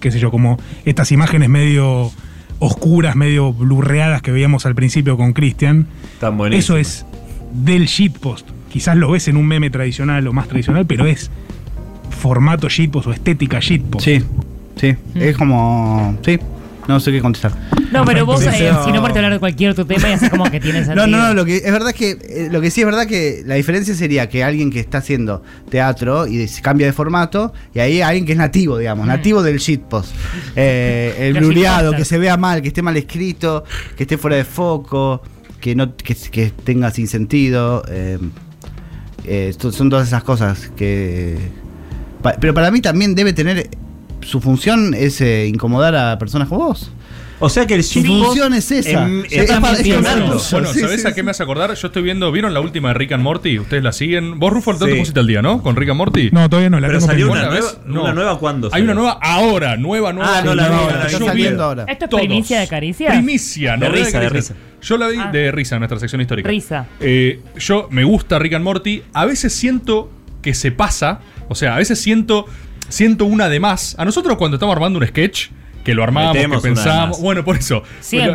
qué 0.00 0.10
sé 0.10 0.18
yo, 0.18 0.30
como 0.30 0.58
estas 0.84 1.12
imágenes 1.12 1.48
medio 1.48 2.10
oscuras, 2.58 3.16
medio 3.16 3.52
blurreadas 3.52 4.22
que 4.22 4.32
veíamos 4.32 4.66
al 4.66 4.74
principio 4.74 5.16
con 5.16 5.32
Christian. 5.32 5.86
Tan 6.20 6.36
buenísimo. 6.36 6.58
Eso 6.58 6.76
es 6.76 7.06
del 7.52 7.86
shitpost. 7.86 8.48
Quizás 8.70 8.96
lo 8.96 9.10
ves 9.10 9.28
en 9.28 9.36
un 9.36 9.46
meme 9.46 9.70
tradicional 9.70 10.26
o 10.26 10.32
más 10.32 10.48
tradicional, 10.48 10.86
pero 10.86 11.06
es 11.06 11.30
formato 12.10 12.68
shitpost 12.68 13.06
o 13.06 13.12
estética 13.12 13.60
shitpost. 13.60 14.04
Sí, 14.04 14.22
sí. 14.80 14.96
Es 15.14 15.36
como. 15.36 16.18
Sí, 16.24 16.38
no 16.86 16.98
sé 17.00 17.12
qué 17.12 17.20
contestar. 17.20 17.52
No, 17.92 18.04
pero 18.04 18.24
vos, 18.26 18.40
Sí, 18.40 18.48
eh, 18.52 18.70
no. 18.72 18.84
si 18.84 18.92
no 18.92 19.00
parte 19.02 19.18
hablar 19.18 19.32
de 19.32 19.38
cualquier 19.38 19.70
otro 19.70 19.86
tema 19.86 20.08
y 20.10 20.12
así 20.12 20.28
como 20.28 20.44
que 20.50 20.60
tiene 20.60 20.84
sentido. 20.84 21.06
No, 21.06 21.16
no, 21.18 21.28
no, 21.28 21.34
lo 21.34 21.44
que 21.44 21.56
es 21.58 21.72
verdad 21.72 21.88
es 21.90 21.94
que 21.94 22.10
eh, 22.10 22.48
lo 22.50 22.60
que 22.60 22.70
sí 22.70 22.80
es 22.80 22.86
verdad 22.86 23.06
que 23.06 23.42
la 23.46 23.54
diferencia 23.56 23.94
sería 23.94 24.28
que 24.28 24.44
alguien 24.44 24.70
que 24.70 24.80
está 24.80 24.98
haciendo 24.98 25.42
teatro 25.70 26.26
y 26.26 26.46
se 26.48 26.60
cambia 26.62 26.86
de 26.86 26.92
formato 26.92 27.52
y 27.74 27.78
ahí 27.80 28.00
alguien 28.02 28.24
que 28.26 28.32
es 28.32 28.38
nativo, 28.38 28.76
digamos, 28.78 29.06
nativo 29.06 29.42
del 29.42 29.58
shitpost. 29.58 30.14
Eh, 30.56 31.14
el 31.18 31.34
blureado, 31.34 31.92
que 31.94 32.04
se 32.04 32.18
vea 32.18 32.36
mal, 32.36 32.60
que 32.62 32.68
esté 32.68 32.82
mal 32.82 32.96
escrito, 32.96 33.64
que 33.96 34.02
esté 34.04 34.18
fuera 34.18 34.36
de 34.36 34.44
foco, 34.44 35.22
que 35.60 35.74
no 35.74 35.94
que, 35.96 36.14
que 36.30 36.50
tenga 36.64 36.90
sin 36.90 37.06
sentido. 37.08 37.82
eh, 37.90 38.18
eh, 39.24 39.54
son 39.58 39.90
todas 39.90 40.08
esas 40.08 40.22
cosas 40.24 40.70
que 40.76 41.36
pa- 42.22 42.36
pero 42.40 42.54
para 42.54 42.70
mí 42.70 42.80
también 42.80 43.14
debe 43.14 43.32
tener 43.34 43.68
su 44.28 44.40
función 44.40 44.94
es 44.94 45.20
eh, 45.20 45.46
incomodar 45.46 45.96
a 45.96 46.18
personas 46.18 46.48
como 46.48 46.66
vos. 46.66 46.90
O 47.40 47.48
sea 47.48 47.68
que 47.68 47.74
el 47.74 47.84
Su 47.84 48.02
función 48.02 48.52
es 48.52 48.68
esa. 48.72 49.04
em- 49.04 49.22
Sí, 49.22 49.36
está 49.38 49.54
es 49.54 49.60
para- 49.60 49.72
es 49.74 49.78
funcionando. 49.78 50.26
para- 50.38 50.50
Bueno, 50.50 50.72
Sí, 50.72 50.80
¿sabés 50.80 51.00
sí, 51.02 51.06
a 51.06 51.10
sí. 51.10 51.14
qué 51.14 51.22
me 51.22 51.30
hace 51.30 51.42
acordar? 51.44 51.72
Yo 51.72 51.86
estoy 51.86 52.02
viendo, 52.02 52.32
¿vieron 52.32 52.52
la 52.52 52.58
última 52.60 52.88
de 52.88 52.94
Rick 52.94 53.12
and 53.12 53.22
Morty? 53.22 53.60
¿Ustedes 53.60 53.84
la 53.84 53.92
siguen? 53.92 54.40
¿Vos, 54.40 54.52
Rufo, 54.52 54.72
no 54.72 54.78
te 54.80 54.96
pusiste 54.96 55.20
al 55.20 55.28
día, 55.28 55.40
no? 55.40 55.62
Con 55.62 55.76
Rick 55.76 55.90
and 55.90 55.98
Morty. 55.98 56.30
No, 56.32 56.50
todavía 56.50 56.68
no, 56.68 56.80
la 56.80 56.88
Pero 56.88 56.98
tengo 56.98 57.12
salió 57.12 57.26
una 57.26 57.34
¿Buena 57.42 57.48
nueva, 57.52 57.64
vez? 57.66 57.78
una 57.86 57.94
No. 58.08 58.12
nueva 58.14 58.38
cuándo 58.40 58.68
Hay 58.72 58.82
una 58.82 58.94
nueva 58.94 59.18
ahora, 59.22 59.76
nueva, 59.76 60.12
nueva. 60.12 60.38
Ah, 60.38 60.42
no 60.42 60.54
la 60.56 60.68
vi, 60.68 60.74
no, 60.74 60.90
no 60.90 60.96
la 60.98 61.04
vi. 61.06 61.12
Yo 61.12 61.18
vi 61.20 61.26
saliendo 61.26 61.62
ahora. 61.64 61.84
¿Esto 61.88 62.04
es 62.06 62.10
primicia 62.26 62.58
de 62.60 62.66
caricias? 62.66 63.12
Primicia, 63.14 63.76
no 63.76 63.86
De 63.86 63.92
risa, 63.92 64.18
de 64.20 64.28
risa. 64.30 64.54
Yo 64.82 64.98
la 64.98 65.06
vi 65.08 65.18
Ah. 65.20 65.30
de 65.32 65.52
risa 65.52 65.76
en 65.76 65.80
nuestra 65.80 66.00
sección 66.00 66.20
histórica. 66.20 66.48
Risa. 66.48 66.86
Eh, 66.98 67.40
yo 67.56 67.86
me 67.92 68.02
gusta 68.02 68.40
Rick 68.40 68.54
and 68.54 68.64
Morty. 68.64 69.04
A 69.12 69.24
veces 69.26 69.52
siento 69.52 70.10
que 70.42 70.54
se 70.54 70.72
pasa. 70.72 71.20
O 71.48 71.54
sea, 71.54 71.76
a 71.76 71.78
veces 71.78 72.00
siento, 72.00 72.46
siento 72.88 73.24
una 73.24 73.48
de 73.48 73.60
más. 73.60 73.94
A 73.98 74.04
nosotros 74.04 74.36
cuando 74.36 74.56
estamos 74.56 74.74
armando 74.74 74.98
un 74.98 75.06
sketch, 75.06 75.48
que 75.88 75.94
lo 75.94 76.02
armamos, 76.02 76.34
Metemos 76.34 76.62
que 76.62 76.70
más. 76.72 77.20
Bueno, 77.20 77.44
por 77.44 77.56
eso. 77.56 77.82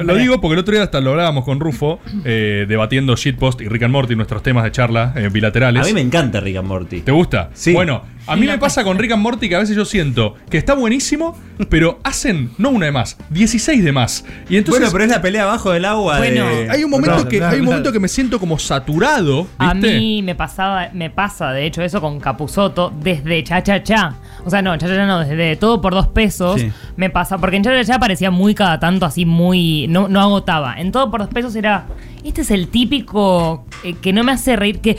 Lo 0.04 0.16
digo 0.16 0.42
porque 0.42 0.54
el 0.54 0.60
otro 0.60 0.74
día 0.74 0.84
hasta 0.84 1.00
lo 1.02 1.12
hablábamos 1.12 1.46
con 1.46 1.60
Rufo, 1.60 2.00
eh, 2.26 2.66
debatiendo 2.68 3.16
shitpost 3.16 3.62
y 3.62 3.68
Rick 3.68 3.84
and 3.84 3.92
Morty, 3.92 4.16
nuestros 4.16 4.42
temas 4.42 4.64
de 4.64 4.72
charla 4.72 5.14
eh, 5.16 5.30
bilaterales. 5.32 5.84
A 5.84 5.86
mí 5.86 5.94
me 5.94 6.02
encanta 6.02 6.40
Rick 6.40 6.58
and 6.58 6.68
Morty. 6.68 7.02
¿Te 7.02 7.12
gusta? 7.12 7.52
Sí. 7.54 7.74
Bueno, 7.74 8.04
a 8.28 8.36
mí 8.36 8.46
me 8.46 8.58
pasa 8.58 8.84
con 8.84 8.98
Rick 8.98 9.12
and 9.12 9.22
Morty 9.22 9.50
que 9.50 9.56
a 9.56 9.60
veces 9.60 9.76
yo 9.76 9.86
siento 9.86 10.36
que 10.50 10.58
está 10.58 10.74
buenísimo, 10.76 11.38
pero 11.70 12.00
hacen 12.04 12.52
no 12.58 12.70
una 12.70 12.86
de 12.88 12.92
más, 12.92 13.18
16 13.30 13.84
de 13.84 13.92
más. 13.92 14.26
Y 14.50 14.58
entonces 14.58 14.82
bueno, 14.82 14.92
pero 14.94 15.04
es 15.06 15.10
la 15.12 15.22
pelea 15.22 15.44
abajo 15.44 15.72
del 15.72 15.86
agua. 15.86 16.18
Bueno, 16.18 16.46
de- 16.46 16.70
hay 16.70 16.84
un 16.84 16.90
momento 16.92 17.14
Claro, 17.16 17.30
que 17.30 17.38
claro, 17.38 17.54
hay 17.54 17.60
un 17.60 17.66
claro. 17.66 17.72
momento 17.80 17.92
que 17.92 18.00
me 18.00 18.08
siento 18.08 18.40
como 18.40 18.58
saturado, 18.60 19.48
A 19.58 19.74
mí 19.74 20.22
me 20.24 20.36
pasaba, 20.36 20.90
me 20.94 21.10
pasa 21.10 21.52
de 21.52 21.66
hecho 21.66 21.82
eso 21.82 22.00
con 22.02 22.20
Capuzoto 22.20 22.94
desde 23.02 23.44
Cha 23.44 23.62
Cha 23.64 23.84
Cha. 23.84 24.16
O 24.46 24.50
sea, 24.50 24.62
no, 24.62 24.76
Cha 24.78 24.88
Cha 24.88 24.96
Cha 24.96 25.06
no, 25.06 25.20
desde 25.20 25.56
todo 25.56 25.82
por 25.82 25.94
dos 25.94 26.08
pesos 26.08 26.60
Sí. 26.62 26.72
me 26.98 27.10
pasa. 27.10 27.38
Porque 27.38 27.58
en 27.58 27.64
Cha 27.64 27.72
Cha 27.72 27.84
Cha 27.94 28.00
parecía 28.00 28.32
muy 28.32 28.54
cada 28.56 28.80
tanto 28.80 29.06
así, 29.06 29.26
muy. 29.26 29.88
No, 29.88 30.08
no 30.08 30.20
agotaba. 30.22 30.76
En 30.80 30.92
todo 30.92 31.10
por 31.12 31.22
dos 31.22 31.30
pesos 31.30 31.56
era. 31.56 31.86
Este 32.24 32.42
es 32.42 32.52
el 32.52 32.70
típico 32.70 33.66
eh, 33.84 33.96
que 34.02 34.14
no 34.14 34.24
me 34.24 34.32
hace 34.32 34.56
reír, 34.56 34.80
que. 34.80 34.98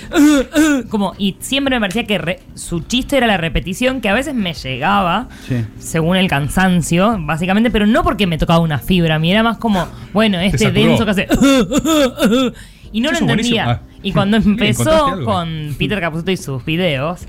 como, 0.90 1.14
y 1.18 1.36
siempre 1.40 1.74
me 1.76 1.80
parecía 1.80 2.04
que 2.04 2.18
re- 2.18 2.40
su 2.54 2.80
chiste 2.80 3.16
era 3.16 3.26
la 3.26 3.36
repetición, 3.38 4.00
que 4.00 4.08
a 4.08 4.14
veces 4.14 4.34
me 4.34 4.52
llegaba, 4.54 5.28
Sí. 5.48 5.64
según 5.78 6.16
el 6.16 6.28
cansancio, 6.28 7.16
básicamente, 7.20 7.70
pero 7.70 7.86
no 7.86 8.02
porque 8.02 8.26
me 8.26 8.36
tocaba 8.38 8.58
una 8.60 8.78
fibra. 8.78 9.14
A 9.14 9.18
mí 9.18 9.30
era 9.30 9.42
más 9.42 9.56
como, 9.58 9.86
bueno, 10.12 10.38
este 10.38 10.70
denso 10.70 11.04
que 11.04 11.10
hace. 11.12 11.28
y 12.92 13.00
no 13.00 13.10
lo 13.10 13.16
Eso 13.16 13.24
entendía. 13.24 13.70
Ah. 13.70 13.80
Y 14.02 14.12
cuando 14.12 14.36
empezó 14.38 15.24
con 15.24 15.74
Peter 15.78 16.00
Capuzotto 16.00 16.30
y 16.30 16.36
sus 16.36 16.64
videos, 16.64 17.22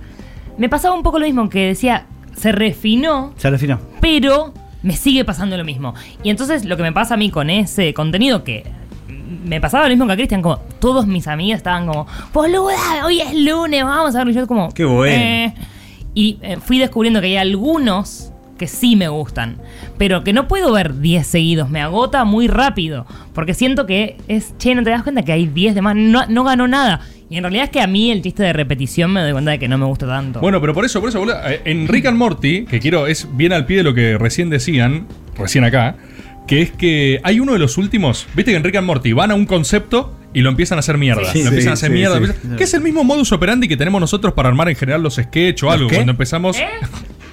me 0.58 0.70
pasaba 0.70 0.94
un 0.96 1.04
poco 1.04 1.20
lo 1.20 1.26
mismo, 1.26 1.50
que 1.50 1.68
decía, 1.68 2.06
se 2.36 2.52
refinó, 2.52 3.34
Se 3.38 3.50
refinó. 3.50 3.80
pero 4.02 4.54
me 4.84 4.96
sigue 4.96 5.24
pasando 5.26 5.58
lo 5.58 5.64
mismo. 5.64 5.94
Y 6.22 6.30
entonces 6.30 6.66
lo 6.66 6.78
que 6.78 6.84
me 6.84 6.92
pasa 6.92 7.14
a 7.16 7.18
mí 7.18 7.30
con 7.32 7.50
ese 7.50 7.94
contenido 7.94 8.44
que 8.44 8.64
me 9.46 9.62
pasaba 9.62 9.84
lo 9.86 9.90
mismo 9.90 10.06
que 10.08 10.14
a 10.14 10.16
Cristian, 10.16 10.42
como 10.42 10.58
todos 10.80 11.08
mis 11.08 11.28
amigas 11.28 11.58
estaban 11.58 11.86
como, 11.88 12.08
boluda, 12.34 13.06
hoy 13.06 13.22
es 13.22 13.34
lunes, 13.34 13.84
vamos 13.84 14.16
a 14.16 14.20
ver. 14.24 14.30
Y 14.30 14.34
yo 14.38 14.48
como, 14.48 14.70
Qué 14.74 14.86
bueno. 14.86 15.16
"Eh". 15.16 15.54
Y 16.14 16.38
eh, 16.42 16.58
fui 16.64 16.80
descubriendo 16.80 17.20
que 17.22 17.28
hay 17.28 17.38
algunos 17.38 18.32
que 18.58 18.68
sí 18.68 18.96
me 18.96 19.10
gustan, 19.10 19.58
pero 19.98 20.24
que 20.24 20.32
no 20.32 20.48
puedo 20.48 20.72
ver 20.72 21.00
10 21.02 21.28
seguidos, 21.28 21.70
me 21.70 21.82
agota 21.82 22.24
muy 22.24 22.48
rápido, 22.48 23.06
porque 23.34 23.54
siento 23.54 23.86
que 23.86 24.16
es, 24.30 24.58
che, 24.58 24.74
no 24.76 24.84
te 24.84 24.92
das 24.92 25.04
cuenta 25.04 25.24
que 25.24 25.34
hay 25.34 25.46
10 25.48 25.76
de 25.76 25.82
más, 25.82 25.94
no, 25.96 26.26
no 26.28 26.44
ganó 26.46 26.66
nada. 26.68 27.02
Y 27.30 27.36
en 27.38 27.44
realidad 27.44 27.66
es 27.66 27.70
que 27.72 27.82
a 27.82 27.88
mí 27.88 28.12
el 28.12 28.22
chiste 28.22 28.44
de 28.44 28.54
repetición 28.54 29.12
me 29.12 29.20
doy 29.22 29.34
cuenta 29.34 29.52
de 29.52 29.60
que 29.60 29.68
no 29.68 29.78
me 29.78 29.86
gusta 29.86 30.08
tanto. 30.08 30.40
Bueno, 30.40 30.62
pero 30.62 30.74
por 30.74 30.86
eso, 30.86 31.02
por 31.02 31.10
eso, 31.10 31.20
boludo, 31.20 31.36
eh, 31.50 31.60
en 31.66 31.88
Rick 31.88 32.06
and 32.06 32.18
Morty, 32.18 32.66
que 32.66 32.80
quiero, 32.80 33.08
es 33.08 33.28
bien 33.36 33.52
al 33.52 33.66
pie 33.66 33.78
de 33.78 33.84
lo 33.84 33.94
que 33.94 34.18
recién 34.18 34.50
decían, 34.50 35.08
recién 35.38 35.66
acá, 35.66 35.96
que 36.48 36.62
es 36.62 36.72
que 36.72 37.20
hay 37.24 37.40
uno 37.40 37.54
de 37.54 37.60
los 37.60 37.78
últimos, 37.78 38.28
viste 38.36 38.52
que 38.52 38.58
en 38.58 38.64
Rick 38.64 38.76
and 38.76 38.88
Morty 38.88 39.14
van 39.14 39.32
a 39.32 39.36
un 39.36 39.46
concepto 39.46 40.16
y 40.34 40.42
lo 40.42 40.50
empiezan 40.50 40.78
a 40.78 40.80
hacer 40.82 40.98
mierda. 40.98 41.32
Sí, 41.32 41.42
lo 41.44 41.50
empiezan 41.50 41.72
a 41.72 41.74
hacer 41.74 41.90
sí, 41.90 41.94
mierda. 41.94 42.18
sí. 42.18 42.24
empiezan- 42.26 42.58
Que 42.58 42.64
es 42.66 42.74
el 42.74 42.82
mismo 42.82 43.04
modus 43.04 43.32
operandi 43.32 43.68
que 43.68 43.78
tenemos 43.78 44.00
nosotros 44.02 44.34
para 44.34 44.50
armar 44.50 44.70
en 44.70 44.76
general 44.76 45.02
los 45.02 45.16
sketch 45.16 45.64
o 45.64 45.72
algo. 45.72 45.88
qué? 45.88 45.96
Cuando 45.96 46.12
empezamos. 46.12 46.58
¿Eh? 46.58 46.66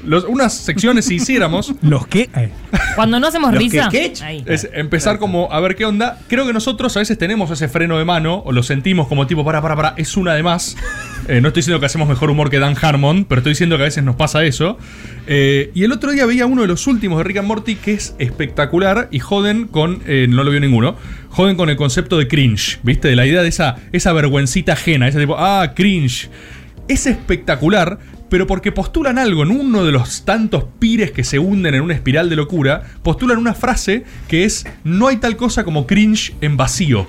Los- 0.05 0.25
unas 0.25 0.53
secciones 0.55 1.05
si 1.07 1.17
hiciéramos. 1.17 1.75
Los 1.83 2.07
que. 2.07 2.29
eh, 2.35 2.51
Cuando 2.95 3.19
no 3.21 3.27
hacemos 3.27 3.53
Los 3.53 3.63
risa, 3.63 3.89
que- 3.91 4.13
¿qué? 4.13 4.25
ahí. 4.25 4.45
Es 4.47 4.69
empezar 4.73 5.19
como 5.19 5.53
a 5.53 5.61
ver 5.61 5.75
qué 5.77 5.85
onda. 5.85 6.19
Creo 6.29 6.47
que 6.47 6.53
nosotros 6.53 6.97
a 6.97 7.01
veces 7.01 7.17
tenemos 7.19 7.51
ese 7.51 7.69
freno 7.69 7.99
de 7.99 8.05
mano 8.05 8.43
o 8.45 8.53
lo 8.53 8.63
sentimos 8.63 9.07
como 9.09 9.27
tipo, 9.27 9.45
para, 9.45 9.61
para, 9.63 9.77
para, 9.77 9.95
es 9.97 10.17
una 10.17 10.35
de 10.35 10.43
más. 10.43 10.77
Eh, 11.29 11.41
no 11.41 11.49
estoy 11.49 11.61
diciendo 11.61 11.79
que 11.81 11.87
hacemos 11.87 12.09
mejor 12.09 12.31
humor 12.31 12.51
que 12.51 12.59
Dan 12.59 12.75
Harmon, 12.81 13.25
pero 13.25 13.41
estoy 13.41 13.53
diciendo 13.53 13.77
que 13.77 13.83
a 13.83 13.87
veces 13.87 14.03
nos 14.05 14.17
pasa 14.17 14.45
eso. 14.45 14.77
Eh, 15.27 15.71
y 15.75 15.85
el 15.85 15.93
otro 15.93 16.11
día 16.11 16.27
veía 16.27 16.47
uno 16.47 16.63
de 16.63 16.69
los 16.69 16.87
últimos 16.87 17.19
de 17.19 17.25
Rick 17.25 17.37
and 17.39 17.49
Morty 17.49 17.77
que 17.77 17.95
es 17.95 18.15
espectacular 18.19 19.09
y 19.13 19.21
joden 19.21 19.67
con, 19.69 20.03
eh, 20.07 20.27
no 20.29 20.43
lo 20.43 20.51
vio 20.51 20.59
ninguno, 20.61 20.97
joden 21.31 21.57
con 21.57 21.71
el 21.71 21.77
concepto 21.77 22.19
de 22.19 22.27
cringe, 22.27 22.81
¿viste? 22.83 23.09
De 23.09 23.17
la 23.17 23.25
idea 23.27 23.43
de 23.43 23.49
esa, 23.49 23.77
esa 23.93 24.13
vergüencita 24.13 24.73
ajena, 24.73 25.07
ese 25.09 25.21
tipo, 25.21 25.37
ah, 25.39 25.73
cringe. 25.77 26.29
Es 26.89 27.07
espectacular, 27.07 27.99
pero 28.33 28.47
porque 28.47 28.73
postulan 28.73 29.19
algo 29.19 29.43
en 29.43 29.51
uno 29.51 29.85
de 29.85 29.93
los 29.93 30.25
tantos 30.25 30.65
pires 30.79 31.11
que 31.11 31.23
se 31.23 31.39
hunden 31.39 31.75
en 31.75 31.83
una 31.83 31.93
espiral 31.93 32.31
de 32.31 32.37
locura, 32.37 32.83
postulan 33.03 33.37
una 33.37 33.53
frase 33.53 34.05
que 34.27 34.45
es, 34.47 34.65
no 34.85 35.09
hay 35.09 35.19
tal 35.19 35.37
cosa 35.37 35.65
como 35.65 35.87
cringe 35.87 36.33
en 36.41 36.57
vacío. 36.57 37.07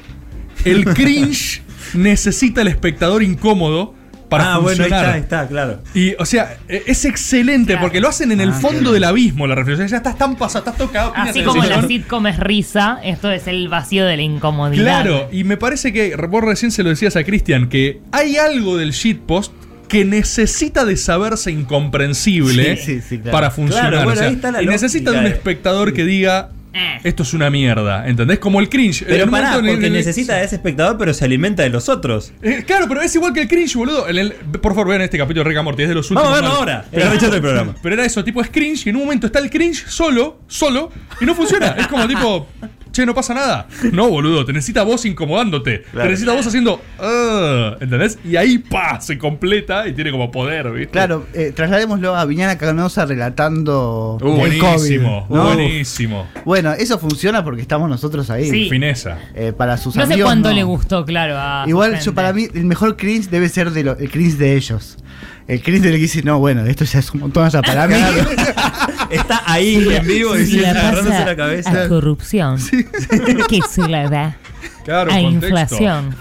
El 0.66 0.84
cringe 0.94 1.62
necesita 1.94 2.60
el 2.62 2.68
espectador 2.68 3.24
incómodo 3.24 3.96
para 4.28 4.56
ah, 4.56 4.58
bueno, 4.58 4.84
ahí 4.84 4.90
funcionar. 4.90 5.00
está, 5.06 5.14
ahí 5.14 5.22
está, 5.22 5.48
claro. 5.48 5.80
Y, 5.94 6.14
o 6.20 6.26
sea, 6.26 6.58
e- 6.68 6.84
es 6.88 7.06
excelente 7.06 7.68
Claro. 7.72 7.84
porque 7.84 8.02
lo 8.02 8.10
hacen 8.10 8.34
en 8.34 8.42
el 8.42 8.50
Ah, 8.50 8.60
fondo 8.60 8.80
claro. 8.80 8.92
del 8.92 9.04
abismo 9.06 9.48
la 9.48 9.56
reflexión. 9.56 9.88
Ya 9.88 9.98
estás 9.98 10.18
tan 10.18 10.36
pasado, 10.36 10.66
estás 10.66 10.78
tocado. 10.78 11.14
Así 11.16 11.42
como 11.44 11.64
la 11.64 11.88
sitcom 11.88 12.28
es 12.28 12.38
risa, 12.38 13.00
esto 13.02 13.32
es 13.32 13.48
el 13.48 13.70
vacío 13.70 14.06
de 14.06 14.18
la 14.18 14.24
incomodidad. 14.24 14.84
Claro, 15.04 15.30
y 15.32 15.46
me 15.46 15.56
parece 15.56 15.94
que 15.94 16.18
vos 16.18 16.44
recién 16.44 16.72
se 16.72 16.84
lo 16.84 16.90
decías 16.90 17.16
a 17.16 17.24
Cristian, 17.24 17.70
que 17.70 18.02
hay 18.12 18.36
algo 18.36 18.76
del 18.76 18.92
shitpost 18.92 19.54
que 19.94 20.06
necesita 20.06 20.84
de 20.86 20.98
saberse 20.98 21.52
incomprensible 21.52 22.78
Sí, 22.78 22.84
sí, 23.00 23.02
sí, 23.02 23.18
claro. 23.20 23.32
para 23.32 23.52
funcionar. 23.52 23.92
Claro, 23.92 24.06
bueno, 24.06 24.12
o 24.14 24.16
sea, 24.20 24.28
ahí 24.28 24.36
está 24.36 24.52
la 24.52 24.62
y 24.62 24.66
necesita 24.68 25.12
de 25.12 25.20
un 25.20 25.26
espectador 25.28 25.94
que 25.94 26.04
diga, 26.06 26.50
Eh. 26.74 27.00
esto 27.04 27.22
es 27.24 27.34
una 27.36 27.50
mierda, 27.52 28.08
¿entendés? 28.08 28.40
Como 28.40 28.60
el 28.60 28.68
cringe. 28.68 29.04
Pero 29.08 29.26
un 29.26 29.32
pará, 29.32 29.56
el- 29.58 29.66
porque 29.68 29.86
el- 29.88 29.94
necesita 29.94 30.36
de 30.38 30.46
ese 30.46 30.56
espectador, 30.56 30.98
pero 30.98 31.14
se 31.14 31.24
alimenta 31.26 31.62
de 31.64 31.70
los 31.70 31.88
otros. 31.88 32.34
Eh, 32.42 32.64
claro, 32.66 32.88
pero 32.90 33.02
es 33.02 33.14
igual 33.14 33.32
que 33.34 33.42
el 33.42 33.48
cringe, 33.48 33.76
boludo. 33.76 34.08
El- 34.08 34.32
por 34.62 34.74
favor, 34.74 34.88
vean 34.90 35.02
este 35.02 35.18
capítulo 35.20 35.44
de 35.44 35.50
Rick 35.50 35.58
and 35.60 35.66
Morty, 35.66 35.84
es 35.84 35.90
de 35.90 35.96
los 35.96 36.10
últimos. 36.10 36.24
Vamos 36.24 36.40
a 36.40 36.42
verlo 36.42 36.50
mal. 36.50 36.70
ahora. 36.82 36.86
Pero 36.92 37.12
el 37.36 37.42
programa. 37.42 37.76
Pero 37.84 37.94
era 37.96 38.06
eso, 38.06 38.24
tipo 38.24 38.42
es 38.42 38.50
cringe 38.50 38.88
y 38.88 38.90
en 38.90 38.96
un 38.96 39.04
momento 39.04 39.28
está 39.28 39.38
el 39.40 39.50
cringe 39.52 39.86
solo, 39.88 40.40
solo, 40.48 40.92
y 41.22 41.26
no 41.26 41.36
funciona. 41.36 41.76
Es 41.78 41.86
como 41.88 42.08
tipo, 42.08 42.48
che, 42.94 43.06
no 43.06 43.14
pasa 43.14 43.34
nada. 43.34 43.68
No, 43.92 44.10
boludo, 44.10 44.46
te 44.46 44.54
necesita 44.54 44.84
vos 44.84 45.04
incomodándote. 45.06 45.82
Claro. 45.92 46.04
Te 46.06 46.10
necesita 46.12 46.34
vos 46.34 46.48
haciendo, 46.48 46.82
"Ah", 47.00 47.76
¿entendés? 47.82 48.18
Y 48.24 48.36
ahí, 48.38 48.60
pa, 48.60 49.02
se 49.02 49.18
completa 49.18 49.88
y 49.88 49.94
tiene 49.94 50.12
como 50.12 50.32
poder, 50.32 50.72
¿viste? 50.72 50.92
Claro, 50.92 51.26
eh, 51.34 51.52
trasladémoslo 51.56 52.16
a 52.16 52.24
Viñana 52.26 52.58
Canosa 52.58 53.06
relatando 53.06 54.18
Uh, 54.22 54.28
el 54.46 54.60
buenísimo, 54.60 55.26
COVID, 55.28 55.36
¿no? 55.36 55.44
buenísimo. 55.56 56.28
Bueno, 56.46 56.74
eso 56.74 57.00
funciona 57.00 57.44
porque 57.44 57.62
estamos 57.62 57.90
nosotros 57.90 58.30
ahí. 58.30 58.50
Sí. 58.50 58.70
Fineza. 58.70 59.18
Eh, 59.36 59.54
para 59.56 59.78
sus 59.78 59.96
No 59.96 60.06
sé 60.06 60.14
amigos. 60.14 60.30
cuánto 60.30 60.50
no. 60.50 60.56
le 60.56 60.64
gustó, 60.64 61.06
claro. 61.06 61.36
a 61.38 61.66
Igual 61.68 62.00
yo 62.00 62.14
para 62.14 62.32
mí 62.34 62.48
el 62.54 62.66
mejor 62.66 62.96
cringe 62.96 63.30
debe 63.30 63.50
ser 63.50 63.72
de 63.72 63.84
lo- 63.84 63.98
el 63.98 64.10
cringe 64.10 64.38
de 64.38 64.56
ellos. 64.56 64.98
El 65.48 65.62
del 65.62 65.82
que 65.82 65.98
dice, 65.98 66.24
no, 66.24 66.40
bueno, 66.40 66.66
esto 66.66 66.86
ya 66.86 67.00
es 67.00 67.12
un 67.12 67.20
montón 67.22 67.46
hasta 67.46 67.62
para 67.62 67.88
mí. 67.88 67.96
Está 69.10 69.42
ahí 69.46 69.86
en 69.92 70.08
vivo 70.08 70.34
diciendo, 70.34 70.74
la 70.74 70.80
agarrándose 70.80 71.26
la 71.26 71.36
cabeza. 71.36 71.84
a 71.84 71.88
corrupción, 71.88 72.58
que 73.50 73.60
se 73.70 73.88
la 73.88 74.10
da 74.10 74.38
Claro, 74.86 75.12
a 75.12 75.16
contexto. 75.16 75.46
inflación, 75.46 76.16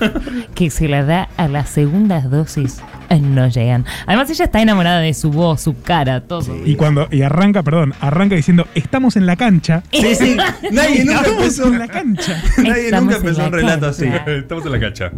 que 0.55 0.71
se 0.71 0.89
la 0.89 1.05
da 1.05 1.29
a 1.37 1.49
las 1.49 1.69
segundas 1.69 2.31
dosis, 2.31 2.81
eh, 3.09 3.19
no 3.21 3.49
llegan. 3.49 3.85
Además 4.07 4.31
ella 4.31 4.45
está 4.45 4.61
enamorada 4.63 5.01
de 5.01 5.15
su 5.15 5.31
voz, 5.31 5.63
su 5.63 5.81
cara, 5.81 6.21
todo. 6.23 6.57
Y 6.65 6.77
cuando. 6.77 7.09
Y 7.11 7.23
arranca, 7.23 7.63
perdón, 7.63 7.95
arranca 8.01 8.37
diciendo, 8.37 8.67
estamos 8.75 9.17
en 9.17 9.27
la 9.27 9.37
cancha. 9.37 9.83
Sí, 9.93 10.15
sí. 10.15 10.37
Nadie 10.71 11.05
nunca 11.05 11.27
empezó. 11.29 11.67
en 11.69 11.79
la 11.79 11.89
cancha. 11.89 12.43
Nadie 12.59 12.85
Estamos 12.87 13.05
nunca 13.05 13.17
empezó 13.17 13.47
un 13.47 13.53
relato 13.53 13.87
así. 13.87 14.07
cancha. 14.09 14.33
Estamos 14.33 14.67
en 14.67 14.73
la 14.73 14.81
cancha. 14.81 15.13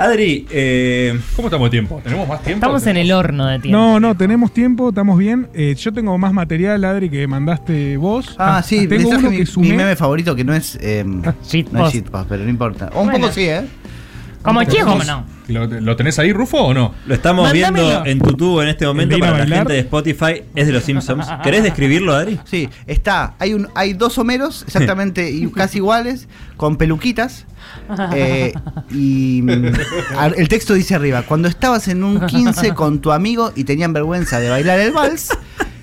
Adri, 0.00 0.46
eh, 0.50 1.20
¿Cómo 1.36 1.48
estamos 1.48 1.66
de 1.66 1.70
tiempo? 1.72 2.00
¿Tenemos 2.02 2.26
más 2.26 2.42
tiempo? 2.42 2.64
Estamos 2.64 2.86
en 2.86 2.96
el 2.96 3.12
horno 3.12 3.46
de 3.46 3.58
tiempo. 3.58 3.78
No, 3.78 4.00
no, 4.00 4.16
tenemos 4.16 4.50
tiempo, 4.54 4.88
estamos 4.88 5.18
bien. 5.18 5.48
Eh, 5.52 5.74
yo 5.78 5.92
tengo 5.92 6.16
más 6.16 6.32
material, 6.32 6.82
Adri, 6.84 7.10
que 7.10 7.26
mandaste 7.26 7.98
vos. 7.98 8.34
Ah, 8.38 8.62
sí, 8.64 8.86
les 8.86 8.88
tengo 8.88 9.10
uno 9.10 9.28
mi, 9.30 9.36
que 9.36 9.40
mi 9.42 9.46
sumé. 9.46 9.74
meme 9.74 9.96
favorito 9.96 10.34
que 10.34 10.42
no 10.42 10.54
es. 10.54 10.78
Eh, 10.80 11.04
Shitpost. 11.46 11.72
no 11.74 11.86
es 11.86 11.92
shitpost, 11.92 12.28
pero 12.30 12.44
no 12.44 12.48
importa. 12.48 12.90
O 12.94 13.00
un 13.02 13.08
Bueno. 13.10 13.26
poco 13.26 13.34
sí, 13.34 13.42
¿eh? 13.42 13.66
Como 14.42 14.64
chico, 14.64 14.86
como 14.86 15.04
no. 15.04 15.26
¿Lo, 15.48 15.66
lo 15.66 15.96
tenés 15.96 16.18
ahí, 16.18 16.32
Rufo, 16.32 16.56
o 16.58 16.72
no? 16.72 16.94
lo 17.04 17.14
estamos 17.14 17.44
Mándamelo. 17.46 17.86
viendo 17.88 18.06
en 18.06 18.18
tu 18.20 18.32
tubo 18.34 18.62
en 18.62 18.68
este 18.70 18.86
momento 18.86 19.16
¿El 19.16 19.20
de 19.20 19.26
ir 19.26 19.30
a 19.30 19.36
para 19.36 19.46
la 19.46 19.56
gente 19.56 19.72
de 19.74 19.78
Spotify. 19.80 20.42
Es 20.54 20.66
de 20.66 20.72
los 20.72 20.82
Simpsons. 20.82 21.26
¿Querés 21.42 21.62
describirlo, 21.62 22.14
Adri? 22.14 22.40
Sí, 22.44 22.70
está. 22.86 23.34
Hay 23.38 23.52
un, 23.52 23.68
hay 23.74 23.92
dos 23.92 24.16
Homeros 24.16 24.62
exactamente 24.66 25.30
y 25.32 25.46
casi 25.50 25.76
iguales, 25.76 26.26
con 26.56 26.76
peluquitas. 26.76 27.44
Eh, 28.14 28.52
y 28.90 29.42
mm, 29.42 29.72
el 30.36 30.48
texto 30.48 30.74
dice 30.74 30.94
arriba: 30.94 31.22
Cuando 31.22 31.48
estabas 31.48 31.88
en 31.88 32.04
un 32.04 32.26
15 32.26 32.74
con 32.74 33.00
tu 33.00 33.12
amigo 33.12 33.52
y 33.54 33.64
tenían 33.64 33.92
vergüenza 33.92 34.40
de 34.40 34.50
bailar 34.50 34.78
el 34.80 34.92
vals, 34.92 35.30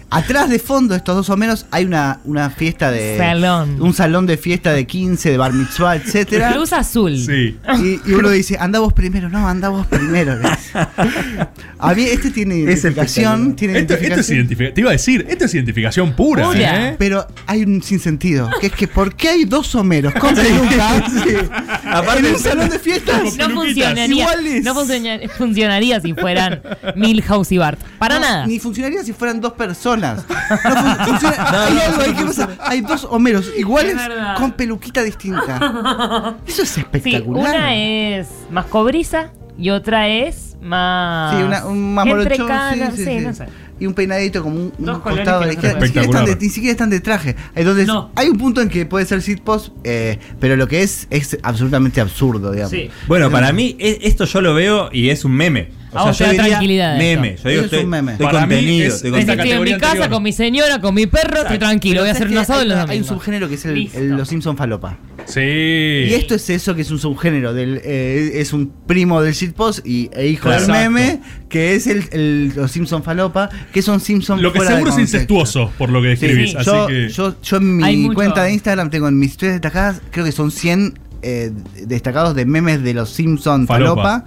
atrás 0.10 0.50
de 0.50 0.60
fondo 0.60 0.94
de 0.94 0.98
estos 1.00 1.16
dos 1.16 1.30
Homeros 1.30 1.66
hay 1.72 1.86
una, 1.86 2.20
una 2.26 2.50
fiesta 2.50 2.92
de. 2.92 3.18
Salón. 3.18 3.82
Un 3.82 3.94
salón 3.94 4.26
de 4.26 4.38
fiesta 4.38 4.74
de 4.74 4.86
15, 4.88 5.32
de 5.32 5.38
bar 5.38 5.54
mitzvah, 5.54 5.96
etcétera. 5.96 6.56
Luz 6.56 6.74
azul. 6.74 7.18
Sí. 7.18 7.58
Y, 7.80 8.10
y 8.10 8.14
uno 8.14 8.30
dice, 8.30 8.58
anda 8.60 8.80
vos 8.80 8.94
primero, 8.94 9.30
no, 9.30 9.48
anda 9.48 9.70
vos 9.70 9.86
primero. 9.88 10.36
le 10.36 10.50
dice. 10.50 10.72
A 11.80 11.94
mí 11.94 12.04
este 12.04 12.32
tiene 12.32 12.56
identificación, 12.58 13.56
tiene 13.56 13.80
Esto, 13.80 13.94
esto 13.96 14.06
es 14.22 14.30
identificación. 14.30 14.38
identificación. 14.38 14.74
Te 14.74 14.82
iba 14.82 14.90
a 14.90 14.94
decir, 14.94 15.26
esto 15.30 15.46
es 15.46 15.54
identificación 15.54 16.14
pura. 16.16 16.46
Pura. 16.48 16.90
¿eh? 16.90 16.96
Pero 16.98 17.28
hay 17.46 17.64
un 17.64 17.82
sinsentido, 17.84 18.50
que 18.62 18.68
es 18.68 18.74
que 18.74 18.88
¿por 18.88 19.14
qué 19.16 19.30
hay 19.30 19.46
dos 19.46 19.74
Homeros 19.76 20.14
con 20.16 20.34
peluca 20.34 20.98
Aparte 21.92 22.28
en 22.28 22.34
un 22.36 22.40
salón 22.40 22.70
de 22.70 22.80
fiestas? 22.80 23.36
No 23.38 23.50
funcionaría, 23.50 24.06
iguales. 24.22 24.64
no 24.64 24.74
funcionaría, 24.74 25.30
funcionaría 25.30 26.00
si 26.02 26.14
fueran 26.14 26.62
Milhouse 26.96 27.52
y 27.52 27.58
Bart. 27.58 27.80
Para 28.00 28.16
No, 28.16 28.22
nada. 28.22 28.48
Ni 28.48 28.60
funcionaría 28.60 29.04
si 29.04 29.14
fueran 29.14 29.40
dos 29.42 29.54
personas. 29.54 29.97
No 29.98 30.16
fun- 30.22 31.06
funciona- 31.06 31.66
hay 31.66 31.78
algo 31.80 32.02
ahí 32.02 32.14
que 32.14 32.26
pasa. 32.26 32.50
Hay 32.62 32.82
dos 32.82 33.08
Homeros 33.10 33.52
iguales 33.58 33.96
con 34.38 34.52
peluquita 34.54 35.04
distinta. 35.04 36.36
Eso 36.48 36.64
es 36.64 36.70
Sí, 36.70 36.82
espectacular. 36.82 37.50
una 37.56 37.76
es 37.76 38.28
más 38.52 38.66
cobriza 38.66 39.32
y 39.58 39.70
otra 39.72 40.08
es 40.08 40.56
más. 40.62 41.36
Sí, 41.36 41.44
una, 41.44 41.66
un 41.66 41.94
más 41.94 42.06
Entre 42.08 42.24
morochón, 42.24 42.48
cada- 42.48 42.74
sí, 42.74 42.82
sí, 42.96 42.98
sí, 42.98 43.04
sí. 43.06 43.20
no 43.26 43.34
sé. 43.34 43.46
Y 43.80 43.86
un 43.86 43.94
peinadito 43.94 44.42
como 44.42 44.56
un, 44.56 44.74
un 44.76 45.00
costado 45.02 45.42
que 45.42 45.48
de 45.50 45.54
izquierda. 45.54 45.80
Ni 45.80 45.86
siquiera, 45.88 46.06
están 46.06 46.26
de, 46.26 46.32
Espectacular. 46.32 46.38
ni 46.42 46.50
siquiera 46.50 46.72
están 46.72 46.90
de 46.90 47.00
traje. 47.00 47.36
Entonces, 47.54 47.86
No. 47.86 48.10
hay 48.16 48.28
un 48.28 48.38
punto 48.40 48.60
en 48.62 48.70
que 48.70 48.88
puede 48.88 49.06
ser 49.06 49.22
sitpost, 49.22 49.72
eh, 49.84 50.18
pero 50.40 50.56
lo 50.56 50.68
que 50.68 50.82
es 50.82 51.06
es 51.12 51.38
absolutamente 51.44 52.02
absurdo, 52.02 52.52
digamos. 52.52 52.72
Sí. 52.72 52.90
Bueno, 53.08 53.30
para 53.30 53.54
mí 53.54 53.76
e- 53.80 54.00
esto 54.02 54.26
yo 54.26 54.42
lo 54.42 54.56
veo 54.56 54.90
y 54.92 55.10
es 55.12 55.24
un 55.26 55.34
meme. 55.34 55.70
A 55.94 56.04
vos 56.06 56.18
te 56.18 56.24
da 56.26 56.34
tranquilidad 56.34 56.94
de 56.94 56.98
meme. 57.00 57.38
Yo 57.42 57.50
digo, 57.50 57.50
Eso 57.50 57.60
es 57.60 57.66
estoy, 57.66 57.84
un 57.86 57.90
meme. 57.90 58.12
estoy 58.14 58.26
Para 58.26 58.46
mí 58.46 58.56
contenido. 58.56 58.88
es- 58.88 58.94
estoy 58.96 59.10
Estoy 59.10 59.22
en 59.22 59.28
mi 59.30 59.36
categoría 59.38 59.78
casa 59.78 59.92
anterior. 59.92 60.10
con 60.12 60.24
mi 60.24 60.34
señora, 60.34 60.82
con 60.82 60.94
mi 60.96 61.08
perro, 61.08 61.42
estoy 61.42 61.58
tranquilo, 61.60 62.02
voy 62.02 62.10
a 62.10 62.12
hacer 62.12 62.28
un 62.28 62.38
asado 62.38 62.62
en 62.62 62.68
los 62.70 62.78
hay, 62.78 62.82
hay 62.82 62.98
un 62.98 63.04
domingos. 63.04 63.08
subgénero 63.24 63.50
que 63.50 63.56
es 63.56 63.66
el, 63.66 63.74
Listo. 63.76 63.98
el- 64.00 64.10
los 64.10 64.28
Simpson 64.28 64.58
falopa. 64.58 64.98
Sí. 65.26 65.40
Y 65.42 66.14
esto 66.14 66.36
es 66.36 66.50
eso 66.50 66.74
que 66.76 66.82
es 66.82 66.92
un 66.92 67.00
subgénero 67.00 67.54
del 67.54 67.82
eh, 67.84 68.32
es 68.36 68.54
un 68.54 68.72
primo 68.86 69.22
del 69.22 69.34
shitpost 69.34 69.86
y 69.86 70.10
e 70.14 70.28
hijo 70.28 70.50
del 70.50 70.68
meme 70.68 71.22
que 71.50 71.76
es 71.76 71.88
el, 71.88 72.04
el- 72.12 72.54
los 72.56 72.72
Simpson 72.72 73.04
falopa 73.04 73.50
que 73.74 73.82
son 73.82 74.00
Simpson 74.00 74.42
Lo 74.42 74.52
que 74.54 74.60
fuera 74.60 74.72
de 74.72 74.76
seguro 74.78 74.90
es 74.92 74.96
contexto. 74.96 75.18
incestuoso, 75.18 75.72
por 75.78 75.90
lo 75.90 76.02
que 76.02 76.10
describís. 76.10 76.52
Sí. 76.52 76.58
Así 76.58 76.66
yo, 76.70 76.88
que. 76.88 77.10
yo, 77.10 77.42
yo 77.42 77.58
en 77.58 77.84
Hay 77.84 77.96
mi 77.98 78.04
mucho- 78.04 78.16
cuenta 78.16 78.44
de 78.44 78.54
Instagram 78.54 78.90
tengo 78.90 79.08
en 79.08 79.18
mis 79.20 79.32
historias 79.32 79.56
destacadas, 79.56 80.02
creo 80.12 80.24
que 80.26 80.32
son 80.32 80.52
100 80.52 80.98
eh, 81.24 81.52
destacados 81.86 82.36
de 82.36 82.46
memes 82.46 82.84
de 82.84 82.94
los 82.94 83.10
Simpson 83.10 83.68
Falopa. 83.68 84.04
Falopa, 84.04 84.26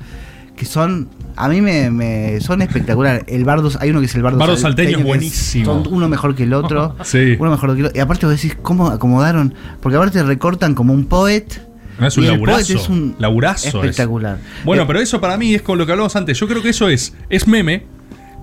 que 0.57 0.67
son, 0.67 1.09
a 1.37 1.49
mí 1.49 1.61
me, 1.61 1.91
me- 1.91 2.41
son 2.41 2.63
espectaculares. 2.63 3.25
El 3.27 3.45
bardo, 3.45 3.71
hay 3.81 3.91
uno 3.91 4.01
que 4.01 4.07
es 4.07 4.15
el 4.15 4.23
bardo, 4.23 4.39
Bardo 4.39 4.57
salteño 4.57 4.99
es 4.99 5.05
buenísimo. 5.05 5.65
Son 5.85 5.93
uno 5.93 6.09
mejor 6.09 6.35
que 6.35 6.45
el 6.45 6.53
otro. 6.53 6.97
Sí. 7.05 7.37
Uno 7.39 7.51
mejor 7.51 7.75
que 7.75 7.81
el 7.81 7.87
otro. 7.87 7.99
Y 7.99 8.01
aparte 8.01 8.27
vos 8.27 8.35
decís, 8.35 8.57
¿cómo 8.63 8.89
acomodaron? 8.89 9.55
Porque 9.81 9.97
aparte 9.97 10.23
recortan 10.23 10.75
como 10.75 10.93
un 10.93 11.07
poet. 11.07 11.61
No, 11.99 12.07
es 12.07 12.17
un 12.17 12.27
laburazo. 12.27 12.75
Es 12.75 12.89
un 12.89 13.15
laburazo. 13.19 13.69
es. 13.69 13.75
espectacular. 13.75 14.39
Bueno, 14.65 14.85
Eh, 14.85 14.87
pero 14.87 15.01
eso 15.01 15.21
para 15.21 15.37
mí 15.37 15.55
es 15.55 15.63
con 15.63 15.77
lo 15.79 15.85
que 15.87 15.93
hablábamos 15.93 16.17
antes. 16.17 16.39
Yo 16.39 16.49
creo 16.49 16.63
que 16.63 16.71
eso 16.71 16.89
es, 16.89 17.15
es 17.29 17.47
meme. 17.47 17.85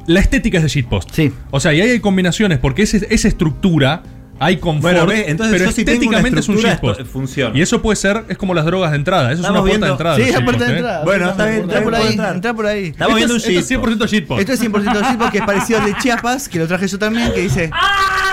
La 0.05 0.19
estética 0.21 0.57
es 0.57 0.63
de 0.63 0.69
shitpost. 0.69 1.09
Sí. 1.11 1.33
O 1.51 1.59
sea, 1.59 1.73
y 1.73 1.81
ahí 1.81 1.89
hay 1.89 1.99
combinaciones, 1.99 2.59
porque 2.59 2.83
ese- 2.83 3.05
esa 3.09 3.27
estructura 3.27 4.03
hay 4.39 4.57
confort, 4.57 4.81
Bueno, 4.95 5.11
entonces 5.11 5.53
pero 5.57 5.65
yo 5.65 5.71
si 5.71 5.83
tengo 5.85 5.97
una 6.07 6.17
estéticamente 6.19 6.39
es 6.41 6.49
un 6.49 6.55
shitpost. 6.57 6.99
esto 6.99 7.11
funciona. 7.11 7.57
Y 7.57 7.61
eso 7.61 7.81
puede 7.81 7.95
ser, 7.95 8.25
es 8.29 8.38
como 8.38 8.53
las 8.53 8.65
drogas 8.65 8.91
de 8.91 8.97
entrada. 8.97 9.31
Eso 9.31 9.41
Estamos 9.41 9.45
es 9.45 9.49
una 9.49 9.61
puerta 9.61 9.69
viendo- 9.71 9.85
de 9.85 9.91
entrada. 9.91 10.15
Sí, 10.17 10.21
del 10.23 10.31
la 10.33 10.43
puerta 10.45 10.51
shitpost, 10.51 10.67
de 10.67 10.73
¿eh? 10.73 10.77
entrada. 10.77 11.03
Bueno, 11.05 11.29
está 11.29 11.45
bien, 11.45 11.61
Entra 11.63 11.81
por 11.83 11.95
ahí, 11.95 12.17
entra 12.35 12.53
por 12.53 12.65
ahí. 12.65 12.85
Estamos 12.88 13.15
viendo 13.15 13.33
un 13.33 13.39
es- 13.39 13.45
esto 13.47 13.59
es 13.59 13.67
shitpost. 13.69 13.88
100% 13.88 14.07
shitpost. 14.07 14.39
Esto 14.41 14.53
es 14.53 14.59
100% 14.59 15.01
shitpost 15.09 15.31
que 15.31 15.38
es 15.39 15.43
parecido 15.45 15.79
al 15.79 15.85
de 15.85 15.97
Chiapas, 15.97 16.49
que 16.49 16.59
lo 16.59 16.67
traje 16.67 16.88
yo 16.88 16.99
también, 16.99 17.31
que 17.33 17.41
dice 17.41 17.69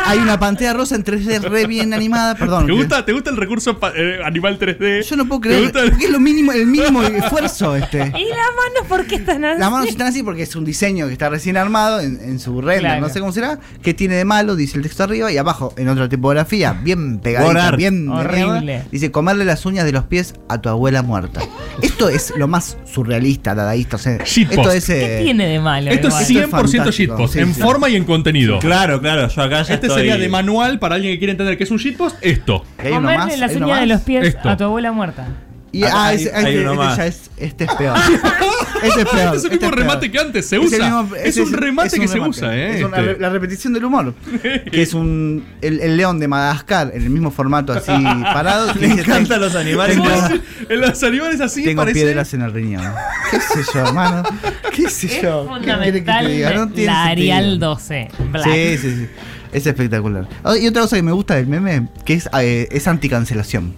hay 0.04 0.18
una 0.18 0.38
pantalla 0.38 0.72
rosa 0.72 0.94
en 0.96 1.04
3D 1.04 1.40
re 1.42 1.66
bien 1.66 1.92
animada, 1.94 2.34
perdón. 2.34 2.66
¿Te 2.66 2.72
gusta, 2.72 3.04
¿Te 3.04 3.12
gusta 3.12 3.30
el 3.30 3.36
recurso 3.36 3.78
eh, 3.96 4.18
animal 4.24 4.58
3D? 4.58 5.02
Yo 5.02 5.16
no 5.16 5.26
puedo 5.26 5.40
¿Te 5.40 5.48
creer, 5.48 5.62
gusta 5.64 5.82
el- 5.82 5.90
porque 5.90 6.04
es 6.06 6.10
lo 6.10 6.20
mínimo, 6.20 6.52
el 6.52 6.66
mínimo 6.66 7.02
esfuerzo 7.02 7.76
este. 7.76 7.98
¿Y 8.16 8.24
las 8.28 8.38
manos 8.56 8.88
por 8.88 9.06
qué 9.06 9.16
están 9.16 9.44
así? 9.44 9.60
Las 9.60 9.70
manos 9.70 9.88
están 9.88 10.06
así 10.08 10.22
porque 10.22 10.42
es 10.42 10.54
un 10.56 10.64
diseño 10.64 11.06
que 11.06 11.12
está 11.12 11.28
recién 11.28 11.56
armado 11.56 12.00
en, 12.00 12.18
en 12.22 12.38
su 12.38 12.60
render, 12.60 12.80
Claro. 12.80 13.00
no 13.00 13.08
sé 13.08 13.20
cómo 13.20 13.32
será. 13.32 13.58
¿Qué 13.82 13.94
tiene 13.94 14.14
de 14.16 14.24
malo? 14.24 14.56
Dice 14.56 14.76
el 14.76 14.82
texto 14.82 15.04
arriba 15.04 15.30
y 15.32 15.36
abajo, 15.38 15.72
en 15.76 15.88
otra 15.88 16.08
tipografía, 16.08 16.72
bien 16.72 17.18
pegadita, 17.18 17.46
Borar. 17.52 17.76
bien 17.76 18.08
Horrible. 18.08 18.60
mierda, 18.60 18.86
dice 18.90 19.10
comerle 19.10 19.44
las 19.44 19.64
uñas 19.66 19.84
de 19.84 19.92
los 19.92 20.04
pies 20.04 20.34
a 20.48 20.60
tu 20.60 20.68
abuela 20.68 21.02
muerta. 21.02 21.40
Esto 21.82 22.08
es 22.08 22.32
lo 22.36 22.48
más 22.48 22.76
surrealista, 22.84 23.54
dadaísta. 23.54 23.96
O 23.96 23.98
sea, 23.98 24.16
esto 24.16 24.70
es. 24.70 24.84
¿Qué 24.86 25.20
eh, 25.20 25.22
tiene 25.24 25.46
de 25.48 25.60
malo? 25.60 25.90
Esto 25.90 26.08
es 26.08 26.30
igual? 26.30 26.46
100% 26.46 26.50
fantástico, 26.50 26.90
shitpost, 26.90 27.32
sí, 27.34 27.38
en 27.40 27.54
sí. 27.54 27.60
forma 27.60 27.88
y 27.88 27.96
en 27.96 28.04
contenido. 28.04 28.58
Claro, 28.58 29.00
claro, 29.00 29.28
yo 29.28 29.42
acá 29.42 29.62
ya 29.62 29.74
Este 29.74 29.86
estoy- 29.86 29.93
sería 29.94 30.16
de 30.18 30.28
manual 30.28 30.78
para 30.78 30.94
alguien 30.96 31.14
que 31.14 31.18
quiere 31.18 31.32
entender 31.32 31.56
qué 31.58 31.64
es 31.64 31.70
un 31.70 31.78
shitpost. 31.78 32.16
Esto. 32.20 32.64
que 32.78 32.86
hay 32.88 32.92
uno 32.92 33.02
Comerle 33.02 33.18
más, 33.26 33.38
las 33.38 33.50
hay 33.50 33.56
uno 33.56 33.66
uñas 33.66 33.80
de 33.80 33.86
más. 33.86 33.96
los 33.96 34.00
pies 34.02 34.26
Esto. 34.26 34.48
a 34.48 34.56
tu 34.56 34.64
abuela 34.64 34.92
muerta. 34.92 35.26
Y, 35.72 35.82
Acá 35.82 35.92
ah, 35.96 36.06
hay- 36.06 36.16
ese- 36.16 36.32
hay 36.32 36.44
este, 36.44 36.60
uno 36.60 36.70
este 36.74 36.84
más. 36.84 36.96
ya 36.98 37.06
es, 37.06 37.30
este 37.36 37.64
es 37.64 37.74
peor. 37.78 37.96
este 38.84 39.00
es 39.00 39.08
peor. 39.08 39.16
es 39.18 39.28
el 39.30 39.34
este 39.34 39.48
mismo 39.48 39.58
peor. 39.58 39.74
remate 39.76 40.10
que 40.12 40.18
antes, 40.20 40.46
se 40.46 40.56
Es 40.56 40.62
el 40.62 40.68
usa. 40.68 40.84
mismo- 41.02 41.16
es 41.16 41.24
ese 41.26 41.42
un 41.42 41.52
remate 41.52 41.88
es 41.88 41.94
un 41.94 42.00
que 42.00 42.06
se 42.08 42.14
remate. 42.14 42.30
usa, 42.30 42.56
¿eh? 42.56 42.78
Es 42.78 42.84
una 42.84 42.96
Este. 43.00 43.20
la 43.20 43.28
repetición 43.30 43.72
del 43.72 43.84
humor. 43.84 44.14
que 44.70 44.82
es 44.82 44.94
un. 44.94 45.44
El, 45.62 45.80
el 45.80 45.96
león 45.96 46.20
de 46.20 46.28
Madagascar, 46.28 46.92
en 46.94 47.02
el 47.02 47.10
mismo 47.10 47.32
formato 47.32 47.72
así 47.72 47.90
parado. 48.22 48.72
que 48.72 48.78
Me 48.78 48.86
dice, 48.86 49.00
encantan 49.00 49.40
los 49.40 49.56
animales. 49.56 49.96
Tengo- 49.96 50.40
En 50.70 50.80
los 50.80 51.02
animales 51.02 51.40
así 51.40 51.64
Tengo 51.64 51.82
parece. 51.82 52.00
piedras 52.04 52.32
en 52.34 52.42
el 52.42 52.52
riñón. 52.52 52.92
¿Qué 53.32 53.40
sé 53.40 53.60
yo, 53.74 53.80
hermano? 53.84 54.22
¿Qué 54.72 54.88
sé 54.88 55.06
Es 55.08 55.22
yo? 55.22 55.48
¿Qué 55.58 55.64
quiere 55.64 55.92
que 55.92 56.00
te 56.00 56.12
fundamental 56.12 56.26
diga? 56.28 56.54
No 56.54 56.68
tiene 56.68 56.92
la 56.92 57.04
Arial 57.06 57.44
sentido. 57.44 57.68
12. 57.70 58.08
Black. 58.30 58.44
Sí, 58.44 58.78
sí, 58.78 58.96
sí. 58.96 59.08
Es 59.54 59.66
espectacular. 59.66 60.28
Ah, 60.42 60.58
Y 60.58 60.66
otra 60.66 60.82
cosa 60.82 60.96
que 60.96 61.02
me 61.02 61.12
gusta 61.12 61.36
del 61.36 61.46
meme, 61.46 61.88
que 62.04 62.12
es, 62.14 62.28
eh, 62.38 62.68
es 62.70 62.86
anticancelación. 62.86 63.72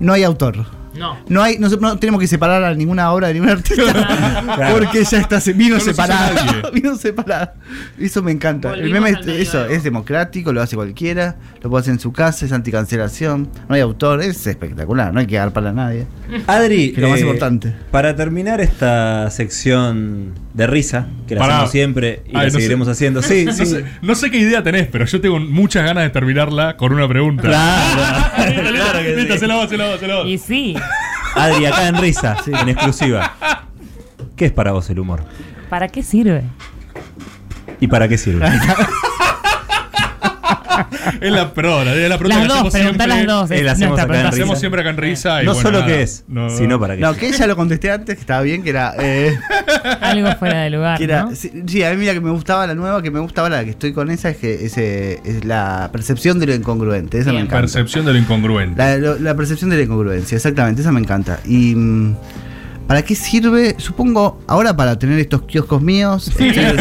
No 0.00 0.12
hay 0.12 0.24
autor. 0.24 0.66
No. 0.98 1.18
No 1.28 1.42
hay, 1.42 1.58
no, 1.58 1.68
no 1.68 1.98
tenemos 1.98 2.20
que 2.20 2.26
separar 2.26 2.62
a 2.64 2.74
ninguna 2.74 3.10
obra 3.12 3.28
de 3.28 3.34
ningún 3.34 3.48
artista 3.50 3.82
porque 4.72 5.04
ya 5.04 5.18
está 5.18 5.40
se- 5.40 5.52
vino 5.52 5.74
No 5.76 5.80
separado. 5.80 6.34
nadie. 6.34 6.62
vino 6.72 6.96
separado. 6.96 7.52
Eso 7.98 8.22
me 8.22 8.32
encanta. 8.32 8.70
Volvimos 8.70 8.88
el 8.88 8.92
meme 8.94 9.10
es, 9.10 9.18
medioevo. 9.26 9.42
eso, 9.42 9.66
es 9.66 9.82
democrático, 9.82 10.52
lo 10.52 10.62
hace 10.62 10.76
cualquiera, 10.76 11.36
lo 11.62 11.70
puede 11.70 11.82
hacer 11.82 11.94
en 11.94 12.00
su 12.00 12.12
casa, 12.12 12.44
es 12.46 12.52
anticancelación, 12.52 13.48
no 13.68 13.74
hay 13.74 13.80
autor, 13.80 14.22
es 14.22 14.46
espectacular, 14.46 15.12
no 15.12 15.20
hay 15.20 15.26
que 15.26 15.36
dar 15.36 15.52
para 15.52 15.72
nadie. 15.72 16.06
Adri, 16.46 16.92
Que 16.92 17.00
lo 17.00 17.08
más 17.08 17.18
eh, 17.18 17.22
importante. 17.22 17.74
Para 17.90 18.14
terminar 18.16 18.60
esta 18.60 19.30
sección 19.30 20.32
de 20.54 20.66
risa, 20.66 21.08
que 21.26 21.34
la 21.34 21.40
Pará. 21.40 21.54
hacemos 21.56 21.70
siempre 21.72 22.22
y 22.26 22.28
Ay, 22.28 22.34
la 22.34 22.44
no 22.44 22.50
seguiremos 22.50 22.86
sé. 22.86 22.92
haciendo. 22.92 23.22
Sí, 23.24 23.44
no, 23.46 23.52
sí. 23.52 23.66
sé, 23.66 23.84
no 24.02 24.14
sé 24.14 24.30
qué 24.30 24.38
idea 24.38 24.62
tenés, 24.62 24.86
pero 24.86 25.04
yo 25.06 25.20
tengo 25.20 25.40
muchas 25.40 25.84
ganas 25.84 26.04
de 26.04 26.10
terminarla 26.10 26.76
con 26.76 26.92
una 26.92 27.08
pregunta. 27.08 27.42
Claro, 27.42 28.32
claro 28.36 28.98
que 29.02 29.16
Listo, 29.16 29.34
sí. 29.34 29.40
se 29.40 29.46
la 29.46 29.56
va, 29.56 29.68
se 29.68 29.76
la 29.76 29.86
va, 29.86 29.98
se 29.98 30.06
la 30.06 30.14
va. 30.16 30.24
Y 30.26 30.38
sí. 30.38 30.76
Adri, 31.34 31.66
acá 31.66 31.88
en 31.88 31.96
risa, 31.98 32.36
en 32.46 32.68
exclusiva. 32.68 33.34
¿Qué 34.36 34.46
es 34.46 34.52
para 34.52 34.72
vos 34.72 34.88
el 34.90 34.98
humor? 34.98 35.24
¿Para 35.68 35.88
qué 35.88 36.02
sirve? 36.02 36.44
¿Y 37.80 37.88
para 37.88 38.08
qué 38.08 38.18
sirve? 38.18 38.46
Es 41.20 41.32
la, 41.32 41.52
perdón, 41.54 41.88
es 41.88 42.08
la 42.08 42.18
pregunta 42.18 42.38
Las 42.44 42.46
que 42.58 42.62
dos, 42.64 42.72
siempre. 42.72 43.06
las 43.06 43.26
dos. 43.26 43.50
Eh, 43.50 43.56
es 43.58 43.64
la 43.64 43.72
hacemos 43.72 43.98
acá 44.00 44.20
en 44.20 44.26
hacemos 44.26 44.48
Risa. 44.50 44.60
siempre 44.60 44.80
acá 44.80 44.90
en 44.90 44.96
risa. 44.96 45.42
y 45.42 45.46
no 45.46 45.52
bueno, 45.54 45.68
solo 45.68 45.80
nada, 45.80 45.92
qué 45.92 46.02
es, 46.02 46.24
no- 46.28 46.50
sino 46.50 46.80
para 46.80 46.94
qué. 46.96 47.00
No, 47.02 47.14
que 47.14 47.32
ya 47.32 47.46
lo 47.46 47.56
contesté 47.56 47.90
antes, 47.90 48.14
que 48.16 48.20
estaba 48.20 48.42
bien, 48.42 48.62
que 48.62 48.70
era. 48.70 48.94
eh, 48.98 49.36
Algo 50.00 50.32
fuera 50.36 50.62
de 50.62 50.70
lugar. 50.70 50.98
que 50.98 51.04
era 51.04 51.22
¿no? 51.24 51.34
sí, 51.34 51.50
sí, 51.66 51.82
a 51.82 51.90
mí 51.90 51.96
mira 51.96 52.12
que 52.14 52.20
me 52.20 52.30
gustaba 52.30 52.66
la 52.66 52.74
nueva, 52.74 53.02
que 53.02 53.10
me 53.10 53.20
gustaba 53.20 53.48
la 53.48 53.64
que 53.64 53.70
estoy 53.70 53.92
con 53.92 54.10
esa, 54.10 54.30
es 54.30 54.36
que 54.36 54.66
es, 54.66 54.76
eh, 54.78 55.20
es 55.24 55.44
la 55.44 55.88
percepción 55.92 56.38
de 56.38 56.46
lo 56.46 56.54
incongruente. 56.54 57.18
Esa 57.18 57.32
me 57.32 57.38
encanta. 57.40 57.60
Percepción 57.60 58.04
de 58.06 58.12
lo 58.12 58.18
incongruente. 58.18 58.78
La, 58.78 58.96
lo- 58.96 59.18
la 59.18 59.34
percepción 59.34 59.70
de 59.70 59.76
la 59.76 59.82
incongruencia, 59.82 60.36
exactamente, 60.36 60.80
esa 60.82 60.92
me 60.92 61.00
encanta. 61.00 61.38
Y. 61.46 61.74
mm, 61.74 62.16
¿Para 62.86 63.00
qué 63.02 63.14
sirve? 63.14 63.76
Supongo, 63.78 64.40
ahora 64.46 64.76
para 64.76 64.98
tener 64.98 65.18
estos 65.18 65.42
kioscos 65.42 65.80
míos. 65.80 66.28
este, 66.28 66.74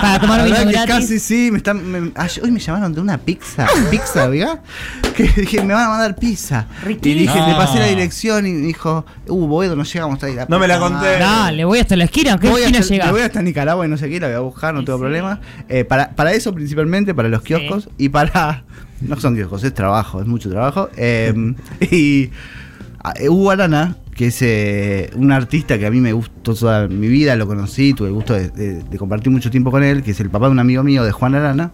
Para 0.00 0.20
tomar 0.20 0.40
la 0.40 0.44
vino 0.60 0.70
gratis. 0.70 0.86
casi 0.94 1.18
sí, 1.18 1.48
me 1.50 1.58
están. 1.58 1.90
me- 1.90 2.12
ay, 2.14 2.28
hoy 2.42 2.50
me 2.50 2.60
llamaron 2.60 2.92
de 2.92 3.00
una 3.00 3.16
pizza. 3.16 3.66
Pizza, 3.90 4.26
¿verdad? 4.28 4.60
Que 5.16 5.24
dije, 5.24 5.62
me 5.64 5.72
van 5.72 5.84
a 5.86 5.88
mandar 5.88 6.14
pizza. 6.16 6.66
Y 6.82 6.86
Riquísimo. 6.88 7.20
dije, 7.34 7.48
le 7.48 7.54
pasé 7.56 7.78
la 7.78 7.84
No. 7.86 7.88
dirección 7.90 8.46
y 8.46 8.52
dijo, 8.52 9.06
uh, 9.28 9.46
Boedo, 9.46 9.76
no 9.76 9.84
llegamos 9.84 10.14
hasta 10.14 10.26
ahí. 10.26 10.36
No 10.48 10.58
me 10.58 10.68
la 10.68 10.78
conté. 10.78 10.94
madre. 10.96 11.18
Dale, 11.20 11.64
voy 11.64 11.78
hasta 11.78 11.96
la 11.96 12.04
esquina. 12.04 12.38
¿Qué 12.38 12.48
Voy 12.50 12.60
esquina 12.60 12.78
hasta, 12.80 12.92
llega? 12.92 13.06
me 13.06 13.12
voy 13.12 13.22
hasta 13.22 13.40
Nicaragua 13.42 13.86
y 13.86 13.88
no 13.88 13.96
sé 13.96 14.10
qué, 14.10 14.20
la 14.20 14.26
voy 14.28 14.36
a 14.36 14.40
buscar, 14.40 14.74
no 14.74 14.82
Y 14.82 14.84
tengo 14.84 14.98
sí. 14.98 15.02
problema. 15.02 15.40
Eh, 15.70 15.84
para, 15.84 16.10
para 16.14 16.32
eso 16.32 16.52
principalmente, 16.54 17.14
para 17.14 17.28
los 17.28 17.40
Sí. 17.42 17.46
kioscos 17.48 17.88
y 17.96 18.08
para... 18.10 18.64
No 19.00 19.18
son 19.18 19.34
kioscos, 19.34 19.64
es 19.64 19.74
trabajo, 19.74 20.20
es 20.20 20.26
mucho 20.28 20.48
trabajo. 20.50 20.88
Eh, 20.96 21.34
y 21.90 22.30
ah, 23.02 23.14
eh, 23.16 23.28
Hugo 23.28 23.50
Arana, 23.50 23.96
que 24.14 24.26
es 24.26 24.42
eh, 24.42 25.10
un 25.16 25.32
artista 25.32 25.78
que 25.78 25.86
a 25.86 25.90
mí 25.90 26.00
me 26.00 26.12
gustó 26.12 26.54
toda 26.54 26.86
mi 26.88 27.08
vida, 27.08 27.34
lo 27.36 27.46
conocí, 27.46 27.94
tuve 27.94 28.08
el 28.08 28.14
gusto 28.14 28.34
de, 28.34 28.48
de- 28.50 28.82
de 28.82 28.98
compartir 28.98 29.32
mucho 29.32 29.50
tiempo 29.50 29.70
con 29.70 29.82
él, 29.82 30.02
que 30.02 30.10
es 30.10 30.20
el 30.20 30.28
papá 30.30 30.46
de 30.46 30.52
un 30.52 30.58
amigo 30.58 30.82
mío, 30.82 31.02
de 31.04 31.12
Juan 31.12 31.34
Arana, 31.34 31.72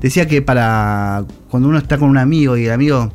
decía 0.00 0.26
que 0.26 0.42
para 0.42 1.24
cuando 1.48 1.68
uno 1.68 1.78
está 1.78 1.96
con 1.98 2.08
un 2.08 2.18
amigo 2.18 2.56
y 2.56 2.66
el 2.66 2.72
amigo 2.72 3.12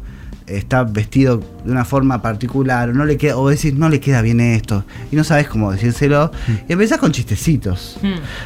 está 0.47 0.83
vestido 0.83 1.41
de 1.65 1.71
una 1.71 1.83
forma 1.85 2.21
particular, 2.21 2.89
o 2.89 2.93
no 2.93 3.03
le 3.03 3.17
queda, 3.17 3.35
o 3.35 3.49
decís, 3.49 3.73
no 3.73 3.89
le 3.89 3.99
queda 3.99 4.21
bien 4.21 4.39
esto, 4.39 4.85
y 5.11 5.15
no 5.15 5.23
sabes 5.23 5.47
cómo 5.47 5.71
decírselo, 5.71 6.31
y 6.69 6.71
empezás 6.73 6.99
con 6.99 7.11
chistecitos. 7.11 7.97
Hmm. 8.03 8.05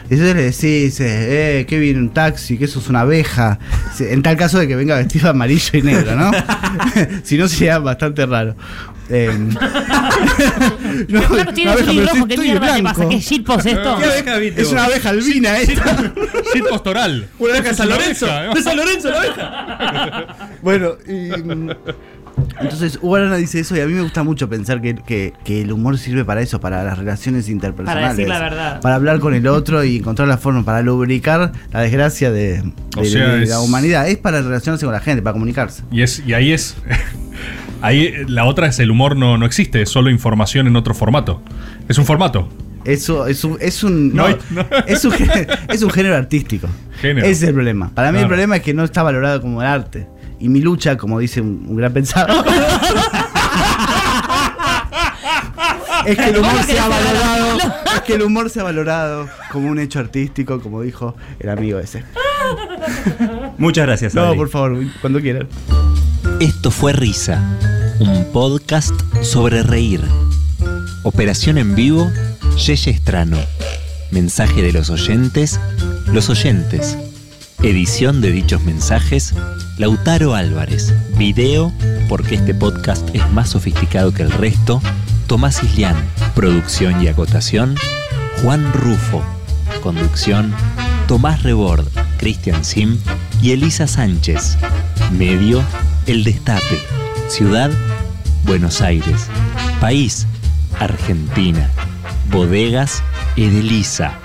Y 0.09 0.13
entonces 0.13 0.35
le 0.35 0.43
decís, 0.43 0.97
eh, 1.01 1.65
que 1.67 1.77
viene 1.77 1.99
un 1.99 2.09
taxi, 2.11 2.57
que 2.57 2.65
eso 2.65 2.79
es 2.79 2.87
una 2.87 3.01
abeja. 3.01 3.59
En 3.99 4.23
tal 4.23 4.37
caso 4.37 4.57
de 4.59 4.67
que 4.69 4.77
venga 4.77 4.95
vestido 4.95 5.29
amarillo 5.29 5.77
y 5.77 5.81
negro, 5.81 6.15
¿no? 6.15 6.31
si 7.23 7.37
no 7.37 7.49
sería 7.49 7.79
bastante 7.79 8.25
raro. 8.25 8.55
Eh, 9.11 9.31
no, 11.07 11.21
Claro, 11.21 11.53
tiene 11.53 11.71
y 11.71 11.75
pero 11.75 12.13
rojo. 12.13 12.27
¿Qué 12.27 12.37
mierda 12.37 12.75
te 12.75 12.83
pasa? 12.83 13.09
¿Qué 13.09 13.19
shitpost 13.19 13.65
esto? 13.65 13.97
¿Qué 13.97 14.05
abeja 14.05 14.37
viste 14.37 14.61
Es 14.61 14.71
una 14.71 14.85
abeja 14.85 15.09
albina 15.09 15.57
esta. 15.57 16.13
Shit 16.53 16.67
postoral. 16.69 17.27
Una 17.39 17.53
abeja 17.53 17.69
de 17.69 17.75
San 17.75 17.89
Es 17.89 17.95
Lorenzo. 17.97 18.31
abeja. 18.31 18.53
De 18.53 18.61
San 18.63 18.77
Lorenzo, 18.77 19.09
la 19.09 19.17
abeja. 19.21 20.37
Bueno, 20.61 20.91
y, 21.07 21.11
mm, 21.31 21.69
entonces 22.59 22.99
Hugo 23.01 23.15
Arana 23.15 23.35
dice 23.37 23.59
eso 23.59 23.75
y 23.75 23.79
a 23.79 23.85
mí 23.85 23.93
me 23.93 24.01
gusta 24.01 24.23
mucho 24.23 24.49
pensar 24.49 24.81
que, 24.81 24.95
que- 24.95 25.33
que 25.43 25.61
el 25.61 25.71
humor 25.71 25.97
sirve 25.97 26.25
para 26.25 26.41
eso, 26.41 26.59
para 26.59 26.83
las 26.83 26.97
relaciones 26.97 27.49
interpersonales. 27.49 28.17
decir 28.17 28.27
la 28.29 28.39
verdad. 28.39 28.81
Para 28.81 28.95
hablar 28.95 29.19
con 29.19 29.33
el 29.33 29.47
otro 29.47 29.83
y 29.83 29.97
encontrar 29.97 30.27
la 30.27 30.37
forma, 30.37 30.63
para 30.63 30.81
lubricar 30.81 31.51
la 31.71 31.81
desgracia 31.81 32.31
de, 32.31 32.63
O 32.97 33.01
de- 33.01 33.09
sea, 33.09 33.27
de 33.29 33.43
es- 33.43 33.49
la 33.49 33.59
humanidad. 33.61 34.07
Es 34.07 34.17
para 34.17 34.41
relacionarse 34.41 34.85
con 34.85 34.93
la 34.93 34.99
gente, 35.01 35.21
para 35.21 35.33
comunicarse. 35.33 35.83
Y, 35.91 36.01
es, 36.01 36.21
y 36.25 36.33
ahí 36.33 36.51
es. 36.51 36.75
Ahí 37.81 38.13
la 38.27 38.43
otra 38.45 38.67
es 38.67 38.77
el 38.79 38.91
humor 38.91 39.15
no, 39.15 39.37
no 39.37 39.45
existe, 39.45 39.81
es 39.81 39.89
solo 39.89 40.09
información 40.09 40.67
en 40.67 40.75
otro 40.75 40.93
formato. 40.93 41.41
Es 41.87 41.97
un 41.97 42.05
formato. 42.05 42.49
Eso 42.83 43.25
es 43.27 43.43
un, 43.45 43.57
es 43.61 43.83
un, 43.85 44.09
No 44.13 44.23
no, 44.23 44.25
hay- 44.27 44.37
no. 44.49 44.65
es 44.87 45.05
un, 45.05 45.13
es 45.69 45.81
un 45.81 45.89
género 45.89 46.15
artístico. 46.17 46.67
Género. 46.99 47.25
Ese 47.25 47.31
es 47.43 47.49
el 47.49 47.53
problema. 47.53 47.89
Para 47.93 48.11
mí 48.11 48.19
el 48.19 48.27
problema 48.27 48.57
es 48.57 48.63
que 48.63 48.73
no 48.73 48.83
está 48.83 49.01
valorado 49.03 49.41
como 49.41 49.61
el 49.61 49.67
arte. 49.67 50.07
Y 50.39 50.47
mi 50.49 50.61
lucha, 50.61 50.97
como 50.97 51.19
dice 51.19 51.41
un, 51.41 51.65
un 51.67 51.75
gran 51.75 51.91
pensador, 51.93 52.45
es 56.05 56.17
que 56.17 56.29
el 56.29 56.37
humor 56.37 56.51
¿Cómo 56.51 56.65
querés 56.65 56.65
sea 56.65 56.83
ser 56.83 56.89
valorado, 56.91 57.57
es 57.95 58.01
que 58.01 58.13
el 58.15 58.21
humor 58.21 58.49
sea 58.49 58.63
valorado 58.63 59.27
como 59.51 59.69
un 59.69 59.79
hecho 59.79 59.99
artístico, 59.99 60.61
como 60.61 60.81
dijo 60.81 61.15
el 61.39 61.49
amigo 61.49 61.79
ese. 61.79 62.03
Muchas 63.57 63.85
gracias, 63.85 64.15
No, 64.15 64.23
Adri. 64.23 64.37
por 64.37 64.49
favor, 64.49 64.77
cuando 65.01 65.19
quieran. 65.19 65.47
Esto 66.39 66.71
fue 66.71 66.93
Risa, 66.93 67.41
un 67.99 68.25
podcast 68.31 68.93
sobre 69.21 69.61
reír. 69.63 70.01
Operación 71.03 71.57
en 71.57 71.75
vivo, 71.75 72.09
Yeye 72.57 72.91
Estrano. 72.91 73.37
Mensaje 74.11 74.61
de 74.61 74.71
los 74.71 74.89
oyentes, 74.89 75.59
los 76.11 76.29
oyentes. 76.29 76.97
Edición 77.61 78.21
de 78.21 78.31
dichos 78.31 78.63
mensajes, 78.63 79.33
Lautaro 79.77 80.33
Álvarez. 80.33 80.93
Video, 81.17 81.73
porque 82.07 82.35
este 82.35 82.53
podcast 82.53 83.13
es 83.13 83.29
más 83.31 83.49
sofisticado 83.49 84.13
que 84.13 84.23
el 84.23 84.31
resto, 84.31 84.81
Tomás 85.27 85.61
Islián. 85.61 85.97
Producción 86.35 87.03
y 87.03 87.09
acotación, 87.09 87.75
Juan 88.41 88.71
Rufo. 88.71 89.21
Conducción, 89.83 90.53
Tomás 91.09 91.43
Rebord, 91.43 91.85
Cristian 92.17 92.63
Sim 92.63 92.97
y 93.41 93.51
Elisa 93.51 93.87
Sánchez. 93.87 94.57
Medio, 95.11 95.61
El 96.05 96.23
Destape. 96.23 96.79
Ciudad, 97.27 97.71
Buenos 98.45 98.79
Aires. 98.81 99.27
País, 99.81 100.27
Argentina. 100.79 101.69
Bodegas 102.31 103.03
Edelisa. 103.35 104.17